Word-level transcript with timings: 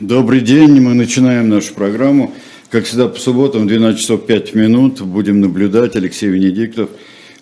Добрый 0.00 0.40
день, 0.40 0.80
мы 0.80 0.94
начинаем 0.94 1.50
нашу 1.50 1.74
программу. 1.74 2.32
Как 2.70 2.86
всегда, 2.86 3.06
по 3.06 3.20
субботам, 3.20 3.68
12 3.68 4.00
часов 4.00 4.24
5 4.24 4.54
минут, 4.54 5.02
будем 5.02 5.42
наблюдать. 5.42 5.94
Алексей 5.94 6.30
Венедиктов. 6.30 6.88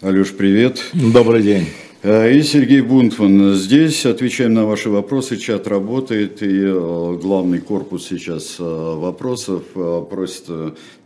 Алеш, 0.01 0.33
привет. 0.33 0.83
Добрый 0.93 1.45
день. 1.45 1.67
Э, 2.03 2.33
и 2.33 2.43
Сергей 2.43 2.81
Бунтман. 2.81 3.55
Здесь 3.55 4.05
отвечаем 4.05 4.55
на 4.55 4.67
ваши 4.67 4.91
вопросы. 4.91 5.37
Чат 5.37 5.69
работает, 5.69 6.43
и 6.43 6.63
э, 6.65 7.19
главный 7.23 7.61
корпус 7.61 8.09
сейчас 8.09 8.57
э, 8.59 8.65
вопросов 8.65 9.63
просит 10.11 10.47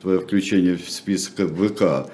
твое 0.00 0.20
включение 0.20 0.78
в 0.78 0.90
список 0.90 1.34
ВК. 1.50 2.10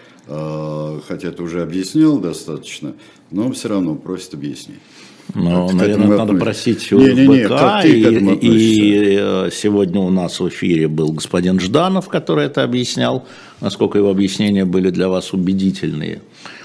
Хотя 1.07 1.31
ты 1.31 1.43
уже 1.43 1.63
объяснил 1.63 2.19
достаточно, 2.19 2.93
но 3.31 3.51
все 3.53 3.69
равно 3.69 3.95
просит 3.95 4.35
объяснить. 4.35 4.81
Ну, 5.35 5.71
наверное, 5.73 6.19
надо 6.19 6.35
просить 6.35 6.91
не, 6.91 7.13
не, 7.13 7.27
не, 7.27 7.45
ВК. 7.45 7.85
И, 7.85 8.39
и 8.41 9.51
сегодня 9.53 10.01
у 10.01 10.11
нас 10.11 10.41
в 10.41 10.49
эфире 10.49 10.89
был 10.89 11.13
господин 11.13 11.61
Жданов, 11.61 12.09
который 12.09 12.47
это 12.47 12.63
объяснял, 12.63 13.27
насколько 13.61 13.99
его 13.99 14.11
объяснения 14.11 14.65
были 14.65 14.91
для 14.91 15.09
вас 15.09 15.33
убедительные. 15.33 16.23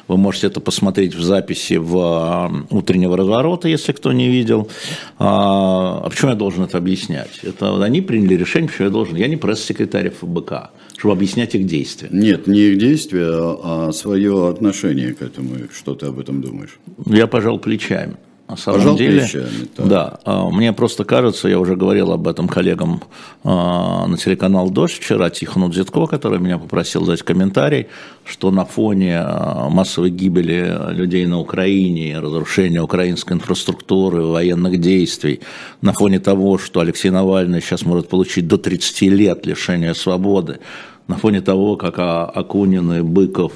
Вы 0.07 0.17
можете 0.17 0.47
это 0.47 0.59
посмотреть 0.59 1.15
в 1.15 1.23
записи 1.23 1.75
в 1.75 1.97
а, 1.97 2.51
утреннего 2.69 3.15
разворота, 3.15 3.69
если 3.69 3.93
кто 3.93 4.11
не 4.11 4.27
видел. 4.27 4.69
А, 5.17 6.01
а 6.03 6.09
почему 6.09 6.31
я 6.31 6.37
должен 6.37 6.63
это 6.63 6.77
объяснять? 6.77 7.39
Это 7.41 7.81
они 7.81 8.01
приняли 8.01 8.35
решение, 8.35 8.69
почему 8.69 8.87
я 8.87 8.91
должен. 8.91 9.15
Я 9.15 9.27
не 9.27 9.37
пресс-секретарь 9.37 10.09
ФБК, 10.09 10.71
чтобы 10.97 11.13
объяснять 11.13 11.55
их 11.55 11.65
действия. 11.65 12.09
Нет, 12.11 12.47
не 12.47 12.59
их 12.59 12.79
действия, 12.79 13.29
а 13.29 13.91
свое 13.93 14.49
отношение 14.49 15.13
к 15.13 15.21
этому. 15.21 15.55
Что 15.73 15.95
ты 15.95 16.07
об 16.07 16.19
этом 16.19 16.41
думаешь? 16.41 16.77
Я 17.05 17.27
пожал 17.27 17.57
плечами. 17.59 18.17
На 18.47 18.57
самом 18.57 18.79
Пожал 18.79 18.97
деле, 18.97 19.21
плечами, 19.21 19.67
да, 19.77 20.19
а, 20.25 20.49
мне 20.49 20.73
просто 20.73 21.05
кажется, 21.05 21.47
я 21.47 21.57
уже 21.59 21.77
говорил 21.77 22.11
об 22.11 22.27
этом 22.27 22.49
коллегам 22.49 23.01
а, 23.45 24.05
на 24.05 24.17
телеканал 24.17 24.69
«Дождь» 24.69 24.99
вчера, 24.99 25.29
Тихону 25.29 25.69
Дзитко, 25.69 26.07
который 26.07 26.39
меня 26.39 26.57
попросил 26.57 27.05
дать 27.05 27.23
комментарий, 27.23 27.87
что 28.25 28.51
на 28.51 28.65
фоне 28.65 29.19
а, 29.19 29.69
массовой 29.69 30.09
гибели 30.09 30.77
людей 30.91 31.25
на 31.25 31.39
Украине, 31.39 32.19
разрушения 32.19 32.81
украинской 32.81 33.31
инфраструктуры, 33.31 34.23
военных 34.23 34.77
действий, 34.77 35.39
на 35.81 35.93
фоне 35.93 36.19
того, 36.19 36.57
что 36.57 36.81
Алексей 36.81 37.11
Навальный 37.11 37.61
сейчас 37.61 37.85
может 37.85 38.09
получить 38.09 38.47
до 38.47 38.57
30 38.57 39.01
лет 39.03 39.45
лишения 39.45 39.93
свободы, 39.93 40.59
на 41.07 41.17
фоне 41.17 41.41
того, 41.41 41.75
как 41.75 41.95
Акунин 41.97 42.91
и 42.93 43.01
Быков 43.01 43.53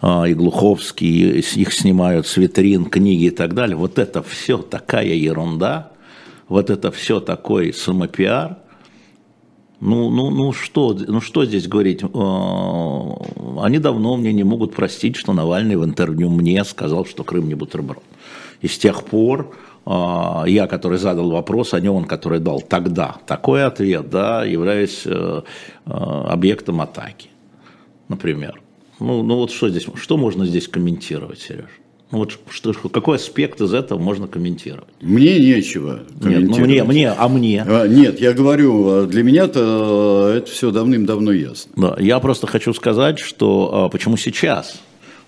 а, 0.00 0.24
и 0.24 0.34
Глуховский, 0.34 1.40
их 1.40 1.72
снимают 1.72 2.26
с 2.26 2.36
витрин, 2.36 2.86
книги 2.86 3.24
и 3.24 3.30
так 3.30 3.54
далее, 3.54 3.76
вот 3.76 3.98
это 3.98 4.22
все 4.22 4.58
такая 4.58 5.14
ерунда, 5.14 5.92
вот 6.48 6.70
это 6.70 6.90
все 6.90 7.20
такой 7.20 7.72
самопиар, 7.72 8.56
ну, 9.84 10.10
ну, 10.10 10.30
ну, 10.30 10.52
что, 10.52 10.96
ну 11.08 11.20
что 11.20 11.44
здесь 11.44 11.66
говорить? 11.66 12.04
А, 12.04 13.64
они 13.64 13.78
давно 13.78 14.16
мне 14.16 14.32
не 14.32 14.44
могут 14.44 14.74
простить, 14.74 15.16
что 15.16 15.32
Навальный 15.32 15.74
в 15.74 15.84
интервью 15.84 16.30
мне 16.30 16.62
сказал, 16.62 17.04
что 17.04 17.24
Крым 17.24 17.48
не 17.48 17.54
бутерброд. 17.54 18.02
И 18.60 18.68
с 18.68 18.78
тех 18.78 19.02
пор 19.02 19.50
а, 19.50 19.71
я, 19.86 20.66
который 20.68 20.98
задал 20.98 21.30
вопрос, 21.30 21.74
а 21.74 21.80
не 21.80 21.88
он, 21.88 22.04
который 22.04 22.38
дал 22.38 22.60
тогда 22.60 23.16
такой 23.26 23.64
ответ, 23.64 24.10
да, 24.10 24.44
являюсь 24.44 25.02
э, 25.06 25.42
э, 25.86 25.90
объектом 25.90 26.80
атаки, 26.80 27.30
например. 28.08 28.60
Ну, 29.00 29.22
ну 29.22 29.36
вот 29.36 29.50
что 29.50 29.68
здесь, 29.68 29.86
что 29.96 30.16
можно 30.16 30.46
здесь 30.46 30.68
комментировать, 30.68 31.40
Сереж? 31.40 31.70
Ну 32.12 32.18
вот 32.18 32.38
что, 32.50 32.74
какой 32.74 33.16
аспект 33.16 33.60
из 33.60 33.72
этого 33.72 33.98
можно 33.98 34.28
комментировать? 34.28 34.94
Мне 35.00 35.40
нечего 35.40 36.02
комментировать. 36.20 36.48
Нет, 36.48 36.58
ну 36.58 36.64
мне, 36.66 36.84
мне, 36.84 37.10
а 37.10 37.28
мне? 37.28 37.64
А, 37.66 37.88
нет, 37.88 38.20
я 38.20 38.34
говорю, 38.34 39.06
для 39.06 39.22
меня-то 39.22 40.34
это 40.36 40.50
все 40.50 40.70
давным-давно 40.70 41.32
ясно. 41.32 41.72
Да, 41.74 41.96
я 41.98 42.20
просто 42.20 42.46
хочу 42.46 42.74
сказать, 42.74 43.18
что 43.18 43.70
а, 43.72 43.88
почему 43.88 44.18
сейчас 44.18 44.80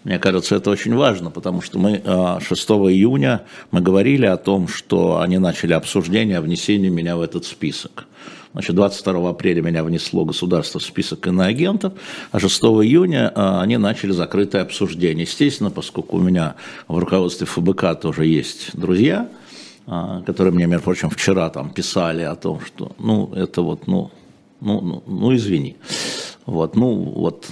мне 0.04 0.18
кажется, 0.18 0.56
это 0.56 0.70
очень 0.70 0.94
важно, 0.94 1.30
потому 1.30 1.62
что 1.62 1.78
мы 1.78 2.02
6 2.40 2.70
а, 2.70 2.74
июня 2.90 3.42
мы 3.70 3.80
говорили 3.80 4.26
о 4.26 4.36
том, 4.36 4.68
что 4.68 5.20
они 5.20 5.38
начали 5.38 5.72
обсуждение 5.72 6.38
о 6.38 6.42
внесении 6.42 6.90
меня 6.90 7.16
в 7.16 7.22
этот 7.22 7.46
список. 7.46 8.06
Значит, 8.52 8.76
22 8.76 9.30
апреля 9.30 9.62
меня 9.62 9.82
внесло 9.82 10.24
государство 10.26 10.78
в 10.78 10.82
список 10.82 11.26
иноагентов, 11.26 11.94
а 12.30 12.38
6 12.38 12.62
июня 12.62 13.32
а, 13.34 13.62
они 13.62 13.78
начали 13.78 14.12
закрытое 14.12 14.62
обсуждение. 14.62 15.24
Естественно, 15.24 15.70
поскольку 15.70 16.18
у 16.18 16.20
меня 16.20 16.54
в 16.86 16.98
руководстве 16.98 17.46
ФБК 17.46 17.98
тоже 17.98 18.26
есть 18.26 18.76
друзья, 18.76 19.28
а, 19.86 20.20
которые 20.20 20.52
мне, 20.52 20.66
между 20.66 20.84
прочим, 20.84 21.08
вчера 21.08 21.48
там 21.48 21.70
писали 21.70 22.22
о 22.22 22.36
том, 22.36 22.60
что, 22.60 22.92
ну, 22.98 23.32
это 23.34 23.62
вот, 23.62 23.86
ну, 23.86 24.10
ну, 24.60 24.80
ну, 24.82 25.02
ну 25.06 25.34
извини. 25.34 25.76
Вот, 26.44 26.76
ну, 26.76 26.94
вот 26.94 27.46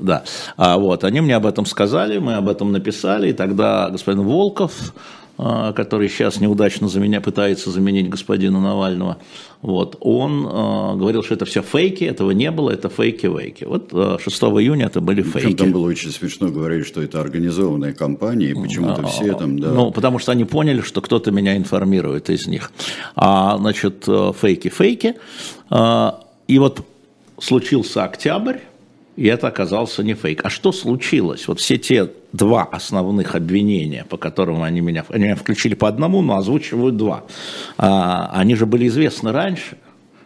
да. 0.00 0.24
А 0.56 0.78
вот, 0.78 1.04
они 1.04 1.20
мне 1.20 1.36
об 1.36 1.46
этом 1.46 1.66
сказали, 1.66 2.18
мы 2.18 2.34
об 2.34 2.48
этом 2.48 2.72
написали, 2.72 3.30
и 3.30 3.32
тогда 3.32 3.90
господин 3.90 4.22
Волков, 4.22 4.94
а, 5.38 5.74
который 5.74 6.08
сейчас 6.08 6.40
неудачно 6.40 6.88
за 6.88 6.98
меня 6.98 7.20
пытается 7.20 7.70
заменить 7.70 8.08
господина 8.08 8.58
Навального, 8.58 9.18
вот, 9.60 9.96
он 10.00 10.46
э, 10.46 10.96
говорил, 10.96 11.22
что 11.22 11.34
это 11.34 11.44
все 11.44 11.60
фейки, 11.60 12.04
этого 12.04 12.30
не 12.30 12.50
было, 12.50 12.70
это 12.70 12.88
фейки-вейки. 12.88 13.64
Вот 13.64 13.88
э, 13.92 14.16
6 14.22 14.42
июня 14.42 14.86
это 14.86 15.00
были 15.00 15.22
фейки. 15.22 15.46
Причем 15.46 15.56
там 15.56 15.72
было 15.72 15.88
очень 15.88 16.10
смешно 16.10 16.48
говорить, 16.48 16.86
что 16.86 17.02
это 17.02 17.20
организованная 17.20 17.92
кампания, 17.92 18.50
и 18.50 18.54
почему-то 18.54 19.02
а, 19.02 19.06
все 19.06 19.34
там, 19.34 19.58
да. 19.58 19.72
Ну, 19.72 19.90
потому 19.90 20.18
что 20.18 20.32
они 20.32 20.44
поняли, 20.44 20.80
что 20.82 21.00
кто-то 21.00 21.32
меня 21.32 21.56
информирует 21.56 22.30
из 22.30 22.46
них. 22.46 22.70
А, 23.14 23.58
значит, 23.58 24.04
фейки-фейки. 24.06 25.16
А, 25.68 26.20
и 26.48 26.58
вот 26.58 26.86
случился 27.38 28.04
октябрь, 28.04 28.58
и 29.16 29.26
это 29.26 29.48
оказался 29.48 30.02
не 30.02 30.14
фейк. 30.14 30.42
А 30.44 30.50
что 30.50 30.72
случилось? 30.72 31.48
Вот 31.48 31.58
все 31.58 31.78
те 31.78 32.10
два 32.32 32.64
основных 32.64 33.34
обвинения, 33.34 34.04
по 34.08 34.18
которым 34.18 34.62
они 34.62 34.80
меня, 34.80 35.04
они 35.08 35.24
меня 35.24 35.36
включили 35.36 35.74
по 35.74 35.88
одному, 35.88 36.22
но 36.22 36.36
озвучивают 36.36 36.96
два. 36.96 37.24
А, 37.78 38.30
они 38.34 38.54
же 38.54 38.66
были 38.66 38.86
известны 38.88 39.32
раньше. 39.32 39.78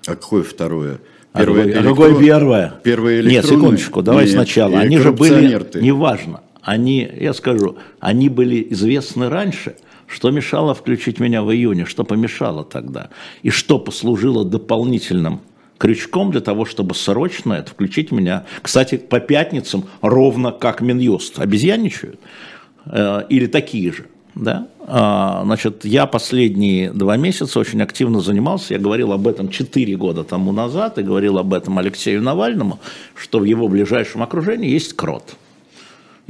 А 0.06 0.16
какое 0.16 0.42
второе? 0.42 0.98
Первое 1.32 1.78
а 1.78 1.82
какое, 1.84 2.16
а 2.16 2.20
первое? 2.20 2.74
Первое 2.82 3.22
Нет, 3.22 3.46
секундочку, 3.46 4.02
давай 4.02 4.24
Нет, 4.24 4.34
сначала. 4.34 4.80
Они 4.80 4.98
же 4.98 5.12
были, 5.12 5.56
ты. 5.58 5.80
неважно, 5.80 6.40
они, 6.60 7.08
я 7.20 7.32
скажу, 7.32 7.76
они 8.00 8.28
были 8.28 8.66
известны 8.70 9.28
раньше, 9.28 9.76
что 10.08 10.32
мешало 10.32 10.74
включить 10.74 11.20
меня 11.20 11.42
в 11.42 11.52
июне, 11.52 11.84
что 11.84 12.02
помешало 12.02 12.64
тогда, 12.64 13.10
и 13.42 13.50
что 13.50 13.78
послужило 13.78 14.44
дополнительным 14.44 15.40
крючком 15.80 16.30
для 16.30 16.42
того, 16.42 16.66
чтобы 16.66 16.94
срочно 16.94 17.54
это 17.54 17.70
включить 17.70 18.12
меня. 18.12 18.44
Кстати, 18.60 18.98
по 18.98 19.18
пятницам 19.18 19.86
ровно 20.02 20.52
как 20.52 20.82
Минюст. 20.82 21.40
Обезьянничают? 21.40 22.20
Э, 22.84 23.22
или 23.30 23.46
такие 23.46 23.90
же? 23.90 24.04
Да? 24.34 24.68
А, 24.86 25.40
значит, 25.44 25.86
я 25.86 26.04
последние 26.04 26.92
два 26.92 27.16
месяца 27.16 27.58
очень 27.58 27.80
активно 27.82 28.20
занимался, 28.20 28.74
я 28.74 28.80
говорил 28.80 29.12
об 29.12 29.26
этом 29.26 29.48
четыре 29.48 29.96
года 29.96 30.22
тому 30.22 30.52
назад, 30.52 30.98
и 30.98 31.02
говорил 31.02 31.38
об 31.38 31.54
этом 31.54 31.78
Алексею 31.78 32.22
Навальному, 32.22 32.78
что 33.14 33.38
в 33.38 33.44
его 33.44 33.66
ближайшем 33.66 34.22
окружении 34.22 34.68
есть 34.68 34.92
крот. 34.92 35.36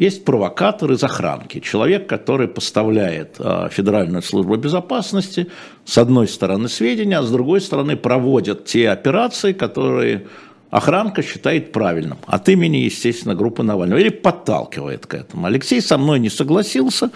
Есть 0.01 0.25
провокатор 0.25 0.93
из 0.93 1.05
охранки, 1.05 1.61
человек, 1.61 2.07
который 2.07 2.49
поставляет 2.49 3.37
э, 3.39 3.69
Федеральную 3.71 4.23
службу 4.23 4.57
безопасности 4.57 5.49
с 5.85 5.99
одной 5.99 6.27
стороны 6.27 6.71
сведения, 6.71 7.19
а 7.19 7.23
с 7.23 7.31
другой 7.31 7.61
стороны 7.61 7.97
проводит 7.97 8.65
те 8.65 8.89
операции, 8.89 9.53
которые 9.53 10.27
охранка 10.71 11.23
считает 11.23 11.73
правильным. 11.73 12.19
От 12.27 12.49
имени, 12.49 12.79
естественно, 12.79 13.35
группы 13.35 13.63
Навального. 13.63 13.99
Или 13.99 14.09
подталкивает 14.09 15.07
к 15.07 15.15
этому. 15.15 15.47
Алексей 15.47 15.81
со 15.81 15.99
мной 15.99 16.21
не 16.21 16.31
согласился. 16.31 17.11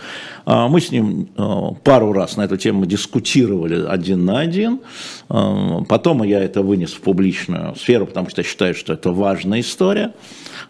А, 0.44 0.69
мы 0.69 0.81
с 0.81 0.91
ним 0.91 1.28
а, 1.37 1.72
пару 1.72 2.12
раз 2.12 2.37
на 2.37 2.43
эту 2.43 2.56
тему 2.56 2.87
дискутировали 2.87 3.87
один 3.87 4.25
на 4.25 4.41
один. 4.41 4.81
Потом 5.28 6.22
я 6.22 6.43
это 6.43 6.62
вынес 6.62 6.93
в 6.93 7.00
публичную 7.00 7.75
сферу, 7.76 8.06
потому 8.06 8.28
что 8.28 8.43
считаю, 8.43 8.75
что 8.75 8.93
это 8.93 9.11
важная 9.11 9.61
история. 9.61 10.12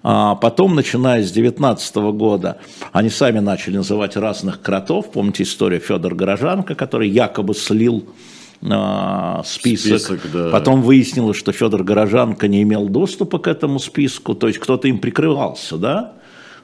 А 0.03 0.35
потом, 0.35 0.75
начиная 0.75 1.23
с 1.23 1.33
2019 1.33 1.97
года, 2.13 2.59
они 2.93 3.09
сами 3.09 3.39
начали 3.39 3.77
называть 3.77 4.17
разных 4.17 4.61
кротов. 4.61 5.11
Помните 5.11 5.43
историю 5.43 5.81
Федор 5.81 6.15
Горожанка, 6.15 6.75
который 6.75 7.09
якобы 7.09 7.55
слил 7.55 8.05
а, 8.07 8.34
список. 9.45 10.01
список 10.01 10.21
да. 10.33 10.51
Потом 10.51 10.83
выяснилось, 10.83 11.37
что 11.37 11.53
Федор 11.53 11.83
Горожанка 11.83 12.49
не 12.49 12.63
имел 12.63 12.89
доступа 12.89 13.39
к 13.39 13.47
этому 13.47 13.79
списку, 13.79 14.35
то 14.35 14.49
есть 14.49 14.59
кто-то 14.59 14.89
им 14.89 14.99
прикрывался, 14.99 15.77
да? 15.77 16.15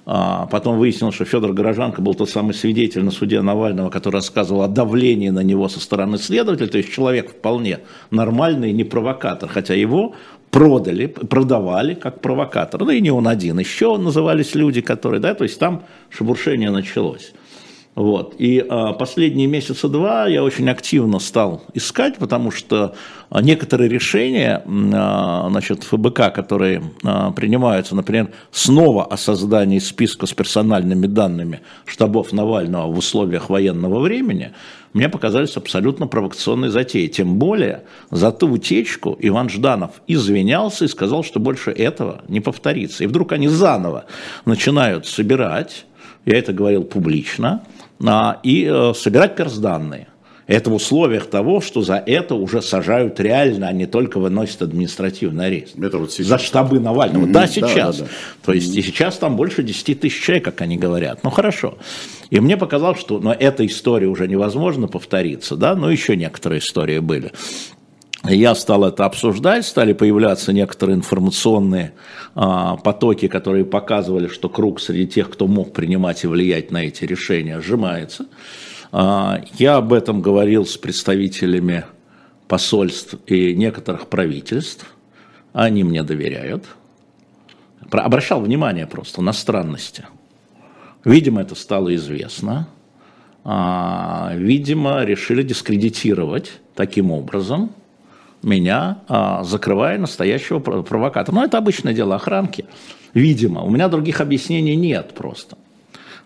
А 0.06 0.46
потом 0.46 0.78
выяснилось, 0.78 1.14
что 1.14 1.24
Федор 1.24 1.52
Горожанко 1.52 2.00
был 2.00 2.14
тот 2.14 2.30
самый 2.30 2.54
свидетель 2.54 3.04
на 3.04 3.10
суде 3.10 3.42
Навального, 3.42 3.90
который 3.90 4.16
рассказывал 4.16 4.62
о 4.62 4.68
давлении 4.68 5.28
на 5.28 5.40
него 5.40 5.68
со 5.68 5.78
стороны 5.78 6.16
следователя, 6.16 6.68
то 6.68 6.78
есть 6.78 6.90
человек 6.90 7.30
вполне 7.30 7.80
нормальный, 8.10 8.72
не 8.72 8.84
провокатор, 8.84 9.48
хотя 9.48 9.74
его 9.74 10.14
продали, 10.50 11.06
продавали 11.06 11.94
как 11.94 12.20
провокатор. 12.22 12.80
Ну 12.82 12.90
и 12.90 13.00
не 13.00 13.10
он 13.10 13.28
один, 13.28 13.58
еще 13.58 13.98
назывались 13.98 14.54
люди, 14.54 14.80
которые, 14.80 15.20
да, 15.20 15.34
то 15.34 15.44
есть 15.44 15.58
там 15.58 15.84
шебуршение 16.08 16.70
началось. 16.70 17.32
Вот. 17.96 18.36
И 18.38 18.64
а, 18.66 18.92
последние 18.92 19.48
месяца 19.48 19.88
два 19.88 20.26
я 20.26 20.44
очень 20.44 20.70
активно 20.70 21.18
стал 21.18 21.62
искать, 21.74 22.18
потому 22.18 22.52
что 22.52 22.94
а, 23.30 23.42
некоторые 23.42 23.88
решения 23.88 24.62
а, 24.94 25.48
значит, 25.50 25.82
ФБК, 25.82 26.32
которые 26.32 26.82
а, 27.02 27.32
принимаются, 27.32 27.96
например, 27.96 28.30
снова 28.52 29.04
о 29.04 29.16
создании 29.16 29.80
списка 29.80 30.26
с 30.26 30.32
персональными 30.32 31.06
данными 31.06 31.60
штабов 31.84 32.32
Навального 32.32 32.92
в 32.92 32.96
условиях 32.96 33.50
военного 33.50 33.98
времени, 33.98 34.52
мне 34.92 35.08
показались 35.08 35.56
абсолютно 35.56 36.06
провокационной 36.06 36.68
затеей. 36.68 37.08
Тем 37.08 37.38
более 37.38 37.82
за 38.10 38.30
ту 38.30 38.50
утечку 38.50 39.16
Иван 39.20 39.48
Жданов 39.48 40.02
извинялся 40.06 40.84
и 40.84 40.88
сказал, 40.88 41.24
что 41.24 41.40
больше 41.40 41.70
этого 41.70 42.22
не 42.28 42.40
повторится. 42.40 43.02
И 43.02 43.06
вдруг 43.08 43.32
они 43.32 43.48
заново 43.48 44.06
начинают 44.44 45.06
собирать, 45.06 45.86
я 46.26 46.38
это 46.38 46.52
говорил 46.52 46.84
публично, 46.84 47.62
и 48.42 48.68
э, 48.70 48.92
собирать 48.94 49.36
персданные. 49.36 50.08
Это 50.50 50.68
в 50.68 50.74
условиях 50.74 51.30
того, 51.30 51.60
что 51.60 51.80
за 51.80 51.94
это 51.94 52.34
уже 52.34 52.60
сажают 52.60 53.20
реально, 53.20 53.68
а 53.68 53.72
не 53.72 53.86
только 53.86 54.18
выносят 54.18 54.62
административный 54.62 55.46
арест. 55.46 55.78
Это 55.78 55.98
вот 55.98 56.10
сейчас. 56.10 56.26
За 56.26 56.38
штабы 56.38 56.80
Навального. 56.80 57.26
Mm-hmm. 57.26 57.32
Да, 57.32 57.46
сейчас. 57.46 57.98
Да, 57.98 58.04
да, 58.04 58.10
да. 58.10 58.46
То 58.46 58.52
есть 58.52 58.74
mm-hmm. 58.74 58.80
и 58.80 58.82
сейчас 58.82 59.18
там 59.18 59.36
больше 59.36 59.62
10 59.62 60.00
тысяч 60.00 60.20
человек, 60.20 60.46
как 60.46 60.60
они 60.62 60.76
говорят. 60.76 61.22
Ну 61.22 61.30
хорошо. 61.30 61.78
И 62.30 62.40
мне 62.40 62.56
показалось, 62.56 62.98
что 62.98 63.20
но 63.20 63.32
эта 63.32 63.64
история 63.64 64.08
уже 64.08 64.26
невозможно 64.26 64.88
повториться, 64.88 65.54
да, 65.54 65.76
но 65.76 65.88
еще 65.88 66.16
некоторые 66.16 66.58
истории 66.58 66.98
были. 66.98 67.30
Я 68.24 68.54
стал 68.54 68.84
это 68.84 69.06
обсуждать, 69.06 69.64
стали 69.64 69.94
появляться 69.94 70.52
некоторые 70.52 70.96
информационные 70.96 71.94
а, 72.34 72.76
потоки, 72.76 73.28
которые 73.28 73.64
показывали, 73.64 74.28
что 74.28 74.50
круг 74.50 74.80
среди 74.80 75.06
тех, 75.06 75.30
кто 75.30 75.46
мог 75.46 75.72
принимать 75.72 76.24
и 76.24 76.26
влиять 76.26 76.70
на 76.70 76.84
эти 76.84 77.04
решения, 77.04 77.60
сжимается. 77.60 78.26
А, 78.92 79.40
я 79.58 79.76
об 79.76 79.94
этом 79.94 80.20
говорил 80.20 80.66
с 80.66 80.76
представителями 80.76 81.86
посольств 82.46 83.14
и 83.26 83.54
некоторых 83.54 84.08
правительств. 84.08 84.86
Они 85.54 85.82
мне 85.82 86.02
доверяют. 86.02 86.66
Обращал 87.90 88.42
внимание 88.42 88.86
просто 88.86 89.22
на 89.22 89.32
странности. 89.32 90.04
Видимо, 91.04 91.40
это 91.40 91.54
стало 91.54 91.94
известно. 91.94 92.68
А, 93.44 94.32
видимо, 94.34 95.04
решили 95.04 95.42
дискредитировать 95.42 96.60
таким 96.74 97.10
образом 97.10 97.70
меня, 98.42 98.98
а, 99.08 99.44
закрывая 99.44 99.98
настоящего 99.98 100.58
провокатора. 100.58 101.34
Но 101.34 101.44
это 101.44 101.58
обычное 101.58 101.92
дело 101.92 102.16
охранки. 102.16 102.64
Видимо, 103.14 103.62
у 103.62 103.70
меня 103.70 103.88
других 103.88 104.20
объяснений 104.20 104.76
нет 104.76 105.14
просто. 105.14 105.56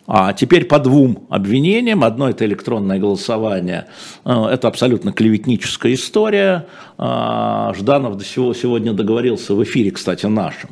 А 0.07 0.35
теперь 0.35 0.67
по 0.67 0.79
двум 0.79 1.27
обвинениям. 1.31 2.05
Одно– 2.05 2.29
это 2.31 2.45
электронное 2.45 2.99
голосование. 2.99 3.87
Э, 4.27 4.47
это 4.53 4.69
абсолютно 4.69 5.13
клеветническая 5.13 5.95
история. 5.95 6.67
А, 6.99 7.73
Жданов 7.75 8.19
до 8.19 8.25
сего 8.25 8.53
сегодня 8.53 8.93
договорился 8.93 9.55
в 9.55 9.65
эфире, 9.65 9.91
кстати, 9.91 10.27
нашим. 10.27 10.71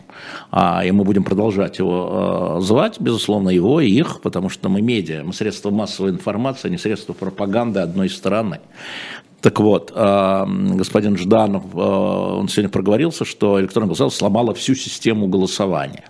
А, 0.50 0.84
и 0.84 0.90
мы 0.90 1.04
будем 1.04 1.24
продолжать 1.24 1.78
его 1.78 2.58
э, 2.58 2.62
звать, 2.62 3.00
безусловно, 3.00 3.48
его 3.48 3.80
и 3.80 3.90
их, 3.90 4.20
потому 4.20 4.50
что 4.50 4.68
мы 4.68 4.82
медиа, 4.82 5.22
мы 5.24 5.32
средства 5.32 5.70
массовой 5.70 6.10
информации, 6.10 6.68
а 6.68 6.70
не 6.70 6.78
средства 6.78 7.14
пропаганды 7.14 7.80
одной 7.80 8.10
страны. 8.10 8.60
Так 9.42 9.60
вот, 9.60 9.92
э, 9.94 10.44
господин 10.74 11.16
Жданов, 11.16 11.64
он 11.74 12.48
сегодня 12.48 12.70
проговорился, 12.70 13.24
что 13.24 13.60
электронное 13.60 13.88
голосование 13.88 14.16
сломало 14.16 14.54
всю 14.54 14.74
систему 14.74 15.26
голосования 15.26 16.04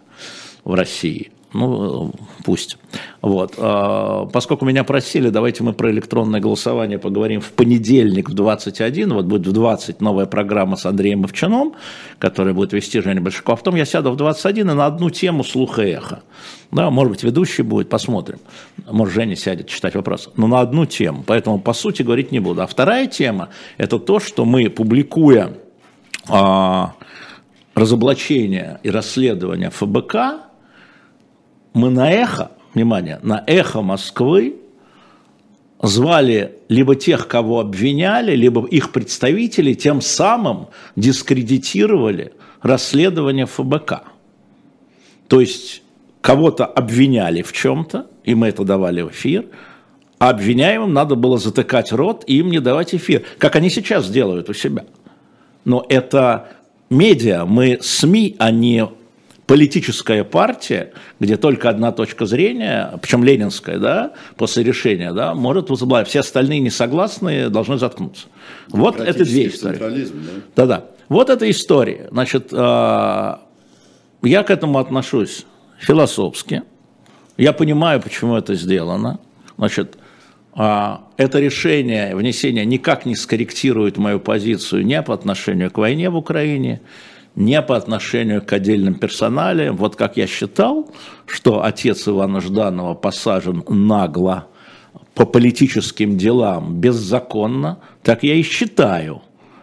в 0.65 0.75
России. 0.75 1.33
Ну, 1.53 2.13
пусть. 2.45 2.79
Вот. 3.21 3.55
А, 3.59 4.27
поскольку 4.27 4.65
меня 4.65 4.85
просили, 4.85 5.29
давайте 5.29 5.63
мы 5.63 5.73
про 5.73 5.91
электронное 5.91 6.41
голосование 6.41 6.99
поговорим 6.99 7.41
в 7.41 7.53
понедельник 7.53 8.31
в 8.31 8.35
21. 8.35 9.13
Вот 9.13 9.27
будет 9.27 9.47
в 9.47 9.53
20 9.53 10.01
новая 10.01 10.27
программа 10.27 10.77
с 10.77 10.87
Андреем 10.87 11.25
Овчаном, 11.25 11.75
которая 12.19 12.55
будет 12.55 12.73
вести 12.73 13.01
Женя 13.01 13.21
Большаков. 13.21 13.55
А 13.55 13.57
потом 13.57 13.77
я 13.77 13.85
сяду 13.85 14.11
в 14.13 14.17
21 14.17 14.71
и 14.71 14.75
на 14.75 14.87
одну 14.87 15.11
тему 15.11 15.45
слуха 15.45 15.83
эхо. 15.83 16.23
Да, 16.71 16.91
может 16.91 17.13
быть, 17.13 17.23
ведущий 17.23 17.63
будет, 17.63 17.91
посмотрим. 17.91 18.39
Может, 18.91 19.15
Женя 19.15 19.37
сядет 19.37 19.69
читать 19.69 19.95
вопрос. 19.95 20.31
Но 20.37 20.47
на 20.47 20.61
одну 20.61 20.87
тему. 20.87 21.23
Поэтому, 21.27 21.61
по 21.61 21.75
сути, 21.75 22.03
говорить 22.03 22.33
не 22.33 22.41
буду. 22.41 22.63
А 22.63 22.67
вторая 22.67 23.07
тема– 23.07 23.51
это 23.77 23.99
то, 23.99 24.21
что 24.21 24.47
мы, 24.47 24.71
публикуя 24.71 25.53
а, 26.29 26.95
разоблачение 27.75 28.81
и 28.83 28.91
расследование 28.91 29.69
ФБК, 29.71 30.52
мы 31.75 31.91
на 31.91 32.11
эхо, 32.11 32.51
внимание, 32.75 33.19
на 33.23 33.43
эхо 33.47 33.83
Москвы 33.83 34.57
звали 35.83 36.59
либо 36.69 36.95
тех, 36.95 37.27
кого 37.29 37.61
обвиняли, 37.61 38.37
либо 38.37 38.67
их 38.67 38.93
представителей, 38.93 39.75
тем 39.75 40.01
самым 40.01 40.69
дискредитировали 40.97 42.33
расследование 42.63 43.47
ФБК. 43.47 44.05
То 45.29 45.41
есть 45.41 45.83
кого-то 46.21 46.65
обвиняли 46.65 47.43
в 47.43 47.53
чем-то, 47.53 48.07
и 48.25 48.35
мы 48.35 48.49
это 48.49 48.65
давали 48.65 49.03
в 49.03 49.11
эфир, 49.11 49.47
а 50.19 50.31
обвиняемым 50.31 50.93
надо 50.93 51.17
было 51.17 51.37
затыкать 51.37 51.91
рот 51.91 52.23
и 52.29 52.39
им 52.39 52.51
не 52.51 52.61
давать 52.61 52.95
эфир, 52.95 53.25
как 53.39 53.57
они 53.57 53.71
сейчас 53.71 54.09
делают 54.09 54.49
у 54.49 54.55
себя. 54.55 54.85
Но 55.65 55.85
это 55.89 56.51
медиа, 56.91 57.45
мы 57.45 57.79
СМИ, 57.81 58.37
а 58.39 58.53
не 58.53 58.89
политическая 59.47 60.25
партия, 60.25 60.93
где 61.21 61.37
только 61.37 61.69
одна 61.69 61.93
точка 61.93 62.27
зрения, 62.27 62.99
причем 63.03 63.25
ленинская, 63.25 63.79
да, 63.79 64.13
после 64.37 64.63
решения, 64.63 65.13
да, 65.13 65.35
может 65.35 65.71
возглавить. 65.71 66.09
Все 66.09 66.21
остальные 66.21 66.61
несогласные 66.61 67.49
должны 67.49 67.79
заткнуться. 67.79 68.27
Вот 68.69 69.01
это 69.01 69.25
две 69.25 69.49
истории. 69.49 70.09
Да-да. 70.55 70.87
Вот 71.09 71.29
эта 71.29 71.51
история. 71.51 72.09
Значит, 72.11 72.49
а, 72.53 73.43
я 74.23 74.43
к 74.43 74.51
этому 74.51 74.79
отношусь 74.79 75.45
философски. 75.79 76.63
Я 77.37 77.53
понимаю, 77.53 78.01
почему 78.01 78.37
это 78.37 78.55
сделано. 78.55 79.19
Значит, 79.59 79.99
а, 80.55 81.09
это 81.17 81.41
решение 81.41 82.15
внесения 82.15 82.65
никак 82.65 83.05
не 83.07 83.17
скорректирует 83.17 83.97
мою 83.97 84.21
позицию 84.21 84.87
ни 84.87 84.99
по 85.01 85.15
отношению 85.15 85.71
к 85.71 85.79
войне 85.79 86.09
в 86.11 86.17
Украине, 86.17 86.81
не 87.35 87.61
по 87.63 87.77
отношению 87.77 88.43
к 88.43 88.53
отдельным 88.53 88.95
персоналиям. 88.95 89.77
Вот 89.77 89.97
как 89.97 90.17
я 90.17 90.27
считал, 90.27 90.91
что 91.27 91.65
отец 91.65 92.07
Ивана 92.09 92.41
Жданова 92.41 92.95
посажен 92.95 93.65
нагло 93.69 94.47
по 95.15 95.27
политическим 95.27 96.17
делам 96.17 96.81
беззаконно, 96.81 97.79
так 98.03 98.23
я 98.23 98.35
и 98.35 98.43
считаю. 98.43 99.23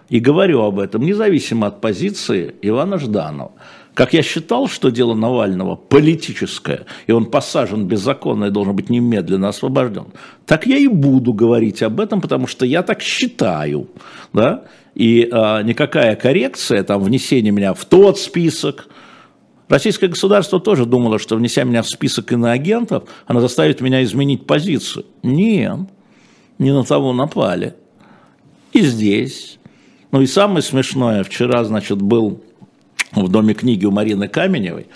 И 0.10 0.20
говорю 0.20 0.62
об 0.62 0.80
этом, 0.80 1.04
независимо 1.04 1.68
от 1.68 1.82
позиции 1.82 2.56
Ивана 2.64 2.98
Жданова. 2.98 3.52
Как 4.00 4.14
я 4.14 4.24
считал, 4.24 4.70
что 4.70 4.92
дело 4.92 5.14
Навального 5.14 5.76
политическое, 5.76 6.86
и 7.06 7.12
он 7.12 7.26
посажен 7.26 7.86
беззаконно 7.86 8.46
и 8.46 8.50
должен 8.50 8.74
быть 8.74 8.90
немедленно 8.90 9.50
освобожден, 9.50 10.14
так 10.46 10.66
я 10.66 10.78
и 10.78 10.88
буду 10.88 11.34
говорить 11.34 11.84
об 11.84 12.00
этом, 12.00 12.22
потому 12.22 12.48
что 12.48 12.66
я 12.66 12.82
так 12.82 13.02
считаю. 13.02 13.90
Да? 14.32 14.64
И 14.96 15.28
а, 15.30 15.64
никакая 15.64 16.16
коррекция, 16.16 16.84
там, 16.84 17.04
внесение 17.04 17.52
меня 17.52 17.74
в 17.74 17.84
тот 17.84 18.18
список, 18.18 18.88
Российское 19.68 20.08
государство 20.08 20.62
тоже 20.62 20.86
думало, 20.86 21.20
что 21.20 21.36
внеся 21.36 21.66
меня 21.66 21.82
в 21.82 21.90
список 21.90 22.32
иноагентов, 22.32 23.04
она 23.28 23.42
заставит 23.42 23.82
меня 23.82 24.02
изменить 24.04 24.48
позицию. 24.48 25.08
Нет, 25.24 25.78
не 26.58 26.72
на 26.72 26.86
того 26.86 27.12
напали. 27.12 27.76
И 28.72 28.80
здесь. 28.80 29.60
Ну 30.14 30.22
и 30.22 30.26
самое 30.26 30.62
смешное, 30.62 31.22
вчера, 31.26 31.66
значит, 31.66 32.02
был 32.02 32.42
в 33.14 33.30
Доме 33.30 33.54
книги 33.54 33.86
у 33.86 33.92
Марины 33.92 34.28
Каменевой, 34.28 34.88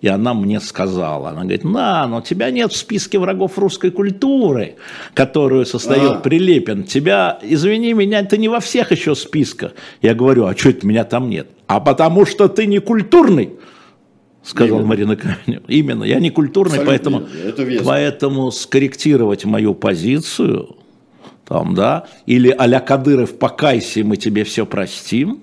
и 0.00 0.08
она 0.08 0.32
мне 0.32 0.60
сказала, 0.60 1.30
она 1.30 1.42
говорит, 1.42 1.64
на, 1.64 2.06
но 2.06 2.22
тебя 2.22 2.50
нет 2.50 2.72
в 2.72 2.76
списке 2.76 3.18
врагов 3.18 3.58
русской 3.58 3.90
культуры, 3.90 4.76
которую 5.12 5.66
состоит 5.66 6.10
а. 6.10 6.14
Прилепин. 6.20 6.84
Тебя, 6.84 7.38
извини 7.42 7.92
меня, 7.92 8.24
ты 8.24 8.38
не 8.38 8.48
во 8.48 8.60
всех 8.60 8.92
еще 8.92 9.14
списках. 9.14 9.72
Я 10.00 10.14
говорю, 10.14 10.46
а 10.46 10.56
что 10.56 10.70
это 10.70 10.86
меня 10.86 11.04
там 11.04 11.28
нет? 11.28 11.48
А 11.66 11.80
потому 11.80 12.24
что 12.24 12.48
ты 12.48 12.64
не 12.64 12.78
культурный, 12.78 13.50
сказал 14.42 14.78
Именно. 14.78 14.88
Марина 14.88 15.16
Каменева. 15.16 15.64
Именно, 15.68 16.04
я 16.04 16.18
не 16.18 16.30
культурный, 16.30 16.80
поэтому, 16.80 17.24
поэтому 17.84 18.50
скорректировать 18.52 19.44
мою 19.44 19.74
позицию, 19.74 20.76
там, 21.46 21.74
да, 21.74 22.06
или 22.24 22.54
а-ля 22.56 22.80
Кадыров, 22.80 23.36
покайся, 23.36 24.02
мы 24.02 24.16
тебе 24.16 24.44
все 24.44 24.64
простим, 24.64 25.42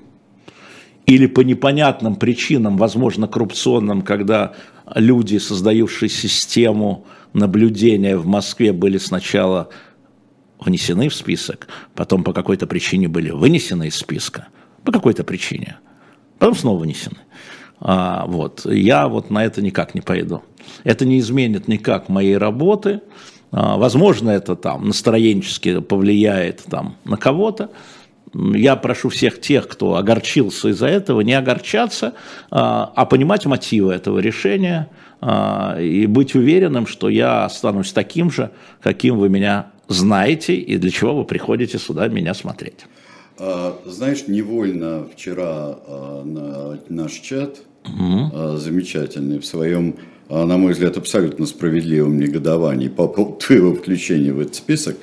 или 1.07 1.25
по 1.25 1.39
непонятным 1.39 2.15
причинам, 2.17 2.77
возможно, 2.77 3.27
коррупционным, 3.27 4.01
когда 4.01 4.53
люди, 4.93 5.37
создающие 5.37 6.09
систему 6.09 7.05
наблюдения 7.33 8.17
в 8.17 8.27
Москве, 8.27 8.73
были 8.73 8.97
сначала 8.97 9.69
внесены 10.59 11.07
в 11.07 11.15
список, 11.15 11.67
потом 11.95 12.23
по 12.23 12.33
какой-то 12.33 12.67
причине 12.67 13.07
были 13.07 13.29
вынесены 13.29 13.87
из 13.87 13.95
списка, 13.95 14.47
по 14.83 14.91
какой-то 14.91 15.23
причине, 15.23 15.77
потом 16.39 16.55
снова 16.55 16.79
вынесены. 16.79 17.17
А, 17.79 18.25
вот. 18.27 18.65
Я 18.65 19.07
вот 19.07 19.29
на 19.29 19.45
это 19.45 19.61
никак 19.61 19.95
не 19.95 20.01
пойду. 20.01 20.41
Это 20.83 21.05
не 21.05 21.19
изменит 21.19 21.67
никак 21.67 22.09
моей 22.09 22.37
работы, 22.37 23.01
Возможно, 23.51 24.29
это 24.31 24.55
там 24.55 24.87
настроенчески 24.87 25.79
повлияет 25.79 26.63
там, 26.69 26.97
на 27.05 27.17
кого-то. 27.17 27.69
Я 28.33 28.75
прошу 28.75 29.09
всех 29.09 29.39
тех, 29.39 29.67
кто 29.67 29.95
огорчился 29.95 30.69
из-за 30.69 30.87
этого, 30.87 31.21
не 31.21 31.33
огорчаться, 31.33 32.13
а 32.49 33.05
понимать 33.05 33.45
мотивы 33.45 33.93
этого 33.93 34.19
решения 34.19 34.89
и 35.79 36.05
быть 36.07 36.35
уверенным, 36.35 36.87
что 36.87 37.09
я 37.09 37.45
останусь 37.45 37.93
таким 37.93 38.29
же, 38.29 38.51
каким 38.81 39.17
вы 39.17 39.29
меня 39.29 39.71
знаете 39.87 40.55
и 40.55 40.77
для 40.77 40.91
чего 40.91 41.15
вы 41.15 41.25
приходите 41.25 41.79
сюда 41.79 42.07
меня 42.07 42.33
смотреть. 42.33 42.85
А, 43.39 43.79
знаешь, 43.85 44.27
невольно 44.27 45.07
вчера 45.13 45.45
а, 45.45 46.23
на 46.23 46.79
наш 46.89 47.13
чат 47.13 47.57
угу. 47.85 48.57
замечательный 48.57 49.39
в 49.39 49.45
своем, 49.45 49.95
на 50.29 50.57
мой 50.57 50.73
взгляд, 50.73 50.97
абсолютно 50.97 51.45
справедливом 51.45 52.19
негодовании 52.19 52.89
по 52.89 53.07
поводу 53.07 53.37
твоего 53.45 53.75
включения 53.75 54.33
в 54.33 54.39
этот 54.39 54.55
список, 54.55 54.97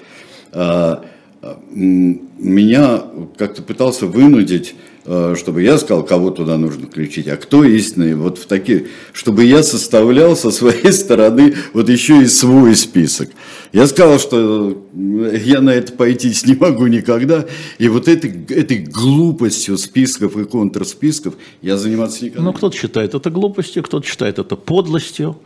меня 1.70 3.02
как-то 3.36 3.62
пытался 3.62 4.06
вынудить 4.06 4.74
Э, 5.06 5.34
чтобы 5.36 5.62
я 5.62 5.76
сказал, 5.76 6.02
кого 6.02 6.30
туда 6.30 6.56
нужно 6.56 6.86
включить, 6.86 7.28
а 7.28 7.36
кто 7.36 7.62
истинный, 7.62 8.14
вот 8.14 8.38
в 8.38 8.46
такие, 8.46 8.86
чтобы 9.12 9.44
я 9.44 9.62
составлял 9.62 10.34
со 10.34 10.50
своей 10.50 10.92
стороны 10.92 11.54
вот 11.74 11.90
еще 11.90 12.22
и 12.22 12.26
свой 12.26 12.74
список. 12.74 13.28
Я 13.74 13.86
сказал, 13.86 14.18
что 14.18 14.82
я 14.94 15.60
на 15.60 15.70
это 15.70 15.92
пойти 15.92 16.32
не 16.46 16.54
могу 16.54 16.86
никогда, 16.86 17.44
и 17.76 17.88
вот 17.88 18.08
этой, 18.08 18.46
этой 18.48 18.78
глупостью 18.78 19.76
списков 19.76 20.38
и 20.38 20.44
контрсписков 20.44 21.34
я 21.60 21.76
заниматься 21.76 22.24
никогда 22.24 22.42
Ну, 22.42 22.54
кто-то 22.54 22.74
считает 22.74 23.14
это 23.14 23.28
глупостью, 23.28 23.82
кто-то 23.82 24.06
считает 24.06 24.38
это 24.38 24.56
подлостью, 24.56 25.36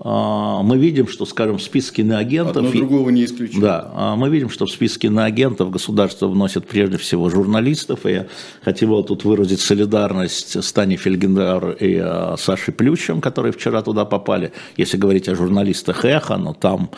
мы 0.00 0.78
видим, 0.78 1.08
что, 1.08 1.26
скажем, 1.26 1.58
в 1.58 1.62
списке 1.62 2.02
иноагентов... 2.02 2.58
Одно 2.58 2.70
другого 2.70 3.10
не 3.10 3.24
исключено. 3.24 3.60
Да, 3.60 3.90
а 3.94 4.16
мы 4.16 4.28
видим, 4.30 4.48
что 4.48 4.64
в 4.64 4.70
списке 4.70 5.08
иноагентов 5.08 5.70
государство 5.72 6.28
вносит 6.28 6.68
прежде 6.68 6.98
всего 6.98 7.28
журналистов, 7.30 8.06
и 8.06 8.10
я 8.10 8.26
хотел 8.62 9.02
тут 9.02 9.24
выразить 9.24 9.60
солидарность 9.60 10.62
с 10.62 10.72
Таней 10.72 10.96
Фельгендар 10.96 11.70
и 11.72 11.98
а, 12.00 12.36
Сашей 12.38 12.72
Плющем, 12.72 13.20
которые 13.20 13.52
вчера 13.52 13.82
туда 13.82 14.04
попали. 14.04 14.52
Если 14.76 14.96
говорить 14.96 15.28
о 15.28 15.34
журналистах 15.34 16.04
«Эхо», 16.04 16.36
но 16.36 16.54
там 16.54 16.90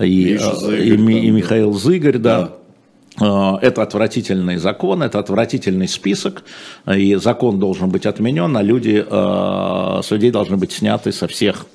и, 0.00 0.38
Зыгорь, 0.38 0.80
и, 0.80 0.96
там, 0.96 1.08
и 1.10 1.30
Михаил 1.30 1.74
Зыгорь, 1.74 2.18
да. 2.18 2.52
да. 3.18 3.58
Это 3.60 3.82
отвратительный 3.82 4.56
закон, 4.56 5.02
это 5.02 5.18
отвратительный 5.18 5.88
список, 5.88 6.42
и 6.86 7.16
закон 7.16 7.58
должен 7.58 7.90
быть 7.90 8.06
отменен, 8.06 8.56
а 8.56 8.62
люди, 8.62 9.04
с 9.08 10.10
людей 10.10 10.30
должны 10.30 10.56
быть 10.58 10.72
сняты 10.72 11.12
со 11.12 11.26
всех 11.26 11.66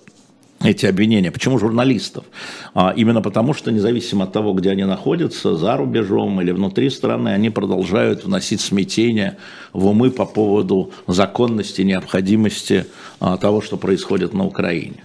эти 0.63 0.85
обвинения. 0.85 1.31
Почему 1.31 1.57
журналистов? 1.57 2.25
А, 2.73 2.93
именно 2.95 3.21
потому, 3.21 3.53
что 3.53 3.71
независимо 3.71 4.25
от 4.25 4.33
того, 4.33 4.53
где 4.53 4.71
они 4.71 4.83
находятся, 4.83 5.55
за 5.55 5.77
рубежом 5.77 6.41
или 6.41 6.51
внутри 6.51 6.89
страны, 6.89 7.29
они 7.29 7.49
продолжают 7.49 8.23
вносить 8.23 8.61
смятение 8.61 9.37
в 9.73 9.87
умы 9.87 10.11
по 10.11 10.25
поводу 10.25 10.91
законности, 11.07 11.81
необходимости 11.81 12.85
а, 13.19 13.37
того, 13.37 13.61
что 13.61 13.77
происходит 13.77 14.33
на 14.33 14.45
Украине. 14.45 15.03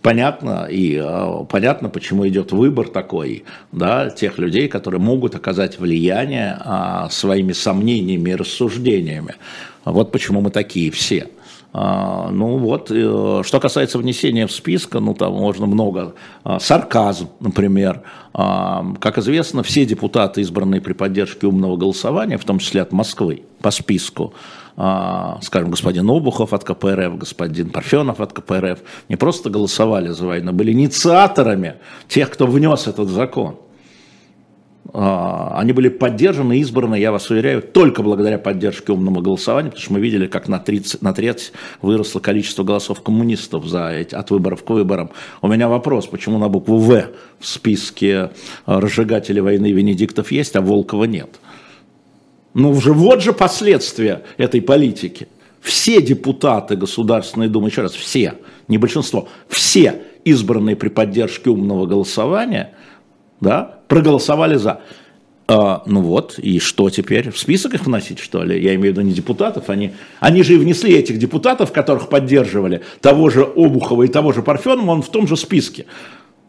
Понятно, 0.00 0.66
и 0.70 0.96
а, 0.96 1.44
понятно, 1.44 1.88
почему 1.90 2.26
идет 2.26 2.52
выбор 2.52 2.88
такой, 2.88 3.44
да, 3.70 4.08
тех 4.08 4.38
людей, 4.38 4.68
которые 4.68 5.00
могут 5.00 5.34
оказать 5.34 5.78
влияние 5.78 6.56
а, 6.60 7.10
своими 7.10 7.52
сомнениями 7.52 8.30
и 8.30 8.34
рассуждениями. 8.34 9.34
Вот 9.84 10.10
почему 10.10 10.40
мы 10.40 10.50
такие 10.50 10.90
все. 10.90 11.28
А, 11.76 12.30
ну 12.30 12.56
вот, 12.58 12.92
э, 12.92 13.42
что 13.44 13.58
касается 13.58 13.98
внесения 13.98 14.46
в 14.46 14.52
список, 14.52 14.94
ну 14.94 15.12
там 15.12 15.32
можно 15.32 15.66
много. 15.66 16.14
А, 16.44 16.60
сарказм, 16.60 17.30
например. 17.40 18.02
А, 18.32 18.86
как 19.00 19.18
известно, 19.18 19.64
все 19.64 19.84
депутаты, 19.84 20.40
избранные 20.42 20.80
при 20.80 20.92
поддержке 20.92 21.48
умного 21.48 21.76
голосования, 21.76 22.38
в 22.38 22.44
том 22.44 22.60
числе 22.60 22.82
от 22.82 22.92
Москвы, 22.92 23.42
по 23.60 23.72
списку, 23.72 24.34
скажем, 24.74 25.70
господин 25.70 26.10
Обухов 26.10 26.52
от 26.52 26.64
КПРФ, 26.64 27.18
господин 27.18 27.70
Парфенов 27.70 28.20
от 28.20 28.32
КПРФ, 28.32 28.80
не 29.08 29.16
просто 29.16 29.48
голосовали 29.48 30.08
за 30.08 30.26
войну, 30.26 30.52
были 30.52 30.72
инициаторами 30.72 31.76
тех, 32.08 32.30
кто 32.30 32.46
внес 32.46 32.88
этот 32.88 33.08
закон. 33.08 33.56
А, 34.96 35.58
они 35.58 35.72
были 35.72 35.88
поддержаны, 35.88 36.60
избраны, 36.60 36.94
я 36.94 37.10
вас 37.10 37.28
уверяю, 37.28 37.60
только 37.62 38.04
благодаря 38.04 38.38
поддержке 38.38 38.92
умного 38.92 39.22
голосования, 39.22 39.70
потому 39.70 39.82
что 39.82 39.92
мы 39.92 39.98
видели, 39.98 40.28
как 40.28 40.46
на 40.46 40.60
30, 40.60 41.02
на 41.02 41.12
треть 41.12 41.52
выросло 41.82 42.20
количество 42.20 42.62
голосов 42.62 43.02
коммунистов 43.02 43.66
за 43.66 43.88
эти, 43.88 44.14
от 44.14 44.30
выборов 44.30 44.62
к 44.62 44.70
выборам. 44.70 45.10
У 45.42 45.48
меня 45.48 45.68
вопрос, 45.68 46.06
почему 46.06 46.38
на 46.38 46.48
букву 46.48 46.78
«В» 46.78 47.06
в 47.40 47.46
списке 47.46 48.30
разжигателей 48.66 49.40
войны 49.40 49.72
Венедиктов 49.72 50.30
есть, 50.30 50.54
а 50.54 50.60
Волкова 50.60 51.04
нет? 51.04 51.40
Ну, 52.54 52.70
уже 52.70 52.92
вот 52.92 53.20
же 53.20 53.32
последствия 53.32 54.22
этой 54.36 54.62
политики. 54.62 55.26
Все 55.60 56.00
депутаты 56.00 56.76
Государственной 56.76 57.48
Думы, 57.48 57.68
еще 57.68 57.82
раз, 57.82 57.94
все, 57.94 58.34
не 58.68 58.78
большинство, 58.78 59.26
все 59.48 60.02
избранные 60.24 60.76
при 60.76 60.88
поддержке 60.88 61.50
умного 61.50 61.86
голосования– 61.86 62.74
да, 63.44 63.78
проголосовали 63.86 64.56
за. 64.56 64.80
А, 65.46 65.82
ну 65.86 66.00
вот, 66.00 66.38
и 66.38 66.58
что 66.58 66.88
теперь? 66.88 67.30
В 67.30 67.38
список 67.38 67.74
их 67.74 67.84
вносить, 67.84 68.18
что 68.18 68.42
ли? 68.42 68.60
Я 68.60 68.74
имею 68.74 68.94
в 68.94 68.98
виду 68.98 69.02
не 69.02 69.12
депутатов, 69.12 69.68
они, 69.68 69.92
они 70.18 70.42
же 70.42 70.54
и 70.54 70.56
внесли 70.56 70.94
этих 70.94 71.18
депутатов, 71.18 71.70
которых 71.70 72.08
поддерживали, 72.08 72.80
того 73.02 73.28
же 73.28 73.42
Обухова 73.42 74.04
и 74.04 74.08
того 74.08 74.32
же 74.32 74.42
Парфенова, 74.42 74.90
он 74.90 75.02
в 75.02 75.10
том 75.10 75.26
же 75.28 75.36
списке. 75.36 75.84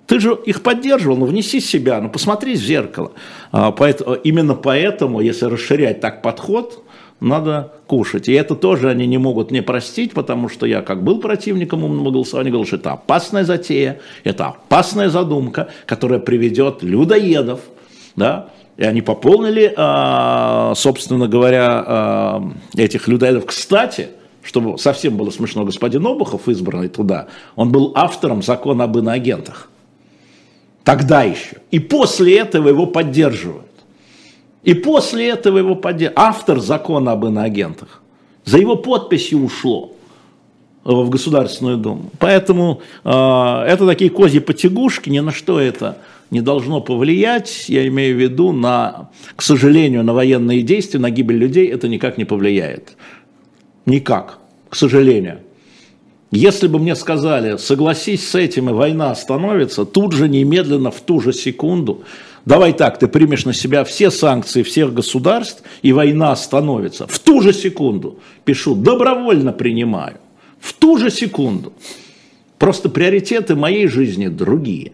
Ты 0.07 0.19
же 0.19 0.37
их 0.45 0.61
поддерживал, 0.61 1.17
ну 1.17 1.25
внеси 1.25 1.59
себя, 1.59 1.99
ну 1.99 2.09
посмотри 2.09 2.53
в 2.53 2.59
зеркало. 2.59 3.11
А, 3.51 3.71
поэтому, 3.71 4.15
именно 4.15 4.55
поэтому, 4.55 5.19
если 5.19 5.45
расширять 5.45 5.99
так 5.99 6.21
подход, 6.21 6.85
надо 7.19 7.73
кушать. 7.87 8.27
И 8.27 8.33
это 8.33 8.55
тоже 8.55 8.89
они 8.89 9.07
не 9.07 9.17
могут 9.17 9.51
не 9.51 9.61
простить, 9.61 10.13
потому 10.13 10.49
что 10.49 10.65
я, 10.65 10.81
как 10.81 11.03
был 11.03 11.19
противником 11.19 11.83
умного 11.83 12.11
голосования, 12.11 12.51
говорил, 12.51 12.67
что 12.67 12.75
это 12.77 12.91
опасная 12.91 13.43
затея, 13.43 13.99
это 14.23 14.47
опасная 14.47 15.09
задумка, 15.09 15.69
которая 15.85 16.19
приведет 16.19 16.83
людоедов, 16.83 17.61
да, 18.15 18.49
и 18.77 18.83
они 18.83 19.01
пополнили, 19.01 19.73
а, 19.77 20.73
собственно 20.75 21.27
говоря, 21.27 21.83
а, 21.85 22.51
этих 22.75 23.07
людоедов. 23.07 23.45
Кстати, 23.45 24.09
чтобы 24.43 24.77
совсем 24.77 25.15
было 25.17 25.29
смешно, 25.29 25.63
господин 25.63 26.05
Обухов, 26.05 26.47
избранный 26.49 26.89
туда, 26.89 27.27
он 27.55 27.71
был 27.71 27.93
автором 27.95 28.43
закона 28.43 28.83
об 28.83 28.97
иноагентах. 28.97 29.69
Тогда 30.83 31.23
еще. 31.23 31.57
И 31.71 31.79
после 31.79 32.37
этого 32.37 32.69
его 32.69 32.85
поддерживают. 32.85 33.64
И 34.65 34.73
после 34.73 35.29
этого 35.29 35.59
его 35.59 35.75
поддерживает 35.75 36.17
автор 36.17 36.59
закона 36.59 37.11
об 37.11 37.25
иноагентах. 37.25 38.01
За 38.45 38.57
его 38.57 38.75
подписью 38.75 39.43
ушло 39.43 39.93
в 40.83 41.09
Государственную 41.09 41.77
Думу. 41.77 42.11
Поэтому 42.19 42.81
э, 43.03 43.09
это 43.09 43.85
такие 43.85 44.09
козьи 44.09 44.39
потягушки, 44.39 45.09
ни 45.09 45.19
на 45.19 45.31
что 45.31 45.59
это 45.59 45.99
не 46.31 46.41
должно 46.41 46.81
повлиять. 46.81 47.69
Я 47.69 47.87
имею 47.87 48.15
в 48.15 48.19
виду, 48.19 48.51
на, 48.51 49.09
к 49.35 49.43
сожалению, 49.43 50.03
на 50.03 50.13
военные 50.13 50.63
действия, 50.63 50.99
на 50.99 51.11
гибель 51.11 51.37
людей 51.37 51.67
это 51.67 51.87
никак 51.87 52.17
не 52.17 52.25
повлияет. 52.25 52.97
Никак, 53.85 54.39
к 54.69 54.75
сожалению. 54.75 55.39
Если 56.35 56.67
бы 56.67 56.79
мне 56.79 56.95
сказали, 56.95 57.55
согласись 57.55 58.27
с 58.27 58.35
этим, 58.35 58.69
и 58.69 58.73
война 58.73 59.11
остановится, 59.11 59.85
тут 59.85 60.11
же 60.11 60.27
немедленно, 60.27 60.91
в 60.91 60.99
ту 60.99 61.21
же 61.21 61.31
секунду 61.31 62.03
давай 62.43 62.73
так, 62.73 62.99
ты 62.99 63.07
примешь 63.07 63.45
на 63.45 63.53
себя 63.53 63.85
все 63.85 64.11
санкции 64.11 64.61
всех 64.61 64.93
государств, 64.93 65.63
и 65.81 65.93
война 65.93 66.33
остановится. 66.33 67.07
В 67.07 67.19
ту 67.19 67.41
же 67.41 67.53
секунду 67.53 68.19
пишу, 68.43 68.75
добровольно 68.75 69.53
принимаю. 69.53 70.17
В 70.59 70.73
ту 70.73 70.97
же 70.97 71.09
секунду. 71.09 71.71
Просто 72.59 72.89
приоритеты 72.89 73.55
моей 73.55 73.87
жизни 73.87 74.27
другие. 74.27 74.91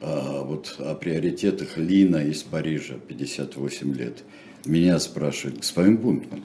А, 0.00 0.42
вот 0.42 0.74
о 0.80 0.96
приоритетах 0.96 1.76
Лина 1.76 2.16
из 2.16 2.42
Парижа, 2.42 2.94
58 3.06 3.94
лет. 3.94 4.24
Меня 4.64 4.98
спрашивает 4.98 5.58
господин 5.58 5.96
Бунтман. 5.98 6.42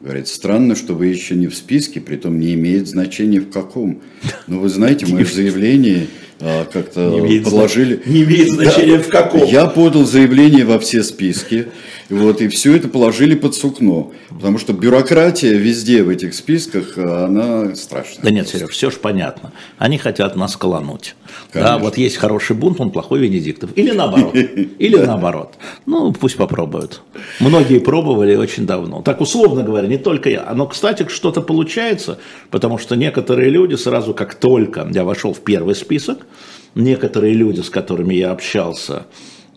Говорит, 0.00 0.28
странно, 0.28 0.74
что 0.76 0.94
вы 0.94 1.06
еще 1.08 1.34
не 1.34 1.46
в 1.46 1.54
списке, 1.54 2.00
при 2.00 2.16
том 2.16 2.40
не 2.40 2.54
имеет 2.54 2.88
значения 2.88 3.40
в 3.40 3.50
каком. 3.50 4.00
Но 4.46 4.58
вы 4.58 4.70
знаете, 4.70 5.04
мое 5.06 5.26
заявление 5.26 6.06
а, 6.40 6.64
как-то 6.64 7.10
положили. 7.44 8.00
Не 8.06 8.22
имеет 8.22 8.48
значения 8.48 8.96
да, 8.96 9.02
в 9.02 9.08
каком. 9.08 9.44
Я 9.44 9.66
подал 9.66 10.06
заявление 10.06 10.64
во 10.64 10.78
все 10.78 11.02
списки. 11.02 11.66
Вот, 12.10 12.40
и 12.40 12.48
все 12.48 12.74
это 12.74 12.88
положили 12.88 13.36
под 13.36 13.54
сукно. 13.54 14.12
Потому 14.28 14.58
что 14.58 14.72
бюрократия 14.72 15.54
везде 15.54 16.02
в 16.02 16.08
этих 16.08 16.34
списках, 16.34 16.98
она 16.98 17.74
страшная. 17.76 18.24
Да 18.24 18.30
нет, 18.30 18.48
Сереж, 18.48 18.70
все 18.70 18.90
же 18.90 18.96
понятно. 18.96 19.52
Они 19.78 19.96
хотят 19.96 20.34
нас 20.34 20.56
колонуть. 20.56 21.14
Да, 21.54 21.78
вот 21.78 21.96
есть 21.96 22.16
хороший 22.16 22.56
бунт, 22.56 22.80
он 22.80 22.90
плохой 22.90 23.20
Венедиктов. 23.20 23.70
Или 23.76 23.92
наоборот. 23.92 24.34
Или 24.78 24.96
наоборот. 24.96 25.54
Ну, 25.86 26.12
пусть 26.12 26.36
попробуют. 26.36 27.02
Многие 27.38 27.78
пробовали 27.78 28.34
очень 28.34 28.66
давно. 28.66 29.02
Так, 29.02 29.20
условно 29.20 29.62
говоря, 29.62 29.86
не 29.86 29.98
только 29.98 30.30
я. 30.30 30.52
Но, 30.52 30.66
кстати, 30.66 31.06
что-то 31.08 31.40
получается, 31.42 32.18
потому 32.50 32.78
что 32.78 32.96
некоторые 32.96 33.50
люди 33.50 33.76
сразу, 33.76 34.14
как 34.14 34.34
только 34.34 34.88
я 34.92 35.04
вошел 35.04 35.32
в 35.32 35.40
первый 35.40 35.76
список, 35.76 36.26
некоторые 36.74 37.34
люди, 37.34 37.60
с 37.60 37.70
которыми 37.70 38.14
я 38.14 38.32
общался, 38.32 39.06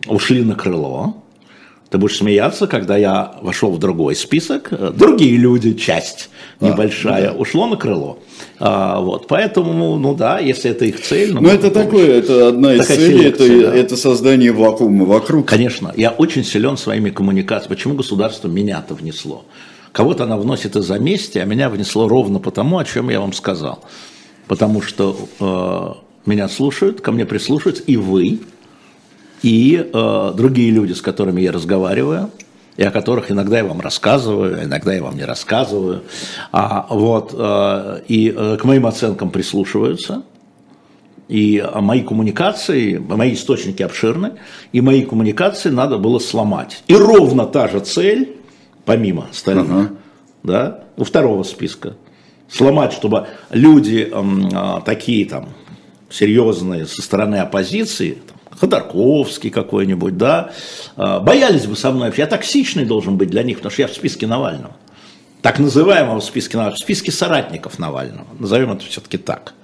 ушли 0.06 0.42
на 0.42 0.54
крыло. 0.54 1.23
Ты 1.94 1.98
будешь 1.98 2.16
смеяться, 2.16 2.66
когда 2.66 2.96
я 2.96 3.36
вошел 3.40 3.70
в 3.70 3.78
другой 3.78 4.16
список, 4.16 4.72
другие 4.96 5.36
люди, 5.36 5.74
часть 5.74 6.28
а, 6.58 6.66
небольшая, 6.66 7.30
да. 7.30 7.32
ушло 7.34 7.68
на 7.68 7.76
крыло. 7.76 8.18
А, 8.58 8.98
вот, 8.98 9.28
поэтому, 9.28 9.96
ну 9.96 10.12
да, 10.12 10.40
если 10.40 10.72
это 10.72 10.86
их 10.86 11.00
цель. 11.00 11.32
Ну, 11.32 11.40
ну 11.40 11.48
это 11.50 11.70
такое, 11.70 12.18
это 12.18 12.48
одна 12.48 12.74
из 12.74 12.84
целей, 12.88 13.26
это, 13.26 13.46
да. 13.46 13.72
это 13.72 13.96
создание 13.96 14.50
вакуума 14.50 15.04
вокруг. 15.04 15.46
Конечно, 15.46 15.94
я 15.96 16.10
очень 16.10 16.42
силен 16.42 16.76
своими 16.76 17.10
коммуникациями. 17.10 17.76
Почему 17.76 17.94
государство 17.94 18.48
меня-то 18.48 18.94
внесло? 18.94 19.44
Кого-то 19.92 20.24
она 20.24 20.36
вносит 20.36 20.74
из-за 20.74 20.98
мести, 20.98 21.38
а 21.38 21.44
меня 21.44 21.70
внесло 21.70 22.08
ровно 22.08 22.40
потому, 22.40 22.78
о 22.78 22.84
чем 22.84 23.08
я 23.08 23.20
вам 23.20 23.32
сказал. 23.32 23.84
Потому 24.48 24.82
что 24.82 25.16
э, 25.38 26.28
меня 26.28 26.48
слушают, 26.48 27.00
ко 27.00 27.12
мне 27.12 27.24
прислушиваются, 27.24 27.84
и 27.84 27.96
вы, 27.96 28.40
и 29.44 29.90
э, 29.92 30.32
другие 30.34 30.70
люди, 30.70 30.94
с 30.94 31.02
которыми 31.02 31.42
я 31.42 31.52
разговариваю, 31.52 32.30
и 32.78 32.82
о 32.82 32.90
которых 32.90 33.30
иногда 33.30 33.58
я 33.58 33.64
вам 33.64 33.82
рассказываю, 33.82 34.64
иногда 34.64 34.94
я 34.94 35.02
вам 35.02 35.16
не 35.16 35.24
рассказываю. 35.24 36.04
А, 36.50 36.86
вот, 36.88 37.34
э, 37.36 38.00
и 38.08 38.34
э, 38.34 38.56
к 38.58 38.64
моим 38.64 38.86
оценкам 38.86 39.30
прислушиваются. 39.30 40.22
И 41.28 41.62
мои 41.74 42.00
коммуникации, 42.00 42.96
мои 42.96 43.34
источники 43.34 43.82
обширны, 43.82 44.32
и 44.72 44.80
мои 44.80 45.04
коммуникации 45.04 45.68
надо 45.68 45.98
было 45.98 46.18
сломать. 46.18 46.82
И 46.86 46.94
ровно 46.94 47.44
та 47.44 47.68
же 47.68 47.80
цель, 47.80 48.36
помимо 48.86 49.26
остальных, 49.30 49.90
uh-huh. 49.90 49.96
да, 50.42 50.84
у 50.96 51.04
второго 51.04 51.42
списка. 51.42 51.96
Сломать, 52.48 52.94
чтобы 52.94 53.26
люди 53.50 54.10
э, 54.10 54.80
такие 54.86 55.26
там 55.26 55.50
серьезные 56.08 56.86
со 56.86 57.02
стороны 57.02 57.36
оппозиции, 57.36 58.18
Ходорковский 58.58 59.50
какой-нибудь, 59.50 60.16
да, 60.16 60.52
а, 60.96 61.20
боялись 61.20 61.66
бы 61.66 61.76
со 61.76 61.90
мной, 61.90 62.12
я 62.16 62.26
токсичный 62.26 62.84
должен 62.84 63.16
быть 63.16 63.30
для 63.30 63.42
них, 63.42 63.58
потому 63.58 63.72
что 63.72 63.82
я 63.82 63.88
в 63.88 63.92
списке 63.94 64.26
Навального. 64.26 64.76
Так 65.42 65.58
называемого 65.58 66.20
в 66.20 66.24
списке 66.24 66.56
Навального, 66.56 66.76
в 66.76 66.80
списке 66.80 67.12
соратников 67.12 67.78
Навального. 67.78 68.26
Назовем 68.38 68.72
это 68.72 68.84
все-таки 68.84 69.18
так. 69.18 69.54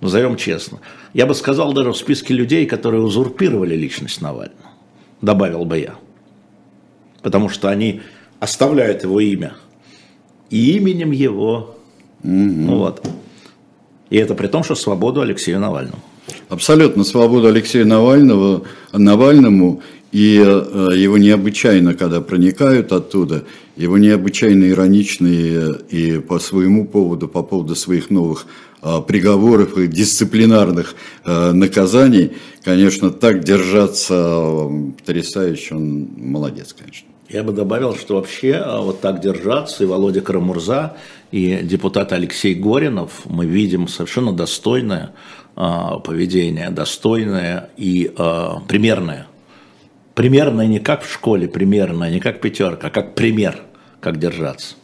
Назовем 0.00 0.36
честно. 0.36 0.78
Я 1.14 1.26
бы 1.26 1.34
сказал 1.34 1.72
даже 1.72 1.92
в 1.92 1.96
списке 1.96 2.34
людей, 2.34 2.66
которые 2.66 3.02
узурпировали 3.02 3.74
личность 3.74 4.20
Навального. 4.20 4.70
Добавил 5.22 5.64
бы 5.64 5.78
я. 5.78 5.94
Потому 7.22 7.48
что 7.48 7.68
они 7.68 8.02
оставляют 8.38 9.02
его 9.02 9.18
имя. 9.18 9.54
И 10.50 10.76
именем 10.76 11.10
его. 11.10 11.76
Угу. 12.22 12.66
Вот. 12.66 13.06
И 14.10 14.16
это 14.18 14.34
при 14.34 14.46
том, 14.46 14.62
что 14.62 14.74
свободу 14.74 15.22
Алексею 15.22 15.58
Навальному. 15.58 16.02
Абсолютно 16.48 17.04
свободу 17.04 17.48
Алексея 17.48 17.84
Навального, 17.84 18.62
Навальному 18.92 19.82
и 20.12 20.42
э, 20.42 20.88
его 20.96 21.18
необычайно, 21.18 21.94
когда 21.94 22.20
проникают 22.20 22.92
оттуда, 22.92 23.44
его 23.76 23.98
необычайно 23.98 24.70
ироничные 24.70 25.74
и 25.90 26.20
по 26.20 26.38
своему 26.38 26.86
поводу, 26.86 27.28
по 27.28 27.42
поводу 27.42 27.74
своих 27.74 28.08
новых 28.08 28.46
э, 28.82 29.00
приговоров 29.06 29.76
и 29.76 29.86
дисциплинарных 29.86 30.94
э, 31.24 31.52
наказаний, 31.52 32.32
конечно, 32.64 33.10
так 33.10 33.44
держаться 33.44 34.70
потрясающе, 34.98 35.74
он 35.74 36.08
молодец, 36.16 36.72
конечно. 36.72 37.08
Я 37.28 37.42
бы 37.42 37.52
добавил, 37.52 37.96
что 37.96 38.14
вообще 38.14 38.64
вот 38.82 39.00
так 39.00 39.20
держаться, 39.20 39.82
и 39.82 39.86
Володя 39.86 40.20
Карамурза, 40.20 40.96
и 41.32 41.58
депутат 41.62 42.12
Алексей 42.12 42.54
Горинов, 42.54 43.22
мы 43.24 43.46
видим 43.46 43.88
совершенно 43.88 44.32
достойное 44.32 45.10
поведение 45.56 46.70
достойное 46.70 47.70
и 47.78 48.12
а, 48.16 48.60
примерное. 48.68 49.26
Примерное 50.14 50.66
не 50.66 50.80
как 50.80 51.02
в 51.02 51.12
школе, 51.12 51.48
примерное, 51.48 52.10
не 52.10 52.20
как 52.20 52.40
пятерка, 52.40 52.88
а 52.88 52.90
как 52.90 53.14
пример, 53.14 53.62
как 54.00 54.18
держаться. 54.18 54.76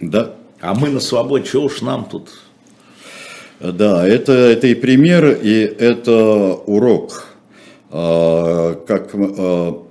Да. 0.00 0.34
А 0.60 0.74
мы 0.74 0.90
на 0.90 1.00
свободе, 1.00 1.46
чего 1.46 1.64
уж 1.64 1.80
нам 1.80 2.04
тут? 2.04 2.30
Да, 3.60 4.06
это, 4.06 4.32
это 4.32 4.66
и 4.66 4.74
пример, 4.74 5.38
и 5.40 5.52
это 5.52 6.54
урок. 6.66 7.28
А, 7.90 8.74
как, 8.86 9.10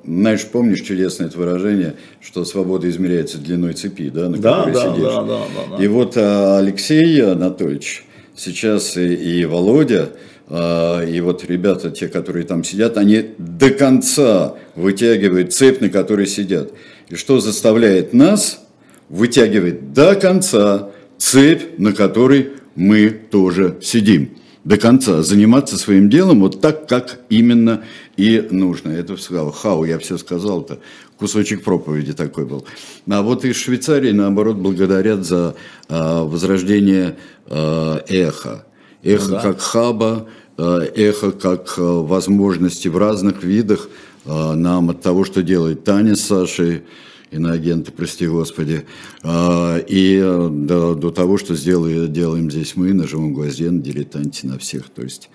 знаешь, 0.03 0.45
помнишь 0.47 0.81
чудесное 0.81 1.27
это 1.27 1.37
выражение, 1.37 1.95
что 2.19 2.43
свобода 2.43 2.89
измеряется 2.89 3.37
длиной 3.37 3.73
цепи, 3.73 4.09
да, 4.09 4.27
на 4.27 4.37
да, 4.37 4.63
которой 4.65 4.73
да, 4.73 4.81
сидишь? 4.81 5.03
Да, 5.03 5.23
да, 5.23 5.37
да, 5.37 5.77
да. 5.77 5.83
И 5.83 5.87
вот 5.87 6.17
Алексей 6.17 7.23
Анатольевич, 7.23 8.05
сейчас 8.41 8.97
и, 8.97 9.13
и 9.13 9.45
Володя, 9.45 10.09
а, 10.47 11.01
и 11.03 11.19
вот 11.21 11.45
ребята, 11.45 11.91
те, 11.91 12.07
которые 12.07 12.45
там 12.45 12.63
сидят, 12.63 12.97
они 12.97 13.35
до 13.37 13.69
конца 13.69 14.55
вытягивают 14.75 15.53
цепь, 15.53 15.79
на 15.81 15.89
которой 15.89 16.27
сидят. 16.27 16.71
И 17.09 17.15
что 17.15 17.39
заставляет 17.39 18.13
нас 18.13 18.63
вытягивать 19.09 19.93
до 19.93 20.15
конца 20.15 20.89
цепь, 21.17 21.77
на 21.77 21.93
которой 21.93 22.53
мы 22.75 23.09
тоже 23.09 23.77
сидим. 23.81 24.37
До 24.63 24.77
конца 24.77 25.23
заниматься 25.23 25.77
своим 25.77 26.09
делом 26.09 26.41
вот 26.41 26.61
так, 26.61 26.87
как 26.87 27.19
именно 27.29 27.83
и 28.15 28.47
нужно. 28.51 28.91
Это 28.91 29.17
сказал 29.17 29.51
Хау, 29.51 29.85
я 29.85 29.97
все 29.97 30.19
сказал-то. 30.19 30.77
Кусочек 31.17 31.63
проповеди 31.63 32.13
такой 32.13 32.45
был. 32.45 32.65
А 33.09 33.23
вот 33.23 33.43
из 33.43 33.55
Швейцарии, 33.55 34.11
наоборот, 34.11 34.57
благодарят 34.57 35.25
за 35.25 35.55
а, 35.89 36.23
возрождение 36.23 37.17
а, 37.47 38.03
эхо. 38.07 38.65
Эхо 39.01 39.27
ну, 39.29 39.31
да. 39.31 39.41
как 39.41 39.61
хаба, 39.61 40.27
а, 40.57 40.79
эхо 40.95 41.31
как 41.31 41.73
а, 41.77 42.03
возможности 42.03 42.87
в 42.87 42.97
разных 42.97 43.43
видах 43.43 43.89
а, 44.25 44.53
нам 44.53 44.91
от 44.91 45.01
того, 45.01 45.25
что 45.25 45.41
делает 45.41 45.83
Таня 45.83 46.15
с 46.15 46.21
Сашей, 46.21 46.83
иноагенты, 47.31 47.91
прости 47.91 48.27
господи, 48.27 48.85
а, 49.23 49.77
и 49.77 50.19
до, 50.19 50.95
до 50.95 51.11
того, 51.11 51.37
что 51.37 51.55
сделаем, 51.55 52.11
делаем 52.11 52.51
здесь 52.51 52.75
мы 52.75 52.93
на 52.93 53.07
живом 53.07 53.33
гвозде, 53.33 53.71
на 53.71 53.81
дилетанте, 53.81 54.47
на 54.47 54.59
всех. 54.59 54.89
То 54.89 55.01
есть 55.01 55.29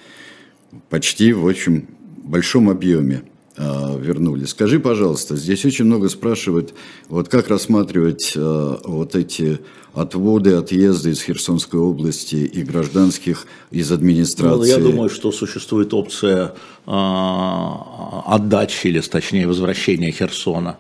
почти 0.91 1.33
в 1.33 1.45
очень 1.45 1.87
большом 2.19 2.69
объеме. 2.69 3.23
А, 3.59 3.99
вернули. 3.99 4.45
Скажи, 4.45 4.79
пожалуйста, 4.79 5.35
здесь 5.35 5.65
очень 5.65 5.87
много 5.87 6.11
спрашивают, 6.11 6.75
вот 7.09 7.31
как 7.31 7.49
рассматривать 7.49 8.35
а, 8.37 8.79
вот 8.85 9.17
эти 9.17 9.61
отводы, 9.95 10.53
отъезды 10.53 11.13
из 11.13 11.23
Херсонской 11.23 11.81
области 11.81 12.37
и 12.37 12.63
гражданских 12.63 13.47
из 13.71 13.91
администрации? 13.91 14.59
Ну, 14.59 14.65
я 14.65 14.79
думаю, 14.79 15.09
что 15.09 15.33
существует 15.33 15.95
опция 15.95 16.53
отдачи, 16.85 18.89
или 18.89 19.01
точнее 19.01 19.49
возвращения 19.49 20.11
Херсона 20.11 20.77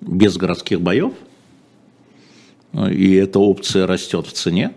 без 0.00 0.36
городских 0.36 0.80
боев. 0.80 1.12
И 2.72 3.14
эта 3.14 3.38
опция 3.38 3.86
растет 3.86 4.26
в 4.26 4.32
цене. 4.32 4.74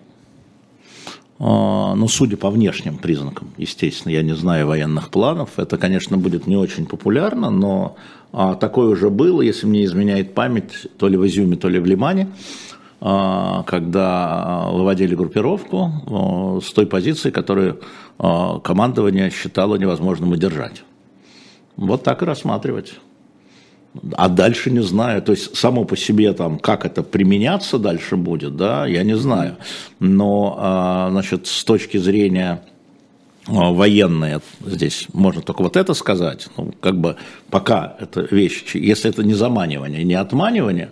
А, 1.40 1.94
ну, 1.94 2.08
судя 2.08 2.36
по 2.36 2.50
внешним 2.50 2.98
признакам, 2.98 3.50
естественно, 3.58 4.12
я 4.12 4.24
не 4.24 4.36
знаю 4.36 4.68
военных 4.68 5.10
планов, 5.10 5.60
это, 5.60 5.78
конечно, 5.78 6.18
будет 6.18 6.48
не 6.48 6.56
очень 6.56 6.88
популярно, 6.88 7.52
но 7.52 7.96
а, 8.34 8.56
такое 8.56 8.88
уже 8.88 9.12
было, 9.12 9.44
если 9.44 9.68
мне 9.68 9.86
изменяет 9.86 10.34
память, 10.34 10.88
то 10.98 11.08
ли 11.08 11.16
в 11.16 11.26
Изюме, 11.28 11.56
то 11.56 11.70
ли 11.70 11.80
в 11.80 11.86
Лимане, 11.86 12.30
а, 13.02 13.62
когда 13.64 14.68
выводили 14.72 15.14
группировку 15.14 16.60
с 16.66 16.72
той 16.74 16.88
позиции, 16.88 17.30
которую 17.30 17.82
командование 18.18 19.30
считало 19.30 19.76
невозможным 19.76 20.32
удержать. 20.32 20.82
Вот 21.76 22.02
так 22.02 22.24
и 22.24 22.26
рассматривать. 22.26 22.96
А 24.16 24.30
дальше 24.30 24.72
не 24.72 24.82
знаю. 24.82 25.22
То 25.22 25.32
есть 25.32 25.56
само 25.56 25.86
по 25.86 25.96
себе 25.98 26.34
там, 26.34 26.60
как 26.60 26.86
это 26.86 27.04
применяться 27.04 27.78
дальше 27.78 28.16
будет, 28.16 28.56
да, 28.56 28.86
я 28.86 29.04
не 29.04 29.18
знаю. 29.18 29.58
Но, 30.00 30.56
а, 30.60 31.10
значит, 31.12 31.48
с 31.48 31.64
точки 31.64 31.98
зрения 31.98 32.62
а, 33.48 33.72
военные, 33.72 34.42
здесь 34.66 35.08
можно 35.14 35.42
только 35.42 35.62
вот 35.64 35.78
это 35.78 35.94
сказать, 35.94 36.50
ну, 36.58 36.74
как 36.82 37.00
бы 37.00 37.16
пока 37.50 37.96
это 38.00 38.28
вещь, 38.30 38.76
если 38.76 39.10
это 39.10 39.24
не 39.24 39.34
заманивание, 39.34 40.04
не 40.04 40.16
отманивание, 40.16 40.92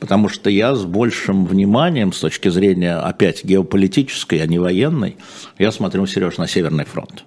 потому 0.00 0.28
что 0.28 0.50
я 0.50 0.74
с 0.74 0.84
большим 0.84 1.46
вниманием, 1.46 2.12
с 2.12 2.18
точки 2.18 2.48
зрения, 2.48 2.96
опять, 2.96 3.44
геополитической, 3.44 4.42
а 4.42 4.46
не 4.46 4.58
военной, 4.58 5.16
я 5.58 5.70
смотрю, 5.70 6.06
Сереж, 6.06 6.38
на 6.38 6.48
Северный 6.48 6.84
фронт. 6.84 7.24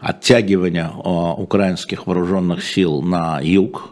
Оттягивание 0.00 0.90
э, 0.92 1.08
украинских 1.42 2.06
вооруженных 2.06 2.64
сил 2.64 3.02
на 3.02 3.40
юг, 3.42 3.90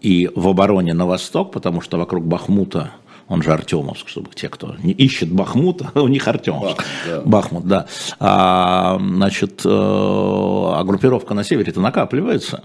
и 0.00 0.30
в 0.34 0.48
обороне 0.48 0.94
на 0.94 1.06
восток, 1.06 1.52
потому 1.52 1.80
что 1.80 1.98
вокруг 1.98 2.24
Бахмута 2.24 2.92
он 3.28 3.42
же 3.42 3.52
Артемовск, 3.52 4.08
чтобы 4.08 4.30
те, 4.34 4.48
кто 4.48 4.74
не 4.82 4.92
ищет 4.92 5.30
Бахмута, 5.30 5.90
у 6.00 6.08
них 6.08 6.26
Артемовск. 6.26 6.78
Бахмут, 6.78 6.86
да. 7.06 7.22
Бахмут, 7.24 7.66
да. 7.66 7.86
А, 8.18 8.98
значит, 8.98 9.62
э, 9.64 9.68
а 9.68 10.82
группировка 10.84 11.34
на 11.34 11.44
севере-то 11.44 11.80
накапливается. 11.80 12.64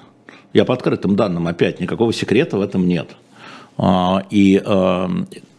Я 0.54 0.66
по 0.66 0.74
открытым 0.74 1.16
данным 1.16 1.48
опять, 1.48 1.80
никакого 1.80 2.14
секрета 2.14 2.58
в 2.58 2.62
этом 2.62 2.88
нет. 2.88 3.10
А, 3.78 4.24
и 4.30 4.62
а, 4.64 5.10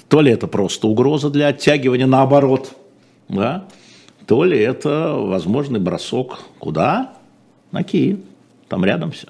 то 0.09 0.21
ли 0.21 0.33
это 0.33 0.47
просто 0.47 0.87
угроза 0.87 1.29
для 1.29 1.49
оттягивания 1.49 2.07
наоборот, 2.07 2.73
да, 3.29 3.65
то 4.27 4.45
ли 4.45 4.59
это 4.59 5.15
возможный 5.15 5.81
бросок 5.81 6.39
куда? 6.59 7.15
На 7.73 7.83
Киев, 7.83 8.21
там 8.69 8.85
рядом 8.85 9.11
все. 9.11 9.29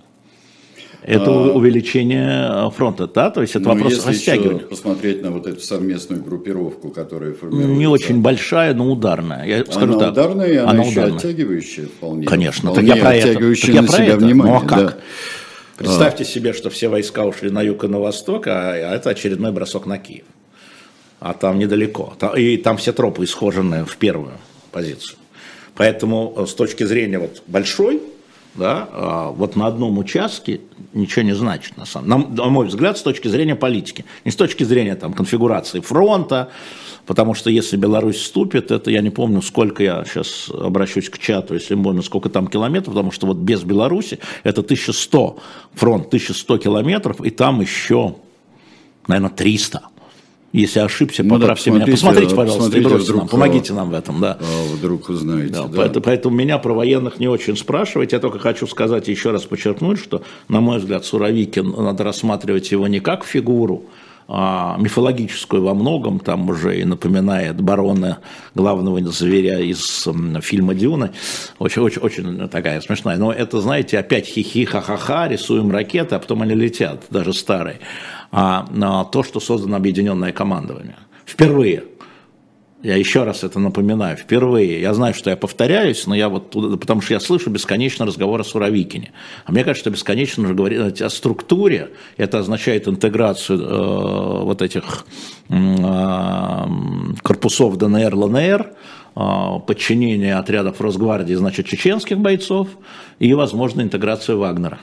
Это 1.06 1.30
а, 1.30 1.52
увеличение 1.52 2.70
фронта, 2.70 3.06
да? 3.06 3.30
То 3.30 3.42
есть 3.42 3.54
это 3.54 3.68
ну, 3.68 3.74
вопрос 3.74 4.06
растягивания. 4.06 4.64
посмотреть 4.64 5.22
на 5.22 5.30
вот 5.30 5.46
эту 5.46 5.60
совместную 5.60 6.22
группировку, 6.22 6.88
которая 6.88 7.34
формируется. 7.34 7.74
Не 7.74 7.86
очень 7.86 8.22
большая, 8.22 8.72
но 8.72 8.90
ударная. 8.90 9.44
Я 9.44 9.64
скажу 9.66 9.92
она 9.92 9.98
так, 9.98 10.12
ударная, 10.12 10.48
и 10.48 10.56
она, 10.56 10.70
она 10.70 10.82
еще 10.82 10.92
ударная. 10.92 11.18
оттягивающая 11.18 11.86
вполне. 11.86 12.26
Конечно, 12.26 12.70
вполне 12.70 12.88
так 12.88 12.96
я 12.96 13.02
про 13.02 13.14
это. 13.14 13.34
Так 13.34 13.68
я 13.74 13.82
на 13.82 13.86
про 13.86 13.96
себя 13.96 14.06
это. 14.06 14.16
внимание. 14.16 14.54
Ну 14.54 14.64
а 14.64 14.66
как? 14.66 14.86
Да. 14.86 14.96
Представьте 15.76 16.24
а. 16.24 16.26
себе, 16.26 16.52
что 16.54 16.70
все 16.70 16.88
войска 16.88 17.24
ушли 17.26 17.50
на 17.50 17.60
юг 17.60 17.84
и 17.84 17.88
на 17.88 17.98
восток, 17.98 18.46
а, 18.46 18.70
а 18.70 18.94
это 18.94 19.10
очередной 19.10 19.52
бросок 19.52 19.84
на 19.84 19.98
Киев. 19.98 20.24
А 21.20 21.34
там 21.34 21.58
недалеко. 21.58 22.14
И 22.34 22.56
там 22.56 22.78
все 22.78 22.92
тропы 22.94 23.24
исхожены 23.24 23.84
в 23.84 23.96
первую 23.98 24.32
позицию. 24.72 25.18
Поэтому 25.74 26.32
э, 26.36 26.46
с 26.46 26.54
точки 26.54 26.84
зрения 26.84 27.18
вот 27.18 27.42
большой, 27.46 28.00
да, 28.54 28.88
а, 28.92 29.30
вот 29.30 29.56
на 29.56 29.66
одном 29.66 29.98
участке 29.98 30.60
ничего 30.92 31.22
не 31.22 31.34
значит, 31.34 31.76
на, 31.76 31.86
самом, 31.86 32.34
на, 32.34 32.44
мой 32.44 32.66
взгляд, 32.66 32.98
с 32.98 33.02
точки 33.02 33.28
зрения 33.28 33.56
политики. 33.56 34.04
Не 34.24 34.30
с 34.30 34.36
точки 34.36 34.64
зрения 34.64 34.94
там, 34.94 35.12
конфигурации 35.12 35.80
фронта, 35.80 36.50
Потому 37.06 37.34
что 37.34 37.50
если 37.50 37.76
Беларусь 37.76 38.16
вступит, 38.16 38.70
это 38.70 38.90
я 38.90 39.02
не 39.02 39.10
помню, 39.10 39.42
сколько 39.42 39.82
я 39.82 40.04
сейчас 40.04 40.48
обращусь 40.48 41.10
к 41.10 41.18
чату, 41.18 41.54
если 41.54 41.74
можно, 41.74 42.02
сколько 42.02 42.30
там 42.30 42.46
километров, 42.46 42.94
потому 42.94 43.10
что 43.10 43.26
вот 43.26 43.36
без 43.36 43.62
Беларуси 43.62 44.20
это 44.42 44.62
1100, 44.62 45.38
фронт 45.74 46.06
1100 46.06 46.58
километров, 46.58 47.20
и 47.20 47.30
там 47.30 47.60
еще, 47.60 48.16
наверное, 49.06 49.30
300. 49.30 49.82
Если 50.54 50.78
ошибся, 50.78 51.24
ну, 51.24 51.40
поправьте 51.40 51.72
да, 51.72 51.78
меня. 51.78 51.86
Посмотрите, 51.86 52.36
пожалуйста, 52.36 52.58
посмотрите, 52.58 52.86
и 52.86 52.88
бросьте 52.88 53.04
вдруг, 53.06 53.22
нам, 53.22 53.28
помогите 53.28 53.72
нам 53.72 53.90
в 53.90 53.92
этом. 53.92 54.20
Да. 54.20 54.38
А, 54.40 54.74
вдруг 54.76 55.08
узнаете. 55.08 55.52
Да, 55.52 55.64
да. 55.64 55.76
Поэтому, 55.78 56.04
поэтому 56.04 56.36
меня 56.36 56.58
про 56.58 56.72
военных 56.72 57.18
не 57.18 57.26
очень 57.26 57.56
спрашивать. 57.56 58.12
Я 58.12 58.20
только 58.20 58.38
хочу 58.38 58.68
сказать, 58.68 59.08
еще 59.08 59.32
раз 59.32 59.42
подчеркнуть, 59.42 59.98
что, 59.98 60.22
на 60.48 60.60
мой 60.60 60.78
взгляд, 60.78 61.04
Суровикин, 61.04 61.70
надо 61.76 62.04
рассматривать 62.04 62.70
его 62.70 62.86
не 62.86 63.00
как 63.00 63.24
фигуру, 63.24 63.86
а, 64.28 64.76
мифологическую 64.78 65.62
во 65.62 65.74
многом, 65.74 66.20
там 66.20 66.48
уже 66.48 66.78
и 66.80 66.84
напоминает 66.84 67.60
барона, 67.60 68.18
главного 68.54 69.00
зверя 69.10 69.58
из 69.58 70.08
фильма 70.40 70.74
«Дюна». 70.74 71.10
Очень, 71.58 71.82
очень, 71.82 72.00
очень 72.00 72.48
такая 72.48 72.80
смешная. 72.80 73.16
Но 73.16 73.32
это, 73.32 73.60
знаете, 73.60 73.98
опять 73.98 74.26
хихи, 74.26 74.66
ха-ха-ха, 74.66 75.26
рисуем 75.26 75.72
ракеты, 75.72 76.14
а 76.14 76.20
потом 76.20 76.42
они 76.42 76.54
летят, 76.54 77.02
даже 77.10 77.32
старые. 77.32 77.80
А, 78.36 79.04
то, 79.12 79.22
что 79.22 79.40
создано 79.40 79.76
объединенное 79.76 80.32
командование. 80.32 80.96
Впервые– 81.24 81.84
я 82.84 82.96
еще 82.96 83.24
раз 83.24 83.42
это 83.42 83.58
напоминаю, 83.58 84.18
впервые. 84.18 84.78
Я 84.78 84.92
знаю, 84.92 85.14
что 85.14 85.30
я 85.30 85.38
повторяюсь, 85.38 86.06
но 86.06 86.14
я 86.14 86.28
вот 86.28 86.50
потому 86.78 87.00
что 87.00 87.14
я 87.14 87.20
слышу 87.20 87.48
бесконечно 87.48 88.04
разговор 88.04 88.42
о 88.42 88.44
Суровикине. 88.44 89.12
А 89.46 89.52
мне 89.52 89.64
кажется, 89.64 89.84
что 89.84 89.90
бесконечно 89.90 90.46
же 90.46 90.52
говорить 90.52 91.00
о 91.00 91.08
структуре, 91.08 91.92
это 92.18 92.40
означает 92.40 92.86
интеграцию 92.86 93.58
э, 93.58 94.44
вот 94.44 94.60
этих 94.60 95.06
э, 95.48 95.54
корпусов 97.22 97.78
ДНР, 97.78 98.14
ЛНР, 98.14 98.74
э, 99.16 99.20
подчинение 99.66 100.34
отрядов 100.34 100.78
Росгвардии, 100.82 101.32
значит, 101.32 101.64
чеченских 101.64 102.18
бойцов 102.18 102.68
и, 103.18 103.32
возможно, 103.32 103.80
интеграцию 103.80 104.38
Вагнера. 104.38 104.80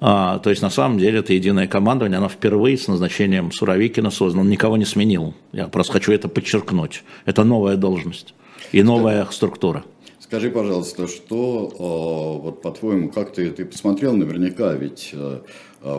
А, 0.00 0.38
то 0.38 0.50
есть 0.50 0.62
на 0.62 0.70
самом 0.70 0.98
деле 0.98 1.20
это 1.20 1.32
единое 1.32 1.66
командование, 1.66 2.18
оно 2.18 2.28
впервые 2.28 2.76
с 2.76 2.88
назначением 2.88 3.52
Суровикина 3.52 4.10
создано, 4.10 4.42
он 4.42 4.50
никого 4.50 4.76
не 4.76 4.84
сменил. 4.84 5.34
Я 5.52 5.68
просто 5.68 5.94
хочу 5.94 6.12
это 6.12 6.28
подчеркнуть. 6.28 7.04
Это 7.24 7.44
новая 7.44 7.76
должность 7.76 8.34
и 8.72 8.82
новая 8.82 9.26
структура. 9.30 9.84
Скажи, 10.18 10.50
пожалуйста, 10.50 11.06
что, 11.06 11.72
а, 11.78 12.42
вот 12.42 12.62
по-твоему, 12.62 13.10
как 13.10 13.32
ты, 13.32 13.50
ты 13.50 13.64
посмотрел 13.64 14.16
наверняка, 14.16 14.72
ведь 14.72 15.10
а, 15.12 15.42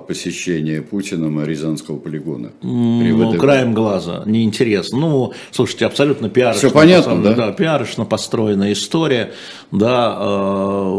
посещение 0.08 0.82
Путиным 0.82 1.44
Рязанского 1.44 1.98
полигона? 1.98 2.52
Ну, 2.62 3.34
краем 3.38 3.74
глаза, 3.74 4.24
неинтересно. 4.26 4.98
Ну, 4.98 5.34
слушайте, 5.52 5.86
абсолютно 5.86 6.30
пиарочно. 6.30 6.70
Все 6.70 6.72
понятно, 6.72 7.22
да? 7.22 7.34
Да, 7.34 7.52
пиарочно 7.52 8.06
построенная 8.06 8.74
история, 8.74 9.32
да, 9.72 10.18
э, 10.20 10.90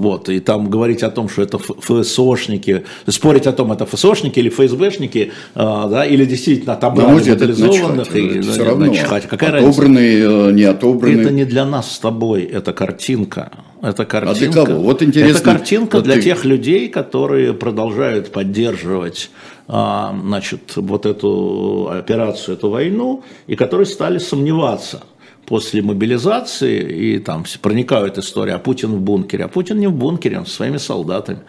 вот, 0.00 0.28
и 0.28 0.40
там 0.40 0.70
говорить 0.70 1.02
о 1.02 1.10
том, 1.10 1.28
что 1.28 1.42
это 1.42 1.58
ФСОшники, 1.58 2.84
спорить 3.08 3.46
о 3.46 3.52
том, 3.52 3.72
это 3.72 3.86
ФСОшники 3.86 4.38
или 4.38 4.50
ФСБшники, 4.50 5.32
э, 5.54 5.58
да, 5.90 6.04
или 6.04 6.24
действительно 6.24 6.74
отобрали 6.74 7.30
мобилизованных, 7.30 8.14
и 8.14 8.26
это 8.38 8.52
все 8.52 8.64
равно. 8.64 8.86
Начихать. 8.86 9.26
Какая 9.26 9.58
отобранные, 9.58 10.26
разница? 10.26 10.52
не 10.52 10.62
отобранные. 10.64 11.22
Это 11.22 11.30
не 11.32 11.44
для 11.44 11.64
нас 11.64 11.92
с 11.92 11.98
тобой, 11.98 12.44
это 12.44 12.72
картинка. 12.72 13.50
Это 13.82 14.04
картинка. 14.04 14.30
А 14.30 14.34
для 14.34 14.52
кого? 14.52 14.82
Вот 14.82 15.02
интересно. 15.02 15.36
Это 15.36 15.44
картинка 15.44 15.96
вот 15.96 16.04
для 16.04 16.14
ты... 16.14 16.22
тех 16.22 16.44
людей, 16.44 16.88
которые 16.88 17.54
продолжают 17.54 18.30
поддерживать 18.32 19.30
а, 19.68 20.14
значит, 20.22 20.76
вот 20.76 21.06
эту 21.06 21.88
операцию, 21.90 22.56
эту 22.56 22.70
войну, 22.70 23.22
и 23.46 23.56
которые 23.56 23.86
стали 23.86 24.18
сомневаться 24.18 25.02
после 25.46 25.82
мобилизации, 25.82 26.80
и 26.80 27.18
там 27.18 27.44
проникают 27.60 28.18
истории, 28.18 28.52
а 28.52 28.58
Путин 28.58 28.92
в 28.92 29.00
бункере. 29.00 29.44
А 29.44 29.48
Путин 29.48 29.78
не 29.78 29.88
в 29.88 29.92
бункере, 29.92 30.38
он 30.38 30.46
со 30.46 30.54
своими 30.54 30.76
солдатами. 30.76 31.40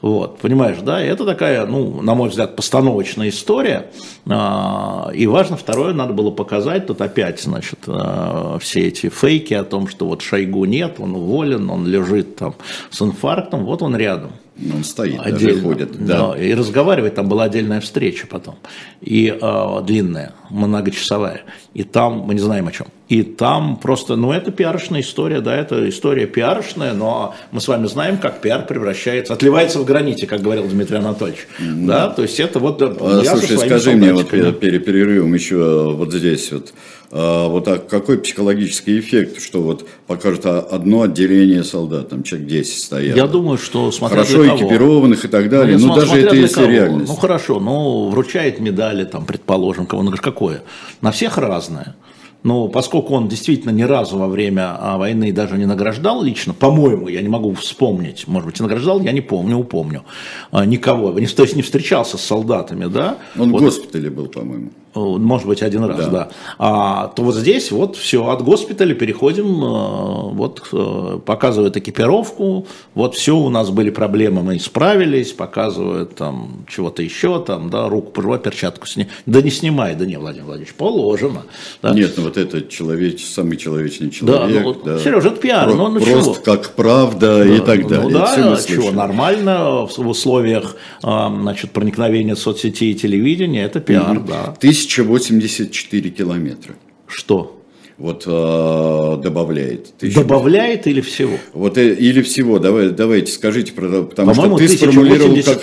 Вот, 0.00 0.38
понимаешь, 0.38 0.78
да, 0.82 1.04
и 1.04 1.06
это 1.06 1.26
такая, 1.26 1.66
ну, 1.66 2.00
на 2.00 2.14
мой 2.14 2.30
взгляд, 2.30 2.56
постановочная 2.56 3.28
история. 3.28 3.90
А, 4.26 5.10
и 5.14 5.26
важно, 5.26 5.56
второе, 5.56 5.92
надо 5.92 6.14
было 6.14 6.30
показать, 6.30 6.86
тут 6.86 7.00
опять, 7.00 7.40
значит, 7.42 7.80
а, 7.86 8.58
все 8.58 8.88
эти 8.88 9.10
фейки 9.10 9.54
о 9.54 9.64
том, 9.64 9.86
что 9.86 10.06
вот 10.06 10.22
Шойгу 10.22 10.64
нет, 10.64 10.94
он 10.98 11.14
уволен, 11.14 11.68
он 11.68 11.86
лежит 11.86 12.36
там 12.36 12.54
с 12.90 13.02
инфарктом, 13.02 13.64
вот 13.64 13.82
он 13.82 13.96
рядом. 13.96 14.32
Он 14.74 14.84
стоит, 14.84 15.18
отдельно, 15.20 15.54
даже 15.54 15.60
ходит. 15.62 16.06
Да. 16.06 16.28
да. 16.28 16.38
И 16.38 16.54
разговаривать, 16.54 17.14
там 17.14 17.28
была 17.28 17.44
отдельная 17.44 17.80
встреча 17.80 18.26
потом. 18.26 18.56
И 19.00 19.26
э, 19.28 19.82
длинная, 19.82 20.32
многочасовая. 20.50 21.42
И 21.74 21.84
там, 21.84 22.20
мы 22.20 22.34
не 22.34 22.40
знаем 22.40 22.68
о 22.68 22.72
чем. 22.72 22.86
И 23.08 23.22
там 23.22 23.76
просто, 23.76 24.16
ну 24.16 24.32
это 24.32 24.52
пиарочная 24.52 25.00
история, 25.00 25.40
да, 25.40 25.54
это 25.56 25.88
история 25.88 26.26
пиарочная, 26.26 26.94
но 26.94 27.34
мы 27.50 27.60
с 27.60 27.68
вами 27.68 27.86
знаем, 27.86 28.16
как 28.16 28.40
пиар 28.40 28.64
превращается, 28.64 29.34
отливается 29.34 29.80
в 29.80 29.84
граните, 29.84 30.26
как 30.26 30.40
говорил 30.40 30.66
Дмитрий 30.66 30.96
Анатольевич. 30.96 31.46
Mm-hmm. 31.58 31.86
Да, 31.86 32.08
то 32.08 32.22
есть 32.22 32.40
это 32.40 32.58
вот... 32.58 32.80
А, 32.80 33.22
слушай, 33.24 33.58
скажи 33.58 33.92
мне 33.96 34.14
вот 34.14 34.30
перед 34.30 34.84
перерывом 34.84 35.34
еще 35.34 35.92
вот 35.94 36.12
здесь 36.12 36.52
вот, 36.52 36.72
а, 37.10 37.48
вот 37.48 37.68
а 37.68 37.76
какой 37.76 38.16
психологический 38.16 38.98
эффект, 38.98 39.42
что 39.42 39.60
вот 39.60 39.86
покажет 40.06 40.46
одно 40.46 41.02
отделение 41.02 41.64
солдат, 41.64 42.08
там 42.08 42.22
человек 42.22 42.48
10 42.48 42.82
стоят. 42.82 43.16
Я 43.16 43.26
думаю, 43.26 43.58
что 43.58 43.90
смотря 43.92 44.24
Хорошо 44.24 44.46
экипированных 44.56 45.24
и 45.26 45.28
так 45.28 45.50
далее, 45.50 45.76
ну, 45.76 45.88
ну 45.88 45.96
даже 45.96 46.18
это 46.18 46.34
если 46.34 46.64
реальность. 46.64 47.08
Ну 47.08 47.16
хорошо, 47.16 47.60
ну 47.60 48.08
вручает 48.08 48.60
медали, 48.60 49.04
там, 49.04 49.26
предположим, 49.26 49.84
кого, 49.84 50.02
ну 50.02 50.12
какое? 50.12 50.62
На 51.02 51.12
всех 51.12 51.36
разное. 51.36 51.94
Но 52.42 52.68
поскольку 52.68 53.14
он 53.14 53.28
действительно 53.28 53.70
ни 53.70 53.82
разу 53.82 54.18
во 54.18 54.26
время 54.26 54.76
а, 54.78 54.98
войны 54.98 55.32
даже 55.32 55.58
не 55.58 55.66
награждал 55.66 56.22
лично, 56.22 56.54
по-моему, 56.54 57.08
я 57.08 57.22
не 57.22 57.28
могу 57.28 57.54
вспомнить, 57.54 58.26
может 58.26 58.46
быть, 58.46 58.60
награждал, 58.60 59.00
я 59.00 59.12
не 59.12 59.20
помню, 59.20 59.58
упомню, 59.58 60.02
а, 60.50 60.64
никого, 60.64 61.12
то 61.12 61.20
есть 61.20 61.56
не 61.56 61.62
встречался 61.62 62.18
с 62.18 62.22
солдатами, 62.22 62.86
да. 62.86 63.18
Он 63.38 63.52
вот. 63.52 63.60
в 63.60 63.64
госпитале 63.64 64.10
был, 64.10 64.26
по-моему. 64.26 64.70
Может 64.94 65.48
быть, 65.48 65.62
один 65.62 65.84
раз, 65.84 65.98
да. 65.98 66.10
да. 66.10 66.28
А, 66.58 67.08
то 67.08 67.22
вот 67.22 67.34
здесь 67.34 67.70
вот 67.70 67.96
все, 67.96 68.28
от 68.28 68.42
госпиталя 68.42 68.94
переходим, 68.94 69.64
а, 69.64 70.28
вот 70.28 70.62
э, 70.72 71.18
показывают 71.24 71.78
экипировку, 71.78 72.66
вот 72.94 73.14
все, 73.14 73.34
у 73.34 73.48
нас 73.48 73.70
были 73.70 73.88
проблемы, 73.88 74.42
мы 74.42 74.58
справились, 74.58 75.32
показывают 75.32 76.14
там 76.14 76.66
чего-то 76.68 77.02
еще, 77.02 77.42
там, 77.42 77.70
да, 77.70 77.88
руку 77.88 78.12
пожевай, 78.12 78.38
перчатку 78.38 78.86
сни. 78.86 79.08
Да 79.24 79.40
не 79.40 79.50
снимай, 79.50 79.94
да 79.94 80.04
не, 80.04 80.18
Владимир 80.18 80.44
Владимирович, 80.44 80.74
положено. 80.74 81.44
Да. 81.80 81.94
Нет, 81.94 82.12
ну 82.18 82.24
вот 82.24 82.36
это 82.36 82.60
человеч, 82.60 83.24
самый 83.24 83.56
человечный 83.56 84.10
человек. 84.10 84.62
Да, 84.62 84.62
ну, 84.62 84.74
да. 84.84 84.98
Сережа, 84.98 85.28
это 85.28 85.40
пиар, 85.40 85.64
Про, 85.68 85.74
ну, 85.74 85.88
ну 85.88 86.00
Просто 86.00 86.34
чего? 86.34 86.44
как 86.44 86.74
правда 86.74 87.38
да, 87.38 87.46
и 87.46 87.60
так 87.60 87.88
далее. 87.88 88.08
Ну 88.08 88.10
да, 88.10 88.56
чего, 88.68 88.90
нормально 88.90 89.86
в 89.86 90.06
условиях, 90.06 90.76
значит, 91.00 91.70
проникновения 91.70 92.34
соцсетей 92.34 92.92
и 92.92 92.94
телевидения, 92.94 93.64
это 93.64 93.80
пиар, 93.80 94.18
угу. 94.18 94.28
да. 94.28 94.54
Ты 94.60 94.72
1084 94.84 96.10
километра. 96.10 96.74
Что? 97.06 97.58
вот 97.98 98.24
э, 98.26 99.22
добавляет. 99.22 99.94
Добавляет 100.00 100.88
или 100.88 101.00
всего? 101.00 101.38
Вот 101.52 101.78
э, 101.78 101.94
или 101.94 102.22
всего. 102.22 102.58
Давай, 102.58 102.90
давайте 102.90 103.30
скажите, 103.30 103.72
потому 103.72 104.08
По-моему, 104.08 104.58
что 104.58 104.66
ты 104.66 104.76
сформулировал 104.76 105.36
как... 105.36 105.62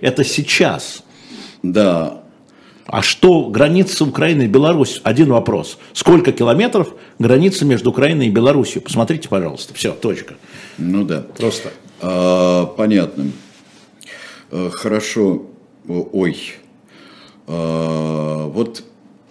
это 0.00 0.24
сейчас. 0.24 1.02
Да. 1.62 2.22
А 2.86 3.02
что 3.02 3.50
граница 3.50 4.06
Украины 4.06 4.44
и 4.44 4.46
Беларуси? 4.46 5.00
Один 5.02 5.28
вопрос. 5.28 5.78
Сколько 5.92 6.32
километров 6.32 6.94
граница 7.18 7.66
между 7.66 7.90
Украиной 7.90 8.28
и 8.28 8.30
Беларусью? 8.30 8.80
Посмотрите, 8.80 9.28
пожалуйста. 9.28 9.74
Все, 9.74 9.92
точка. 9.92 10.36
Ну 10.78 11.04
да. 11.04 11.26
Просто. 11.36 11.70
А, 12.00 12.64
понятно. 12.64 13.26
А, 14.50 14.70
хорошо. 14.70 15.42
Ой. 15.86 16.38
А, 17.48 18.46
вот 18.46 18.84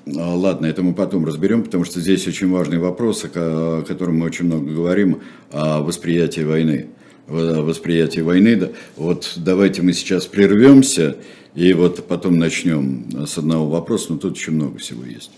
а, 0.08 0.36
Ладно, 0.36 0.66
это 0.66 0.82
мы 0.82 0.94
потом 0.94 1.26
разберем, 1.26 1.64
потому 1.64 1.86
что 1.86 2.00
здесь 2.02 2.28
очень 2.28 2.50
важный 2.50 2.80
вопрос, 2.80 3.26
о 3.26 3.84
котором 3.84 4.20
мы 4.20 4.26
очень 4.26 4.46
много 4.46 4.72
говорим, 4.72 5.22
о 5.52 5.82
восприятии 5.82 6.42
войны. 6.42 6.88
Восприятие 7.28 8.24
войны. 8.24 8.72
Вот 8.96 9.34
давайте 9.36 9.82
мы 9.82 9.92
сейчас 9.94 10.26
прервемся 10.26 11.18
и 11.56 11.74
вот 11.74 12.08
потом 12.08 12.38
начнем 12.38 13.26
с 13.28 13.38
одного 13.38 13.70
вопроса, 13.70 14.14
но 14.14 14.18
тут 14.18 14.38
еще 14.38 14.52
много 14.52 14.78
всего 14.78 15.04
есть. 15.04 15.32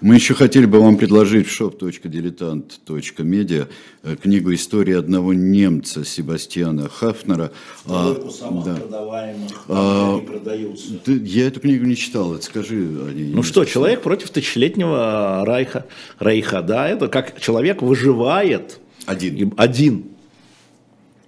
Мы 0.01 0.15
еще 0.15 0.33
хотели 0.33 0.65
бы 0.65 0.81
вам 0.81 0.97
предложить 0.97 1.47
в 1.47 1.61
shop.diletant.media 1.61 3.67
э, 4.03 4.15
книгу 4.21 4.53
«История 4.53 4.97
одного 4.97 5.33
немца» 5.33 6.03
Себастьяна 6.03 6.89
Хафнера. 6.89 7.51
А, 7.85 8.29
самых 8.29 8.65
да. 8.65 8.75
продаваемых, 8.75 9.51
а, 9.67 10.19
продаются. 10.19 10.97
Ты, 11.03 11.21
я 11.23 11.47
эту 11.47 11.59
книгу 11.59 11.85
не 11.85 11.95
читал, 11.95 12.33
это 12.33 12.43
скажи 12.43 12.75
о 12.75 13.11
ней. 13.13 13.31
Ну 13.33 13.43
что, 13.43 13.65
«Человек 13.65 14.01
против 14.01 14.31
тысячелетнего 14.31 15.43
райха, 15.45 15.85
райха», 16.19 16.61
да, 16.61 16.89
это 16.89 17.07
как 17.07 17.39
человек 17.39 17.81
выживает. 17.81 18.79
Один. 19.05 19.53
Один 19.57 20.14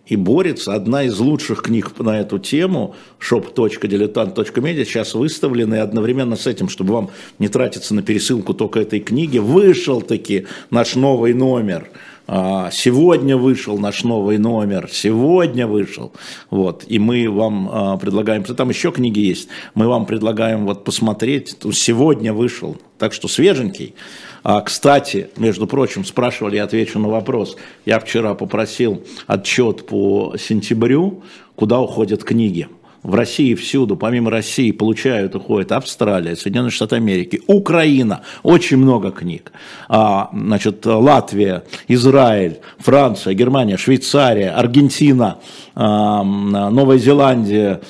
и 0.08 0.16
борется. 0.16 0.74
Одна 0.74 1.04
из 1.04 1.20
лучших 1.20 1.64
книг 1.64 1.92
на 2.00 2.20
эту 2.20 2.40
тему, 2.40 2.96
shop.diletant.media, 3.20 4.86
сейчас 4.86 5.14
выставлена, 5.14 5.76
и 5.76 5.80
одновременно 5.80 6.36
с 6.36 6.48
этим, 6.48 6.70
чтобы 6.70 6.94
вам 6.94 7.10
не 7.40 7.50
тратиться 7.50 7.94
на 7.94 8.02
пересылку 8.02 8.54
только 8.54 8.80
этой 8.80 9.00
книги, 9.00 9.38
вышел 9.38 10.02
таки 10.02 10.48
наш 10.70 10.96
новый 10.96 11.34
номер. 11.34 11.90
А, 12.30 12.72
сегодня 12.72 13.38
вышел 13.38 13.78
наш 13.78 14.04
новый 14.04 14.38
номер, 14.38 14.90
сегодня 14.92 15.66
вышел. 15.66 16.12
Вот, 16.50 16.84
и 16.88 17.00
мы 17.00 17.30
вам 17.30 17.70
а, 17.72 17.98
предлагаем, 17.98 18.44
там 18.44 18.70
еще 18.70 18.92
книги 18.92 19.20
есть, 19.20 19.48
мы 19.76 19.88
вам 19.88 20.06
предлагаем 20.06 20.66
вот 20.66 20.84
посмотреть, 20.84 21.56
сегодня 21.72 22.34
вышел, 22.34 22.78
так 22.98 23.14
что 23.14 23.30
свеженький. 23.30 23.96
А, 24.50 24.62
кстати, 24.62 25.30
между 25.36 25.68
прочим, 25.68 26.06
спрашивали, 26.06 26.56
я 26.56 26.64
отвечу 26.64 27.00
на 27.00 27.10
вопрос. 27.10 27.58
Я 27.86 28.00
вчера 28.00 28.34
попросил 28.34 29.04
отчет 29.28 29.86
по 29.86 30.36
сентябрю, 30.40 31.22
куда 31.56 31.82
уходят 31.82 32.24
книги. 32.24 32.70
В 33.04 33.14
России 33.14 33.56
всюду, 33.56 33.98
помимо 33.98 34.32
России, 34.32 34.72
получают, 34.72 35.36
уходят 35.36 35.74
Австралия, 35.74 36.38
Соединенные 36.38 36.72
Штаты 36.72 36.96
Америки, 36.96 37.42
Украина, 37.48 38.22
очень 38.42 38.78
много 38.78 39.12
книг. 39.12 39.52
А, 39.90 40.30
значит, 40.32 40.86
Латвия, 40.86 41.66
Израиль, 41.90 42.60
Франция, 42.78 43.34
Германия, 43.34 43.76
Швейцария, 43.76 44.52
Аргентина, 44.52 45.40
а, 45.76 46.24
Новая 46.24 47.00
Зеландия, 47.00 47.82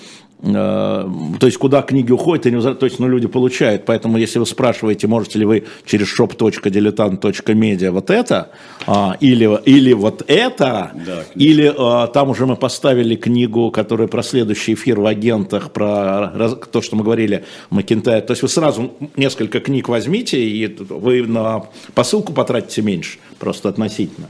то 0.41 1.39
есть 1.41 1.58
куда 1.58 1.82
книги 1.82 2.12
уходят, 2.12 2.45
и 2.45 2.52
не 2.52 2.62
то 2.62 2.86
есть 2.86 3.00
ну, 3.00 3.08
люди 3.08 3.28
получают. 3.28 3.86
Поэтому 3.86 4.17
если 4.17 4.38
вы 4.38 4.45
спрашиваете, 4.45 5.08
можете 5.08 5.39
ли 5.39 5.45
вы 5.45 5.65
через 5.86 6.08
shop.diletant.media 6.17 7.89
вот 7.89 8.12
это, 8.12 8.52
а, 8.86 9.17
или, 9.19 9.60
или 9.65 9.93
вот 9.93 10.23
это, 10.28 10.91
да, 10.93 11.23
или 11.34 11.73
а, 11.76 12.06
там 12.08 12.30
уже 12.30 12.45
мы 12.45 12.56
поставили 12.56 13.15
книгу, 13.15 13.71
которая 13.71 14.08
про 14.08 14.21
следующий 14.21 14.76
эфир 14.76 15.00
в 15.00 15.08
агентах, 15.08 15.71
про 15.71 16.32
то, 16.71 16.82
что 16.84 16.95
мы 16.95 17.04
говорили, 17.04 17.45
Макентайр. 17.71 18.21
То 18.21 18.32
есть 18.32 18.43
вы 18.43 18.50
сразу 18.50 18.93
несколько 19.15 19.60
книг 19.60 19.89
возьмите, 19.89 20.39
и 20.39 20.67
вы 20.67 21.23
на 21.23 21.65
посылку 21.95 22.34
потратите 22.34 22.84
меньше, 22.84 23.17
просто 23.39 23.69
относительно, 23.69 24.30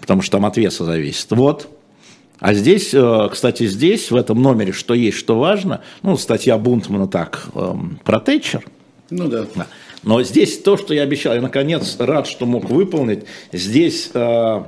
потому 0.00 0.20
что 0.20 0.32
там 0.32 0.44
от 0.44 0.58
веса 0.58 0.84
зависит. 0.84 1.28
Вот. 1.30 1.70
А 2.40 2.54
здесь, 2.54 2.94
э, 2.94 3.28
кстати, 3.32 3.66
здесь, 3.66 4.10
в 4.10 4.16
этом 4.16 4.40
номере, 4.40 4.72
что 4.72 4.94
есть, 4.94 5.18
что 5.18 5.38
важно, 5.38 5.82
ну, 6.02 6.16
статья 6.16 6.56
Бунтмана 6.56 7.08
так, 7.08 7.48
эм, 7.54 8.00
про 8.04 8.20
Тэтчер. 8.20 8.64
Ну 9.10 9.28
да. 9.28 9.46
Но 10.04 10.22
здесь 10.22 10.58
то, 10.58 10.76
что 10.76 10.94
я 10.94 11.02
обещал, 11.02 11.34
я 11.34 11.40
наконец 11.40 11.96
рад, 11.98 12.26
что 12.26 12.46
мог 12.46 12.70
выполнить. 12.70 13.24
Здесь 13.52 14.10
э, 14.14 14.62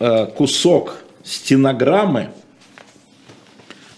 э, 0.00 0.26
кусок 0.26 0.96
стенограммы, 1.22 2.30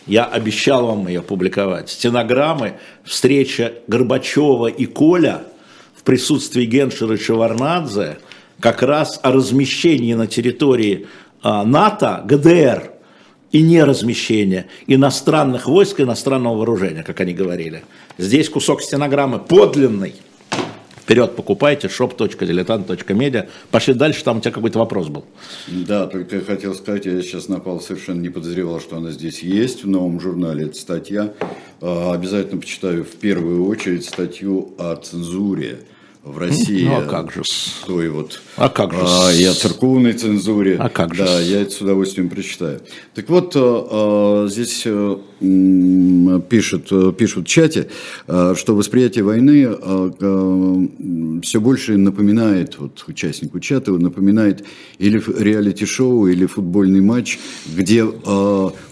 я 0.06 0.24
обещал 0.24 0.86
вам 0.86 1.08
ее 1.08 1.22
публиковать, 1.22 1.90
стенограммы, 1.90 2.74
встреча 3.02 3.72
Горбачева 3.88 4.68
и 4.68 4.86
Коля 4.86 5.42
в 5.96 6.04
присутствии 6.04 6.64
Геншера 6.64 7.16
Шеварнадзе, 7.16 8.18
как 8.60 8.82
раз 8.82 9.18
о 9.22 9.32
размещении 9.32 10.14
на 10.14 10.28
территории 10.28 11.08
НАТО, 11.64 12.22
ГДР 12.24 12.92
и 13.52 13.62
неразмещение 13.62 14.66
иностранных 14.86 15.66
войск, 15.66 16.00
иностранного 16.00 16.56
вооружения, 16.56 17.02
как 17.02 17.20
они 17.20 17.32
говорили. 17.32 17.84
Здесь 18.18 18.48
кусок 18.48 18.82
стенограммы 18.82 19.38
подлинный. 19.38 20.14
Вперед 21.06 21.36
покупайте, 21.36 21.86
shop.diletant.media. 21.86 23.48
Пошли 23.70 23.94
дальше, 23.94 24.24
там 24.24 24.38
у 24.38 24.40
тебя 24.40 24.50
какой-то 24.50 24.80
вопрос 24.80 25.06
был. 25.06 25.24
Да, 25.68 26.08
только 26.08 26.36
я 26.36 26.42
хотел 26.42 26.74
сказать, 26.74 27.06
я 27.06 27.22
сейчас 27.22 27.46
напал, 27.46 27.80
совершенно 27.80 28.20
не 28.20 28.28
подозревал, 28.28 28.80
что 28.80 28.96
она 28.96 29.12
здесь 29.12 29.40
есть 29.40 29.84
в 29.84 29.88
новом 29.88 30.18
журнале, 30.18 30.66
эта 30.66 30.74
статья. 30.74 31.32
А, 31.80 32.12
обязательно 32.12 32.60
почитаю 32.60 33.04
в 33.04 33.12
первую 33.12 33.68
очередь 33.68 34.04
статью 34.04 34.74
о 34.78 34.96
цензуре 34.96 35.78
в 36.24 36.38
России. 36.38 36.88
Ну, 36.88 36.96
а 36.96 37.02
как 37.02 37.30
же? 37.30 37.42
Той 37.86 38.08
вот. 38.08 38.40
А 38.56 38.68
как 38.70 38.92
же? 38.92 39.00
А, 39.02 39.30
и 39.32 39.44
о 39.44 39.52
церковной 39.52 40.14
цензуре. 40.14 40.76
А 40.78 40.88
как 40.88 41.14
же? 41.14 41.24
Да, 41.24 41.40
я 41.40 41.60
это 41.60 41.70
с 41.70 41.80
удовольствием 41.80 42.30
прочитаю. 42.30 42.80
Так 43.14 43.28
вот, 43.28 43.52
а, 43.54 44.44
а, 44.44 44.48
здесь 44.48 44.84
а, 44.86 45.20
пишут, 46.48 47.16
пишут 47.18 47.46
в 47.46 47.48
чате, 47.48 47.88
что 48.26 48.74
восприятие 48.74 49.22
войны 49.24 49.68
все 51.42 51.60
больше 51.60 51.98
напоминает, 51.98 52.78
вот 52.78 53.04
участнику 53.06 53.60
чата, 53.60 53.92
напоминает 53.92 54.64
или 54.98 55.22
реалити-шоу, 55.38 56.28
или 56.28 56.46
футбольный 56.46 57.02
матч, 57.02 57.38
где 57.66 58.06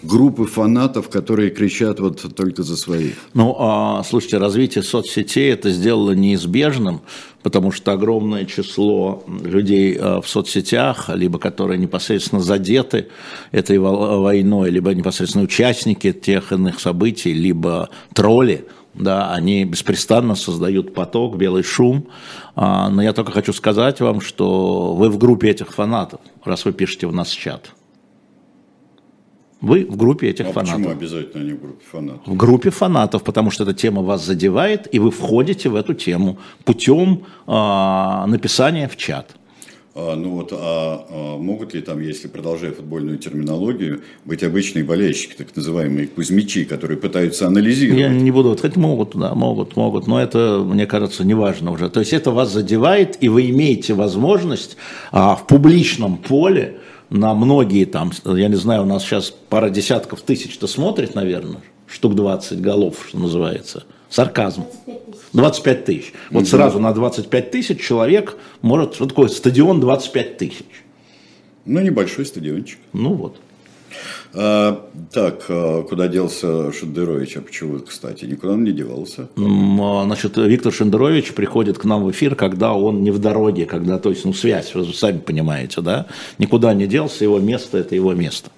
группы 0.02 0.44
фанатов, 0.44 1.08
которые 1.08 1.48
кричат 1.50 1.98
вот 2.00 2.20
только 2.36 2.62
за 2.62 2.76
своих. 2.76 3.14
Ну, 3.32 3.56
а, 3.58 4.02
слушайте, 4.04 4.36
развитие 4.36 4.84
соцсетей 4.84 5.50
это 5.50 5.70
сделало 5.70 6.10
неизбежным, 6.12 7.00
потому 7.44 7.72
что 7.72 7.92
огромное 7.92 8.46
число 8.46 9.22
людей 9.28 9.94
э, 9.94 10.20
в 10.22 10.26
соцсетях, 10.26 11.10
либо 11.14 11.38
которые 11.38 11.78
непосредственно 11.78 12.40
задеты 12.40 13.08
этой 13.52 13.78
войной, 13.78 14.70
либо 14.70 14.94
непосредственно 14.94 15.44
участники 15.44 16.12
тех 16.12 16.52
иных 16.52 16.80
событий, 16.80 17.34
либо 17.34 17.90
тролли, 18.14 18.64
да, 18.94 19.30
они 19.30 19.66
беспрестанно 19.66 20.36
создают 20.36 20.94
поток, 20.94 21.36
белый 21.36 21.62
шум, 21.62 22.06
а, 22.56 22.88
но 22.88 23.02
я 23.02 23.12
только 23.12 23.30
хочу 23.30 23.52
сказать 23.52 24.00
вам, 24.00 24.22
что 24.22 24.94
вы 24.94 25.10
в 25.10 25.18
группе 25.18 25.50
этих 25.50 25.74
фанатов, 25.74 26.20
раз 26.44 26.64
вы 26.64 26.72
пишете 26.72 27.06
в 27.06 27.12
нас 27.12 27.28
чат. 27.28 27.72
Вы 29.60 29.86
в 29.86 29.96
группе 29.96 30.28
этих 30.28 30.46
а 30.46 30.52
фанатов. 30.52 30.76
Почему 30.76 30.90
обязательно 30.90 31.42
они 31.42 31.52
в 31.52 31.60
группе 31.60 31.84
фанатов? 31.90 32.26
В 32.26 32.36
группе 32.36 32.70
фанатов, 32.70 33.22
потому 33.22 33.50
что 33.50 33.64
эта 33.64 33.74
тема 33.74 34.02
вас 34.02 34.24
задевает, 34.24 34.92
и 34.94 34.98
вы 34.98 35.10
входите 35.10 35.68
в 35.68 35.76
эту 35.76 35.94
тему 35.94 36.38
путем 36.64 37.24
э, 37.46 37.50
написания 38.26 38.88
в 38.88 38.96
чат. 38.96 39.36
А, 39.96 40.16
ну 40.16 40.30
вот, 40.30 40.52
а, 40.52 41.06
а 41.08 41.38
могут 41.38 41.72
ли 41.72 41.80
там, 41.80 42.00
если 42.00 42.26
продолжая 42.26 42.72
футбольную 42.72 43.16
терминологию, 43.18 44.02
быть 44.24 44.42
обычные 44.42 44.82
болельщики, 44.82 45.34
так 45.34 45.54
называемые 45.54 46.08
кузьмичи, 46.08 46.64
которые 46.64 46.96
пытаются 46.98 47.46
анализировать? 47.46 48.00
Я 48.00 48.08
не 48.08 48.32
буду, 48.32 48.56
хоть 48.60 48.74
могут, 48.74 49.14
да, 49.14 49.36
могут, 49.36 49.76
могут, 49.76 50.08
но 50.08 50.20
это, 50.20 50.64
мне 50.66 50.86
кажется, 50.86 51.24
не 51.24 51.34
важно 51.34 51.70
уже. 51.70 51.90
То 51.90 52.00
есть 52.00 52.12
это 52.12 52.32
вас 52.32 52.52
задевает, 52.52 53.22
и 53.22 53.28
вы 53.28 53.48
имеете 53.50 53.94
возможность 53.94 54.76
а, 55.12 55.36
в 55.36 55.46
публичном 55.46 56.16
поле 56.16 56.78
на 57.10 57.34
многие 57.34 57.84
там, 57.84 58.12
я 58.24 58.48
не 58.48 58.56
знаю, 58.56 58.82
у 58.82 58.86
нас 58.86 59.02
сейчас 59.02 59.30
пара 59.30 59.70
десятков 59.70 60.22
тысяч-то 60.22 60.66
смотрит, 60.66 61.14
наверное, 61.14 61.60
штук 61.86 62.14
20 62.14 62.60
голов, 62.60 63.06
что 63.08 63.18
называется, 63.18 63.84
сарказм. 64.08 64.64
25 65.32 65.84
тысяч. 65.84 66.12
Вот 66.30 66.42
угу. 66.42 66.48
сразу 66.48 66.78
на 66.78 66.92
25 66.92 67.50
тысяч 67.50 67.80
человек 67.80 68.36
может... 68.62 68.94
Что 68.94 69.06
такое 69.06 69.28
стадион 69.28 69.80
25 69.80 70.36
тысяч? 70.38 70.66
Ну, 71.64 71.80
небольшой 71.80 72.24
стадиончик. 72.24 72.78
Ну 72.92 73.14
вот. 73.14 73.36
А, 74.32 74.84
так, 75.12 75.44
а 75.48 75.82
куда 75.82 76.08
делся 76.08 76.72
Шендерович? 76.72 77.36
А 77.36 77.40
почему, 77.40 77.78
кстати, 77.78 78.24
никуда 78.24 78.54
он 78.54 78.64
не 78.64 78.72
девался? 78.72 79.28
А, 79.36 80.04
значит, 80.04 80.36
Виктор 80.36 80.72
Шендерович 80.72 81.34
приходит 81.34 81.78
к 81.78 81.84
нам 81.84 82.04
в 82.04 82.10
эфир, 82.10 82.34
когда 82.34 82.74
он 82.74 83.02
не 83.02 83.10
в 83.10 83.18
дороге, 83.18 83.66
когда, 83.66 83.98
то 83.98 84.10
есть, 84.10 84.24
ну, 84.24 84.32
связь, 84.32 84.74
вы 84.74 84.84
сами 84.92 85.18
понимаете, 85.18 85.80
да? 85.80 86.06
Никуда 86.38 86.74
не 86.74 86.86
делся, 86.86 87.24
его 87.24 87.38
место– 87.38 87.78
это 87.78 87.94
его 87.94 88.12
место. 88.14 88.50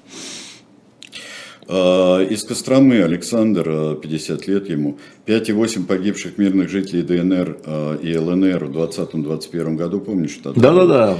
А, 1.68 2.22
из 2.22 2.44
Костромы 2.44 3.02
Александр, 3.02 3.96
50 4.00 4.46
лет 4.46 4.70
ему, 4.70 4.98
5,8 5.26 5.84
погибших 5.84 6.38
мирных 6.38 6.70
жителей 6.70 7.02
ДНР 7.02 7.98
и 8.02 8.16
ЛНР 8.16 8.64
в 8.66 8.78
2020-2021 8.78 9.76
году, 9.76 10.00
помнишь? 10.00 10.38
Да-да-да. 10.42 11.18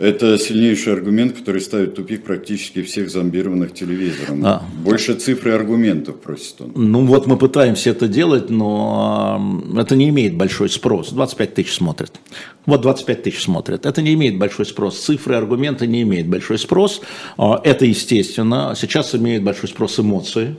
Это 0.00 0.38
сильнейший 0.38 0.94
аргумент, 0.94 1.36
который 1.36 1.60
ставит 1.60 1.94
тупик 1.94 2.24
практически 2.24 2.82
всех 2.82 3.10
зомбированных 3.10 3.74
телевизором. 3.74 4.42
А. 4.46 4.62
Больше 4.82 5.14
цифр 5.14 5.48
и 5.48 5.50
аргументов 5.50 6.18
просит 6.20 6.58
он. 6.62 6.72
Ну 6.74 7.04
вот 7.04 7.26
мы 7.26 7.36
пытаемся 7.36 7.90
это 7.90 8.08
делать, 8.08 8.48
но 8.48 9.62
это 9.76 9.96
не 9.96 10.08
имеет 10.08 10.38
большой 10.38 10.70
спрос. 10.70 11.10
25 11.10 11.54
тысяч 11.54 11.74
смотрят. 11.74 12.18
Вот 12.64 12.80
25 12.80 13.22
тысяч 13.24 13.42
смотрят. 13.42 13.84
Это 13.84 14.00
не 14.00 14.14
имеет 14.14 14.38
большой 14.38 14.64
спрос. 14.64 14.98
Цифры, 14.98 15.34
аргументы 15.34 15.86
не 15.86 16.00
имеют 16.00 16.28
большой 16.28 16.58
спрос. 16.58 17.02
А, 17.36 17.60
это 17.62 17.84
естественно. 17.84 18.74
Сейчас 18.74 19.14
имеют 19.14 19.44
большой 19.44 19.68
спрос 19.68 20.00
эмоции. 20.00 20.56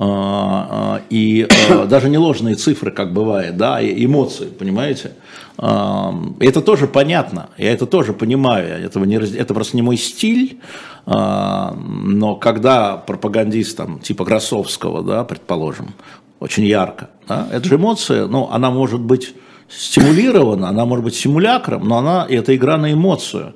А, 0.00 1.02
и 1.10 1.48
даже 1.88 2.08
не 2.08 2.18
ложные 2.18 2.54
цифры, 2.54 2.92
как 2.92 3.12
бывает, 3.12 3.56
да, 3.56 3.80
эмоции, 3.82 4.46
понимаете? 4.46 5.12
Это 5.56 6.62
тоже 6.64 6.86
понятно, 6.86 7.48
я 7.58 7.72
это 7.72 7.84
тоже 7.84 8.12
понимаю, 8.12 8.80
этого 8.80 9.04
не, 9.04 9.16
это 9.16 9.54
просто 9.54 9.74
не 9.76 9.82
мой 9.82 9.96
стиль, 9.96 10.60
но 11.04 12.38
когда 12.40 12.96
пропагандист 12.96 13.76
там, 13.76 13.98
типа 13.98 14.24
Красовского, 14.24 15.02
да, 15.02 15.24
предположим, 15.24 15.94
очень 16.38 16.64
ярко, 16.64 17.10
да, 17.26 17.48
это 17.50 17.68
же 17.68 17.74
эмоция, 17.74 18.28
ну, 18.28 18.48
она 18.52 18.70
может 18.70 19.00
быть 19.00 19.34
стимулирована, 19.68 20.68
она 20.68 20.84
может 20.84 21.04
быть 21.04 21.16
симулякром, 21.16 21.88
но 21.88 21.98
она, 21.98 22.24
это 22.28 22.54
игра 22.54 22.76
на 22.76 22.92
эмоцию 22.92 23.54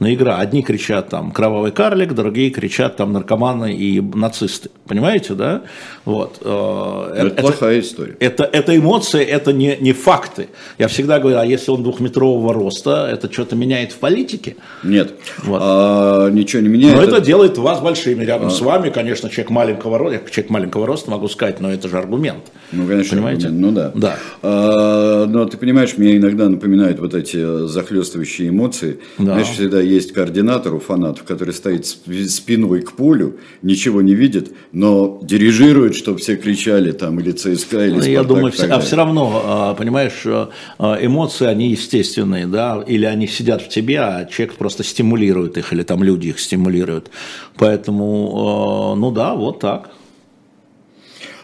на 0.00 0.14
игра. 0.14 0.38
Одни 0.38 0.62
кричат 0.62 1.10
там 1.10 1.30
кровавый 1.30 1.70
карлик, 1.70 2.14
другие 2.14 2.50
кричат 2.50 2.96
там 2.96 3.12
наркоманы 3.12 3.74
и 3.74 4.00
нацисты. 4.00 4.70
Понимаете, 4.86 5.34
да? 5.34 5.62
Вот. 6.04 6.38
Э, 6.42 7.12
это, 7.14 7.26
это 7.28 7.42
плохая 7.42 7.80
история. 7.80 8.16
Это, 8.18 8.44
это 8.44 8.76
эмоции, 8.76 9.22
это 9.22 9.52
не, 9.52 9.76
не 9.78 9.92
факты. 9.92 10.48
Я 10.78 10.88
всегда 10.88 11.20
говорю, 11.20 11.38
а 11.38 11.46
если 11.46 11.70
он 11.70 11.82
двухметрового 11.82 12.52
роста, 12.54 13.08
это 13.12 13.30
что-то 13.30 13.56
меняет 13.56 13.92
в 13.92 13.98
политике? 13.98 14.56
Нет, 14.82 15.14
вот. 15.44 15.60
а, 15.62 16.30
ничего 16.30 16.62
не 16.62 16.68
меняет. 16.68 16.96
Но 16.96 17.02
это 17.02 17.20
делает 17.20 17.58
вас 17.58 17.80
большими. 17.80 18.24
Рядом 18.24 18.48
а. 18.48 18.50
с 18.50 18.60
вами, 18.60 18.88
конечно, 18.88 19.28
человек 19.28 19.50
маленького 19.50 19.98
роста, 19.98 20.14
я 20.14 20.30
человек 20.30 20.50
маленького 20.50 20.86
роста 20.86 21.10
могу 21.10 21.28
сказать, 21.28 21.60
но 21.60 21.70
это 21.70 21.88
же 21.88 21.98
аргумент. 21.98 22.44
Ну, 22.72 22.86
конечно, 22.86 23.16
Понимаете? 23.16 23.48
Аргумент. 23.48 23.66
Ну 23.66 23.72
да. 23.72 23.92
да. 23.94 24.16
А, 24.42 25.26
но 25.26 25.44
ты 25.44 25.58
понимаешь, 25.58 25.98
мне 25.98 26.16
иногда 26.16 26.48
напоминают 26.48 26.98
вот 27.00 27.14
эти 27.14 27.66
захлестывающие 27.66 28.48
эмоции. 28.48 29.00
Да. 29.18 29.24
Знаешь, 29.34 29.48
всегда 29.48 29.89
есть 29.90 30.12
координатор 30.12 30.74
у 30.74 30.80
фанатов, 30.80 31.24
который 31.24 31.54
стоит 31.54 31.86
спиной 31.86 32.82
к 32.82 32.92
полю, 32.92 33.38
ничего 33.62 34.02
не 34.02 34.14
видит, 34.14 34.52
но 34.72 35.20
дирижирует, 35.22 35.94
чтобы 35.94 36.18
все 36.18 36.36
кричали 36.36 36.92
там 36.92 37.20
или 37.20 37.32
ЦСКА, 37.32 37.86
или 37.86 37.92
ну, 37.92 38.00
Спартак. 38.00 38.08
Я 38.08 38.22
думаю, 38.22 38.52
все, 38.52 38.66
а 38.66 38.80
все 38.80 38.96
равно, 38.96 39.42
а, 39.44 39.74
понимаешь, 39.74 40.22
э, 40.24 40.46
э, 40.78 41.06
эмоции, 41.06 41.46
они 41.46 41.70
естественные, 41.70 42.46
да, 42.46 42.82
или 42.86 43.04
они 43.04 43.26
сидят 43.26 43.62
в 43.62 43.68
тебе, 43.68 44.00
а 44.00 44.24
человек 44.24 44.56
просто 44.56 44.84
стимулирует 44.84 45.58
их, 45.58 45.72
или 45.72 45.82
там 45.82 46.02
люди 46.02 46.28
их 46.28 46.40
стимулируют. 46.40 47.10
Поэтому, 47.56 48.94
э, 48.94 48.98
ну 48.98 49.10
да, 49.10 49.34
вот 49.34 49.60
так. 49.60 49.90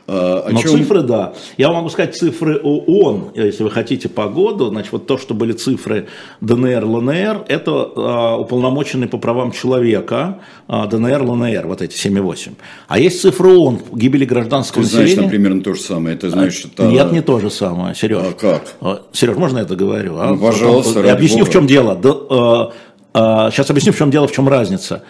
А, 0.09 0.45
о 0.47 0.53
Но 0.53 0.61
чем... 0.61 0.73
цифры, 0.73 1.03
да. 1.03 1.33
Я 1.57 1.71
могу 1.73 1.89
сказать 1.89 2.17
цифры 2.17 2.61
ООН, 2.63 3.33
если 3.35 3.65
вы 3.65 3.71
хотите 3.71 4.09
по 4.09 4.29
году. 4.29 4.69
Значит, 4.69 4.93
вот 4.93 5.07
то, 5.07 5.19
что 5.19 5.35
были 5.35 5.53
цифры 5.53 6.07
ДНР, 6.41 6.85
ЛНР, 6.85 7.45
это 7.49 7.91
а, 7.97 8.37
уполномоченный 8.37 9.09
по 9.09 9.19
правам 9.19 9.51
человека 9.51 10.39
а, 10.69 10.87
ДНР, 10.87 11.23
ЛНР, 11.23 11.67
вот 11.67 11.83
эти 11.83 11.95
7,8. 11.97 12.53
А 12.89 12.99
есть 12.99 13.21
цифры 13.21 13.57
ООН 13.57 13.81
гибели 13.93 14.25
гражданского 14.25 14.85
Ты 14.85 14.91
знаешь, 14.91 15.09
населения. 15.11 15.31
примерно 15.31 15.63
то 15.63 15.75
же 15.75 15.81
самое. 15.81 16.17
Это 16.17 16.31
значит, 16.31 16.73
это... 16.75 16.85
Нет, 16.85 17.11
не 17.11 17.21
то 17.21 17.41
же 17.41 17.51
самое, 17.51 17.95
Сереж. 17.95 18.19
А 18.23 18.33
как? 18.33 18.63
А, 18.81 19.03
Сереж, 19.13 19.37
можно 19.37 19.59
я 19.59 19.65
это 19.65 19.75
говорю? 19.75 20.19
А? 20.19 20.31
Ну, 20.31 20.39
пожалуйста. 20.39 21.01
Я 21.01 21.15
объясню, 21.15 21.41
Бога. 21.41 21.51
в 21.51 21.53
чем 21.53 21.67
дело. 21.67 21.97
Да, 21.97 22.15
а, 22.31 22.73
а, 23.13 23.51
сейчас 23.51 23.71
объясню, 23.71 23.93
в 23.93 23.99
чем 23.99 24.11
дело, 24.11 24.29
в 24.29 24.33
чем 24.33 24.49
разница. 24.49 25.03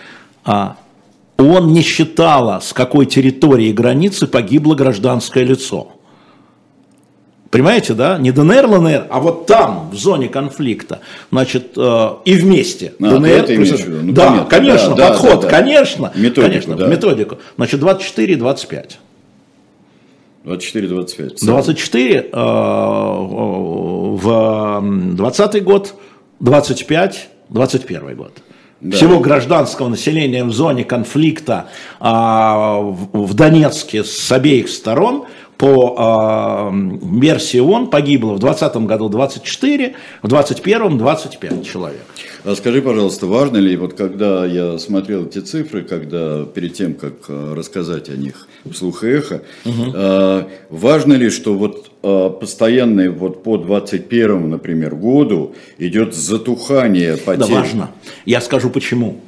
А, 0.45 0.77
он 1.39 1.73
не 1.73 1.83
считала, 1.83 2.61
с 2.61 2.73
какой 2.73 3.07
территории 3.07 3.73
границы 3.73 4.27
погибло 4.27 4.75
гражданское 4.75 5.45
лицо. 5.45 5.93
Понимаете, 7.51 7.95
да? 7.95 8.19
Не 8.19 8.33
ДНР, 8.33 8.67
ЛНР, 8.67 9.07
а 9.09 9.21
вот 9.21 9.47
там, 9.47 9.91
в 9.91 9.97
зоне 9.97 10.29
конфликта. 10.29 11.01
Значит, 11.31 11.73
э, 11.77 12.09
и 12.25 12.35
вместе. 12.35 12.95
А, 13.01 13.17
ДНР, 13.17 13.47
плюс... 13.47 13.87
ну, 13.87 14.13
да, 14.13 14.27
понятно. 14.29 14.51
конечно, 14.51 14.95
да, 14.95 15.09
подход, 15.09 15.41
да, 15.43 15.49
да. 15.49 15.49
конечно. 15.49 16.13
Методику, 16.15 16.49
конечно, 16.49 16.77
да. 16.77 16.87
методику. 16.89 17.39
Значит, 17.57 17.81
24 17.81 18.33
и 18.33 18.37
25. 18.37 18.99
24-25. 20.45 21.45
24 21.45 22.15
э, 22.15 22.37
в 24.17 24.83
20 25.15 25.65
год, 25.65 25.95
25, 26.41 27.29
21 27.49 28.17
год. 28.17 28.33
Да. 28.81 28.97
Всего 28.97 29.21
гражданского 29.21 29.89
населения 29.89 30.45
в 30.45 30.53
зоне 30.53 30.85
конфликта 30.85 31.69
а, 31.99 32.79
в, 32.81 33.27
в 33.27 33.35
Донецке 33.35 34.05
с 34.05 34.31
обеих 34.31 34.69
сторон 34.69 35.25
по 35.57 36.71
э, 36.71 37.19
версии 37.19 37.59
ООН 37.59 37.89
погибло 37.89 38.35
в 38.35 38.39
2020 38.39 38.77
году 38.87 39.09
24, 39.09 39.95
в 40.23 40.29
2021 40.29 40.99
25 40.99 41.67
человек. 41.67 42.05
А 42.45 42.55
скажи, 42.55 42.83
пожалуйста, 42.83 43.27
важно 43.27 43.57
ли, 43.57 43.77
вот 43.77 43.95
когда 43.95 44.45
я 44.45 44.79
смотрел 44.79 45.27
эти 45.27 45.39
цифры, 45.39 45.83
когда 45.83 46.45
перед 46.45 46.75
тем, 46.75 46.95
как 46.95 47.15
э, 47.29 47.55
рассказать 47.57 48.09
о 48.09 48.17
них 48.17 48.47
вслух 48.71 49.03
и 49.03 49.09
эхо, 49.09 49.43
угу. 49.65 49.93
э, 49.95 50.45
важно 50.71 51.15
ли, 51.15 51.31
что 51.31 51.55
вот 51.55 51.91
э, 52.03 52.31
постоянно 52.39 53.11
вот 53.11 53.43
по 53.43 53.57
21, 53.57 54.51
например, 54.51 54.95
году 54.95 55.55
идет 55.79 56.15
затухание 56.15 57.17
потерь? 57.17 57.49
Да, 57.49 57.55
важно. 57.55 57.91
Я 58.27 58.41
скажу 58.41 58.71
почему. 58.71 59.21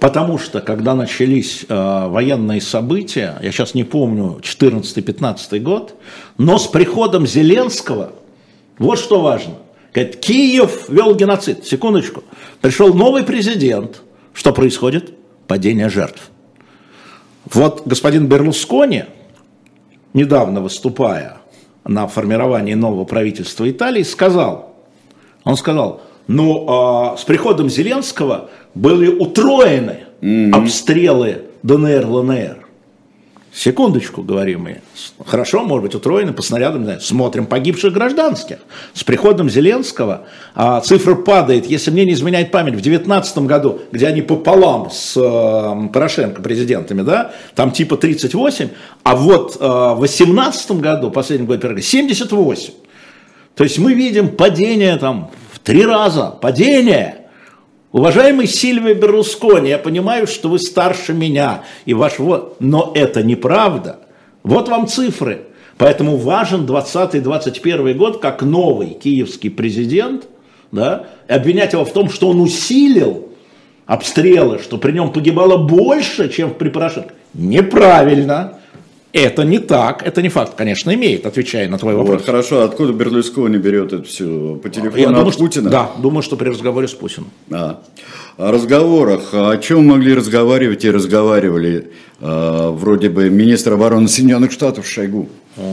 Потому 0.00 0.38
что, 0.38 0.60
когда 0.60 0.94
начались 0.94 1.64
э, 1.68 2.08
военные 2.08 2.60
события, 2.60 3.36
я 3.42 3.50
сейчас 3.50 3.74
не 3.74 3.82
помню, 3.82 4.38
14-15 4.42 5.58
год, 5.58 5.94
но 6.36 6.58
с 6.58 6.68
приходом 6.68 7.26
Зеленского, 7.26 8.12
вот 8.78 8.98
что 8.98 9.20
важно, 9.20 9.54
говорит, 9.92 10.16
Киев 10.20 10.88
вел 10.88 11.16
геноцид, 11.16 11.66
секундочку, 11.66 12.22
пришел 12.60 12.94
новый 12.94 13.24
президент, 13.24 14.02
что 14.32 14.52
происходит? 14.52 15.14
Падение 15.48 15.88
жертв. 15.88 16.30
Вот 17.52 17.82
господин 17.84 18.26
Берлускони, 18.26 19.06
недавно 20.14 20.60
выступая 20.60 21.38
на 21.84 22.06
формировании 22.06 22.74
нового 22.74 23.04
правительства 23.04 23.68
Италии, 23.68 24.02
сказал, 24.04 24.76
он 25.42 25.56
сказал, 25.56 26.02
ну, 26.28 27.14
э, 27.14 27.16
с 27.16 27.24
приходом 27.24 27.68
Зеленского 27.70 28.50
были 28.78 29.08
утроены 29.08 30.04
mm-hmm. 30.20 30.50
обстрелы 30.52 31.42
ДНР, 31.62 32.06
ЛНР. 32.06 32.68
Секундочку, 33.52 34.22
говорим 34.22 34.64
мы. 34.64 34.80
Хорошо, 35.26 35.64
может 35.64 35.82
быть, 35.82 35.94
утроены 35.94 36.32
по 36.32 36.42
снарядам. 36.42 36.84
знаю, 36.84 37.00
Смотрим 37.00 37.46
погибших 37.46 37.92
гражданских. 37.92 38.58
С 38.94 39.02
приходом 39.02 39.50
Зеленского 39.50 40.26
а, 40.54 40.80
цифра 40.80 41.16
падает, 41.16 41.66
если 41.66 41.90
мне 41.90 42.04
не 42.04 42.12
изменяет 42.12 42.52
память, 42.52 42.74
в 42.74 42.82
2019 42.82 43.38
году, 43.38 43.80
где 43.90 44.06
они 44.06 44.22
пополам 44.22 44.90
с 44.92 45.16
э, 45.16 45.88
Порошенко 45.92 46.40
президентами, 46.40 47.02
да, 47.02 47.32
там 47.56 47.72
типа 47.72 47.96
38, 47.96 48.68
а 49.02 49.16
вот 49.16 49.56
э, 49.58 49.64
в 49.64 49.98
2018 49.98 50.70
году, 50.72 51.10
последний 51.10 51.46
год, 51.46 51.64
78. 51.64 52.72
То 53.56 53.64
есть 53.64 53.78
мы 53.78 53.94
видим 53.94 54.28
падение 54.28 54.96
там 54.98 55.32
в 55.50 55.58
три 55.58 55.84
раза, 55.84 56.26
падение. 56.40 57.17
Уважаемый 57.90 58.46
Сильвия 58.46 58.92
Берлускони, 58.92 59.70
я 59.70 59.78
понимаю, 59.78 60.26
что 60.26 60.50
вы 60.50 60.58
старше 60.58 61.14
меня, 61.14 61.64
и 61.86 61.94
ваш 61.94 62.18
вот, 62.18 62.56
но 62.60 62.92
это 62.94 63.22
неправда. 63.22 64.00
Вот 64.42 64.68
вам 64.68 64.86
цифры. 64.86 65.46
Поэтому 65.78 66.16
важен 66.16 66.66
20-21 66.66 67.94
год 67.94 68.20
как 68.20 68.42
новый 68.42 68.90
киевский 68.90 69.48
президент, 69.48 70.26
да, 70.70 71.06
и 71.28 71.32
обвинять 71.32 71.72
его 71.72 71.84
в 71.84 71.92
том, 71.92 72.10
что 72.10 72.28
он 72.28 72.40
усилил 72.40 73.28
обстрелы, 73.86 74.58
что 74.58 74.76
при 74.76 74.92
нем 74.92 75.10
погибало 75.12 75.56
больше, 75.56 76.28
чем 76.28 76.52
при 76.52 76.68
Порошенко. 76.68 77.14
Неправильно. 77.32 78.57
Это 79.12 79.44
не 79.44 79.58
так, 79.58 80.06
это 80.06 80.20
не 80.20 80.28
факт, 80.28 80.54
конечно, 80.54 80.92
имеет, 80.92 81.24
отвечая 81.24 81.68
на 81.68 81.78
твой 81.78 81.94
вопрос. 81.94 82.18
Вот, 82.18 82.26
хорошо, 82.26 82.62
откуда 82.62 82.92
Берлускони 82.92 83.56
берет 83.56 83.92
это 83.92 84.02
все? 84.02 84.60
По 84.62 84.68
телефону 84.68 85.00
Я 85.00 85.08
от 85.08 85.14
думаю, 85.14 85.32
Путина? 85.32 85.70
Что, 85.70 85.70
да, 85.70 85.90
думаю, 85.98 86.22
что 86.22 86.36
при 86.36 86.50
разговоре 86.50 86.88
с 86.88 86.92
Путиным. 86.92 87.30
А. 87.50 87.80
О 88.36 88.50
разговорах, 88.52 89.30
о 89.32 89.56
чем 89.56 89.86
могли 89.86 90.14
разговаривать 90.14 90.84
и 90.84 90.90
разговаривали 90.90 91.90
э, 92.20 92.70
вроде 92.70 93.08
бы 93.08 93.30
министр 93.30 93.72
обороны 93.72 94.08
Соединенных 94.08 94.52
Штатов 94.52 94.86
Шойгу? 94.86 95.28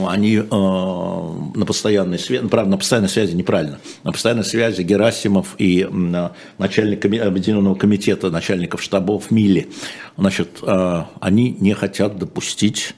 Они 0.08 0.36
э, 0.36 0.42
на 0.50 1.64
постоянной 1.66 2.18
связи, 2.18 2.48
правда, 2.48 2.70
на 2.70 2.78
постоянной 2.78 3.10
связи 3.10 3.34
неправильно, 3.36 3.78
на 4.02 4.12
постоянной 4.12 4.44
связи 4.44 4.80
Герасимов 4.80 5.54
и 5.58 5.86
э, 5.88 6.28
начальник 6.58 7.04
Объединенного 7.04 7.74
комитета 7.74 8.30
начальников 8.30 8.82
штабов 8.82 9.30
Мили, 9.30 9.68
значит, 10.16 10.48
э, 10.62 11.02
они 11.20 11.56
не 11.60 11.74
хотят 11.74 12.18
допустить 12.18 12.94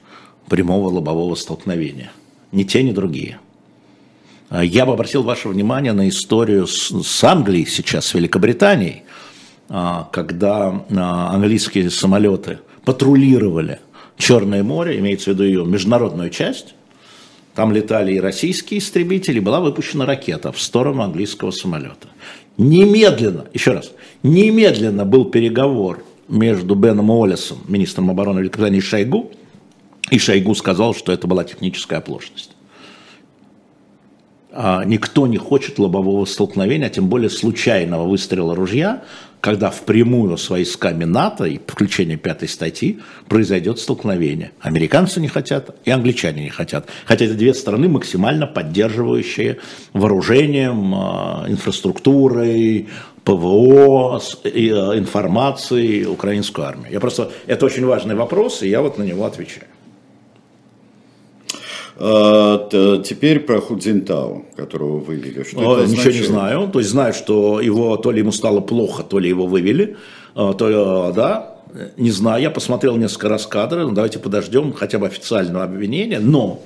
прямого 0.49 0.89
лобового 0.89 1.35
столкновения. 1.35 2.11
Ни 2.51 2.63
те, 2.63 2.83
ни 2.83 2.91
другие. 2.91 3.39
А 4.49 4.63
я 4.63 4.85
бы 4.85 4.93
обратил 4.93 5.23
ваше 5.23 5.47
внимание 5.47 5.93
на 5.93 6.09
историю 6.09 6.67
с, 6.67 6.91
с 6.91 7.23
Англией 7.23 7.67
сейчас, 7.67 8.07
с 8.07 8.13
Великобританией, 8.15 9.03
а, 9.69 10.09
когда 10.11 10.83
а, 10.89 11.29
английские 11.33 11.89
самолеты 11.91 12.59
патрулировали 12.83 13.79
Черное 14.19 14.63
море, 14.63 14.99
имеется 14.99 15.31
в 15.31 15.33
виду 15.33 15.43
ее 15.45 15.65
международную 15.65 16.29
часть, 16.29 16.75
там 17.55 17.71
летали 17.71 18.13
и 18.13 18.19
российские 18.19 18.79
истребители, 18.79 19.39
была 19.39 19.61
выпущена 19.61 20.05
ракета 20.05 20.51
в 20.51 20.59
сторону 20.59 21.03
английского 21.03 21.51
самолета. 21.51 22.09
Немедленно, 22.57 23.45
еще 23.53 23.71
раз, 23.71 23.91
немедленно 24.21 25.05
был 25.05 25.25
переговор 25.25 26.03
между 26.27 26.75
Беном 26.75 27.09
Уоллесом, 27.09 27.59
министром 27.69 28.09
обороны 28.09 28.39
Великобритании, 28.39 28.81
Шойгу, 28.81 29.31
и 30.09 30.17
Шойгу 30.17 30.55
сказал, 30.55 30.93
что 30.93 31.11
это 31.11 31.27
была 31.27 31.43
техническая 31.43 31.99
оплошность. 31.99 32.51
А 34.51 34.83
никто 34.83 35.27
не 35.27 35.37
хочет 35.37 35.77
лобового 35.77 36.25
столкновения, 36.25 36.87
а 36.87 36.89
тем 36.89 37.07
более 37.07 37.29
случайного 37.29 38.07
выстрела 38.07 38.55
ружья, 38.55 39.03
когда 39.41 39.69
впрямую 39.69 40.37
с 40.37 40.49
войсками 40.49 41.05
НАТО 41.05 41.45
и 41.45 41.59
включение 41.59 42.17
пятой 42.17 42.49
статьи 42.49 42.99
произойдет 43.27 43.79
столкновение. 43.79 44.51
Американцы 44.59 45.21
не 45.21 45.27
хотят, 45.27 45.77
и 45.85 45.91
англичане 45.91 46.43
не 46.43 46.49
хотят. 46.49 46.89
Хотя 47.05 47.25
это 47.25 47.35
две 47.35 47.53
страны, 47.53 47.87
максимально 47.89 48.47
поддерживающие 48.47 49.59
вооружением, 49.93 50.95
а, 50.95 51.45
инфраструктурой, 51.47 52.87
ПВО, 53.23 54.19
э, 54.43 54.49
информацией 54.97 56.05
украинскую 56.05 56.67
армию. 56.67 56.91
Я 56.91 56.99
просто, 56.99 57.31
это 57.45 57.65
очень 57.67 57.85
важный 57.85 58.15
вопрос, 58.15 58.63
и 58.63 58.69
я 58.69 58.81
вот 58.81 58.97
на 58.97 59.03
него 59.03 59.25
отвечаю. 59.25 59.67
А, 62.01 63.01
теперь 63.03 63.41
про 63.41 63.59
Худзинтау, 63.59 64.45
которого 64.55 64.99
вывели. 64.99 65.43
Что 65.43 65.79
это 65.79 65.91
ничего 65.91 66.11
не 66.11 66.23
знаю. 66.23 66.69
То 66.71 66.79
есть 66.79 66.91
знаю, 66.91 67.13
что 67.13 67.59
его 67.59 67.97
то 67.97 68.11
ли 68.11 68.19
ему 68.19 68.31
стало 68.31 68.61
плохо, 68.61 69.03
то 69.03 69.19
ли 69.19 69.27
его 69.27 69.47
вывели. 69.47 69.97
А, 70.33 70.53
то, 70.53 71.11
да, 71.13 71.57
не 71.97 72.11
знаю. 72.11 72.41
Я 72.41 72.51
посмотрел 72.51 72.95
несколько 72.95 73.27
раз 73.27 73.45
кадры. 73.45 73.85
Ну, 73.85 73.91
давайте 73.91 74.19
подождем 74.19 74.71
хотя 74.73 74.97
бы 74.97 75.07
официального 75.07 75.65
обвинения. 75.65 76.19
Но 76.19 76.61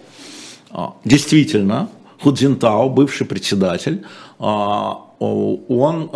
а, 0.69 0.93
действительно, 1.03 1.89
Худзинтау, 2.21 2.89
бывший 2.89 3.25
председатель, 3.25 4.03
он, 4.39 6.09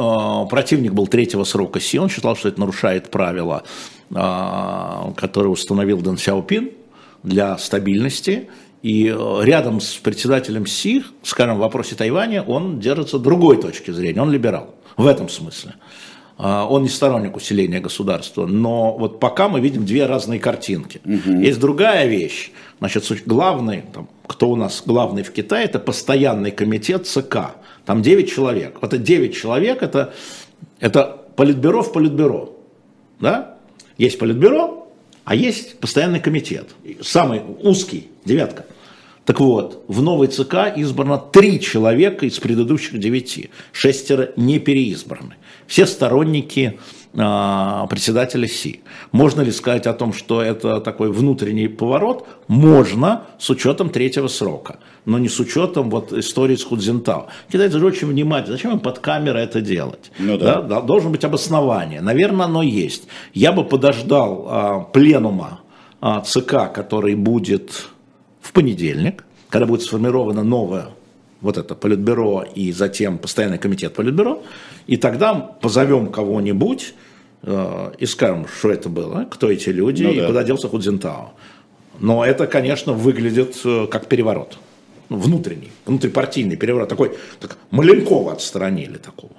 противник 0.49 0.93
был 0.93 1.07
третьего 1.07 1.43
срока 1.43 1.79
Си, 1.79 1.97
он 1.97 2.09
считал, 2.09 2.35
что 2.35 2.49
это 2.49 2.59
нарушает 2.59 3.09
правила, 3.09 3.63
которые 4.09 5.49
установил 5.49 6.01
Дэн 6.01 6.17
Сяопин 6.17 6.71
для 7.23 7.57
стабильности, 7.57 8.49
и 8.81 9.07
э, 9.07 9.39
рядом 9.43 9.81
с 9.81 9.95
председателем 9.95 10.65
Си, 10.65 11.03
скажем, 11.23 11.57
в 11.57 11.59
вопросе 11.59 11.95
Тайваня, 11.95 12.43
он 12.43 12.79
держится 12.79 13.19
другой 13.19 13.61
точки 13.61 13.91
зрения, 13.91 14.21
он 14.21 14.31
либерал 14.31 14.75
в 14.97 15.07
этом 15.07 15.29
смысле. 15.29 15.75
А, 16.37 16.67
он 16.67 16.83
не 16.83 16.89
сторонник 16.89 17.35
усиления 17.35 17.79
государства, 17.79 18.45
но 18.45 18.95
вот 18.95 19.19
пока 19.19 19.49
мы 19.49 19.59
видим 19.59 19.85
две 19.85 20.05
разные 20.05 20.39
картинки. 20.39 21.01
Угу. 21.03 21.39
Есть 21.39 21.59
другая 21.59 22.05
вещь. 22.07 22.51
Значит, 22.79 23.23
главный, 23.25 23.83
там, 23.91 24.07
кто 24.27 24.49
у 24.49 24.55
нас 24.55 24.83
главный 24.85 25.23
в 25.23 25.31
Китае, 25.31 25.65
это 25.65 25.79
постоянный 25.79 26.51
комитет 26.51 27.07
ЦК. 27.07 27.55
Там 27.85 28.03
9 28.03 28.31
человек. 28.31 28.77
Вот 28.81 28.93
это 28.93 29.01
9 29.01 29.35
человек, 29.35 29.81
это, 29.81 30.13
это 30.79 31.25
политбюро 31.35 31.81
в 31.81 31.91
политбюро. 31.91 32.55
Да? 33.19 33.57
Есть 33.97 34.19
политбюро, 34.19 34.86
а 35.27 35.35
есть 35.35 35.77
постоянный 35.79 36.21
комитет, 36.21 36.69
самый 37.01 37.41
узкий, 37.61 38.07
девятка. 38.23 38.65
Так 39.25 39.41
вот, 39.41 39.83
в 39.89 40.01
новой 40.01 40.27
ЦК 40.27 40.71
избрано 40.77 41.17
три 41.17 41.59
человека 41.59 42.25
из 42.25 42.39
предыдущих 42.39 42.97
девяти, 42.97 43.49
шестеро 43.73 44.31
не 44.37 44.57
переизбраны. 44.59 45.35
Все 45.67 45.85
сторонники 45.85 46.79
председателя 47.13 48.47
Си. 48.47 48.81
Можно 49.11 49.41
ли 49.41 49.51
сказать 49.51 49.87
о 49.87 49.93
том, 49.93 50.13
что 50.13 50.41
это 50.41 50.79
такой 50.81 51.11
внутренний 51.11 51.67
поворот? 51.67 52.27
Можно, 52.47 53.23
с 53.39 53.49
учетом 53.49 53.89
третьего 53.89 54.27
срока, 54.27 54.79
но 55.05 55.17
не 55.17 55.29
с 55.29 55.39
учетом 55.39 55.89
вот 55.89 56.13
истории 56.13 56.55
с 56.55 56.63
Худзинтау. 56.63 57.27
Китайцы 57.51 57.79
же 57.79 57.85
очень 57.85 58.07
внимательны. 58.07 58.57
Зачем 58.57 58.73
им 58.73 58.79
под 58.79 58.99
камерой 58.99 59.43
это 59.43 59.61
делать? 59.61 60.11
Ну, 60.19 60.37
да. 60.37 60.61
Да, 60.61 60.81
должен 60.81 61.11
быть 61.11 61.23
обоснование. 61.23 62.01
Наверное, 62.01 62.45
оно 62.45 62.61
есть. 62.61 63.07
Я 63.33 63.51
бы 63.51 63.63
подождал 63.63 64.45
а, 64.47 64.79
пленума 64.81 65.61
а, 66.01 66.21
ЦК, 66.21 66.71
который 66.73 67.15
будет 67.15 67.87
в 68.41 68.51
понедельник, 68.51 69.25
когда 69.49 69.65
будет 69.65 69.81
сформировано 69.81 70.43
новое 70.43 70.89
вот 71.41 71.57
это 71.57 71.75
Политбюро 71.75 72.43
и 72.43 72.71
затем 72.71 73.17
постоянный 73.17 73.57
комитет 73.57 73.93
Политбюро, 73.93 74.43
и 74.87 74.97
тогда 74.97 75.33
позовем 75.33 76.11
кого-нибудь 76.11 76.93
э, 77.43 77.91
и 77.97 78.05
скажем, 78.05 78.47
что 78.47 78.71
это 78.71 78.89
было, 78.89 79.27
кто 79.29 79.51
эти 79.51 79.69
люди 79.69 80.03
ну, 80.03 80.11
и 80.11 80.19
да. 80.19 80.27
куда 80.27 80.43
делся 80.43 80.67
Худзинтао. 80.67 81.33
Но 81.99 82.25
это, 82.25 82.47
конечно, 82.47 82.93
выглядит 82.93 83.59
э, 83.65 83.87
как 83.89 84.07
переворот. 84.07 84.57
Ну, 85.09 85.17
внутренний, 85.17 85.71
внутрипартийный 85.85 86.57
переворот. 86.57 86.89
Такой, 86.89 87.17
так, 87.39 87.57
Маленкова 87.71 88.33
отстранили 88.33 88.97
такого. 88.97 89.33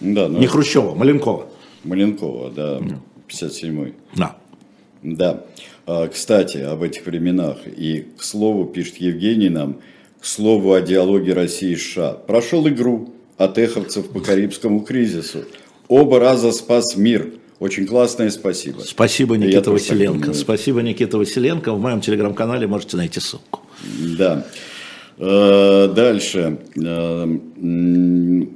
Да, 0.00 0.28
ну, 0.28 0.38
Не 0.38 0.46
Хрущева, 0.46 0.94
Маленкова. 0.94 1.46
Маленкова, 1.84 2.50
да, 2.50 2.80
57-й. 3.28 3.94
Да. 4.16 4.36
Да. 5.02 5.44
А, 5.86 6.08
кстати, 6.08 6.58
об 6.58 6.82
этих 6.82 7.06
временах. 7.06 7.58
И, 7.66 8.06
к 8.16 8.22
слову, 8.22 8.66
пишет 8.66 8.96
Евгений 8.96 9.48
нам, 9.48 9.76
к 10.20 10.24
слову 10.24 10.72
о 10.74 10.80
диалоге 10.80 11.32
России 11.32 11.72
и 11.72 11.76
США. 11.76 12.12
Прошел 12.12 12.68
игру 12.68 13.14
от 13.38 13.58
эховцев 13.58 14.10
по 14.10 14.20
Карибскому 14.20 14.80
кризису. 14.80 15.44
Оба 15.88 16.20
раза 16.20 16.52
спас 16.52 16.96
мир. 16.96 17.32
Очень 17.58 17.86
классное 17.86 18.30
спасибо. 18.30 18.80
Спасибо, 18.80 19.36
Никита 19.36 19.70
Василенко. 19.70 20.32
Спасибо, 20.34 20.80
Никита 20.82 21.18
Василенко. 21.18 21.72
В 21.72 21.80
моем 21.80 22.00
телеграм-канале 22.00 22.66
можете 22.66 22.96
найти 22.96 23.20
ссылку. 23.20 23.60
Да. 24.18 24.46
Э, 25.18 25.92
дальше. 25.94 26.58
Э, 26.76 27.38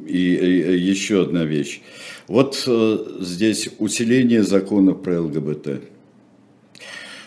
и 0.07 0.79
еще 0.79 1.23
одна 1.23 1.45
вещь. 1.45 1.83
Вот 2.29 2.63
э, 2.67 2.99
здесь 3.21 3.69
усиление 3.79 4.43
законов 4.43 5.03
про 5.03 5.21
ЛГБТ. 5.21 5.83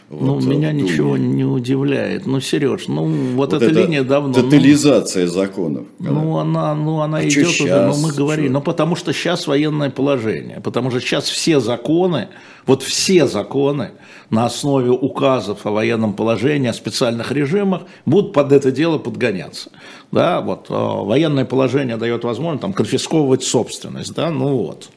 Ну, 0.10 0.36
вот, 0.36 0.44
меня 0.46 0.72
ничего 0.72 1.18
не 1.18 1.44
удивляет. 1.44 2.26
Ну, 2.26 2.40
Сереж, 2.40 2.88
ну, 2.88 3.06
вот, 3.36 3.52
вот 3.52 3.62
эта 3.62 3.74
линия 3.74 4.04
давно... 4.04 4.34
Тотализация 4.34 5.26
ну, 5.26 5.32
законов. 5.32 5.86
Ну, 6.00 6.38
она, 6.38 6.74
ну, 6.76 7.02
она 7.02 7.18
а 7.18 7.28
идет 7.28 7.48
уже, 7.48 7.88
ну, 7.88 7.98
мы 7.98 8.14
говорим. 8.14 8.54
Ну, 8.54 8.62
потому 8.62 8.96
что 8.96 9.12
сейчас 9.12 9.48
военное 9.48 9.90
положение. 9.90 10.62
Потому 10.62 10.92
что 10.92 11.02
сейчас 11.02 11.26
все 11.26 11.60
законы, 11.60 12.30
вот 12.66 12.84
все 12.84 13.28
законы 13.28 13.92
на 14.30 14.46
основе 14.46 14.92
указов 14.92 15.66
о 15.66 15.72
военном 15.72 16.14
положении, 16.14 16.70
о 16.70 16.74
специальных 16.74 17.34
режимах 17.34 17.82
будут 18.06 18.32
под 18.32 18.54
это 18.54 18.72
дело 18.72 19.00
подгоняться. 19.00 19.72
Да, 20.14 20.40
вот, 20.40 20.68
э, 20.70 20.74
военное 20.74 21.44
положение 21.44 21.98
дает 21.98 22.24
возможность 22.24 22.62
там, 22.62 22.72
конфисковывать 22.72 23.44
собственность. 23.44 24.14
Да, 24.14 24.30
ну 24.30 24.56
вот. 24.56 24.90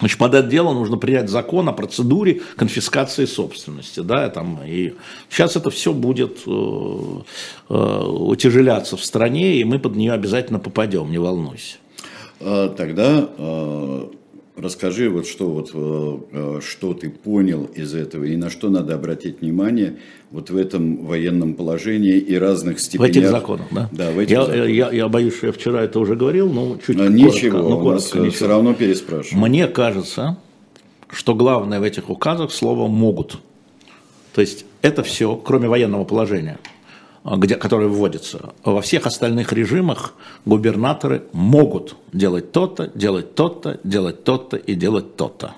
Значит, 0.00 0.18
под 0.18 0.34
это 0.34 0.48
дело 0.48 0.72
нужно 0.72 0.96
принять 0.96 1.28
закон 1.28 1.68
о 1.68 1.72
процедуре 1.72 2.40
конфискации 2.56 3.26
собственности. 3.26 4.00
Да, 4.00 4.28
там, 4.30 4.60
и 4.66 4.94
сейчас 5.28 5.56
это 5.56 5.70
все 5.70 5.92
будет 5.92 6.38
э, 6.46 6.50
э, 7.68 8.04
утяжеляться 8.04 8.96
в 8.96 9.04
стране, 9.04 9.56
и 9.56 9.64
мы 9.64 9.78
под 9.78 9.96
нее 9.96 10.12
обязательно 10.12 10.58
попадем, 10.58 11.10
не 11.10 11.18
волнуйся. 11.18 11.76
А, 12.40 12.70
тогда 12.70 13.28
э, 13.36 14.08
расскажи, 14.60 15.08
вот 15.08 15.26
что, 15.26 15.48
вот, 15.48 15.70
э, 15.74 16.18
э, 16.32 16.60
что 16.62 16.94
ты 16.94 17.10
понял 17.10 17.64
из 17.74 17.94
этого 17.94 18.24
и 18.24 18.36
на 18.36 18.50
что 18.50 18.68
надо 18.68 18.94
обратить 18.94 19.40
внимание 19.40 19.96
вот 20.30 20.50
в 20.50 20.56
этом 20.56 21.04
военном 21.04 21.54
положении 21.54 22.16
и 22.16 22.36
разных 22.36 22.80
степенях. 22.80 23.14
В 23.14 23.18
этих 23.18 23.28
законах, 23.28 23.66
да? 23.70 23.88
Да, 23.92 24.10
в 24.10 24.18
этих 24.18 24.32
я, 24.32 24.44
законах. 24.44 24.68
Я, 24.68 24.90
я 24.90 25.08
боюсь, 25.08 25.34
что 25.34 25.46
я 25.46 25.52
вчера 25.52 25.82
это 25.82 25.98
уже 25.98 26.14
говорил, 26.14 26.52
но 26.52 26.78
чуть 26.84 26.96
но 26.96 27.08
Ничего, 27.08 27.58
коротко, 27.58 27.58
ну, 27.58 27.80
коротко, 27.80 28.18
ничего. 28.18 28.30
все 28.32 28.48
равно 28.48 28.74
переспрашиваю. 28.74 29.40
Мне 29.40 29.66
кажется, 29.66 30.38
что 31.08 31.34
главное 31.34 31.80
в 31.80 31.82
этих 31.82 32.10
указах 32.10 32.52
слово 32.52 32.86
«могут». 32.86 33.38
То 34.34 34.40
есть 34.40 34.64
это 34.82 35.02
все, 35.02 35.36
кроме 35.36 35.68
военного 35.68 36.04
положения, 36.04 36.58
где, 37.24 37.56
которое 37.56 37.88
вводится. 37.88 38.54
Во 38.64 38.80
всех 38.80 39.06
остальных 39.06 39.52
режимах 39.52 40.14
губернаторы 40.44 41.24
могут 41.32 41.96
делать 42.12 42.52
то-то, 42.52 42.90
делать 42.94 43.34
то-то, 43.34 43.78
делать 43.84 44.24
то-то 44.24 44.56
и 44.56 44.74
делать 44.74 45.16
то-то. 45.16 45.54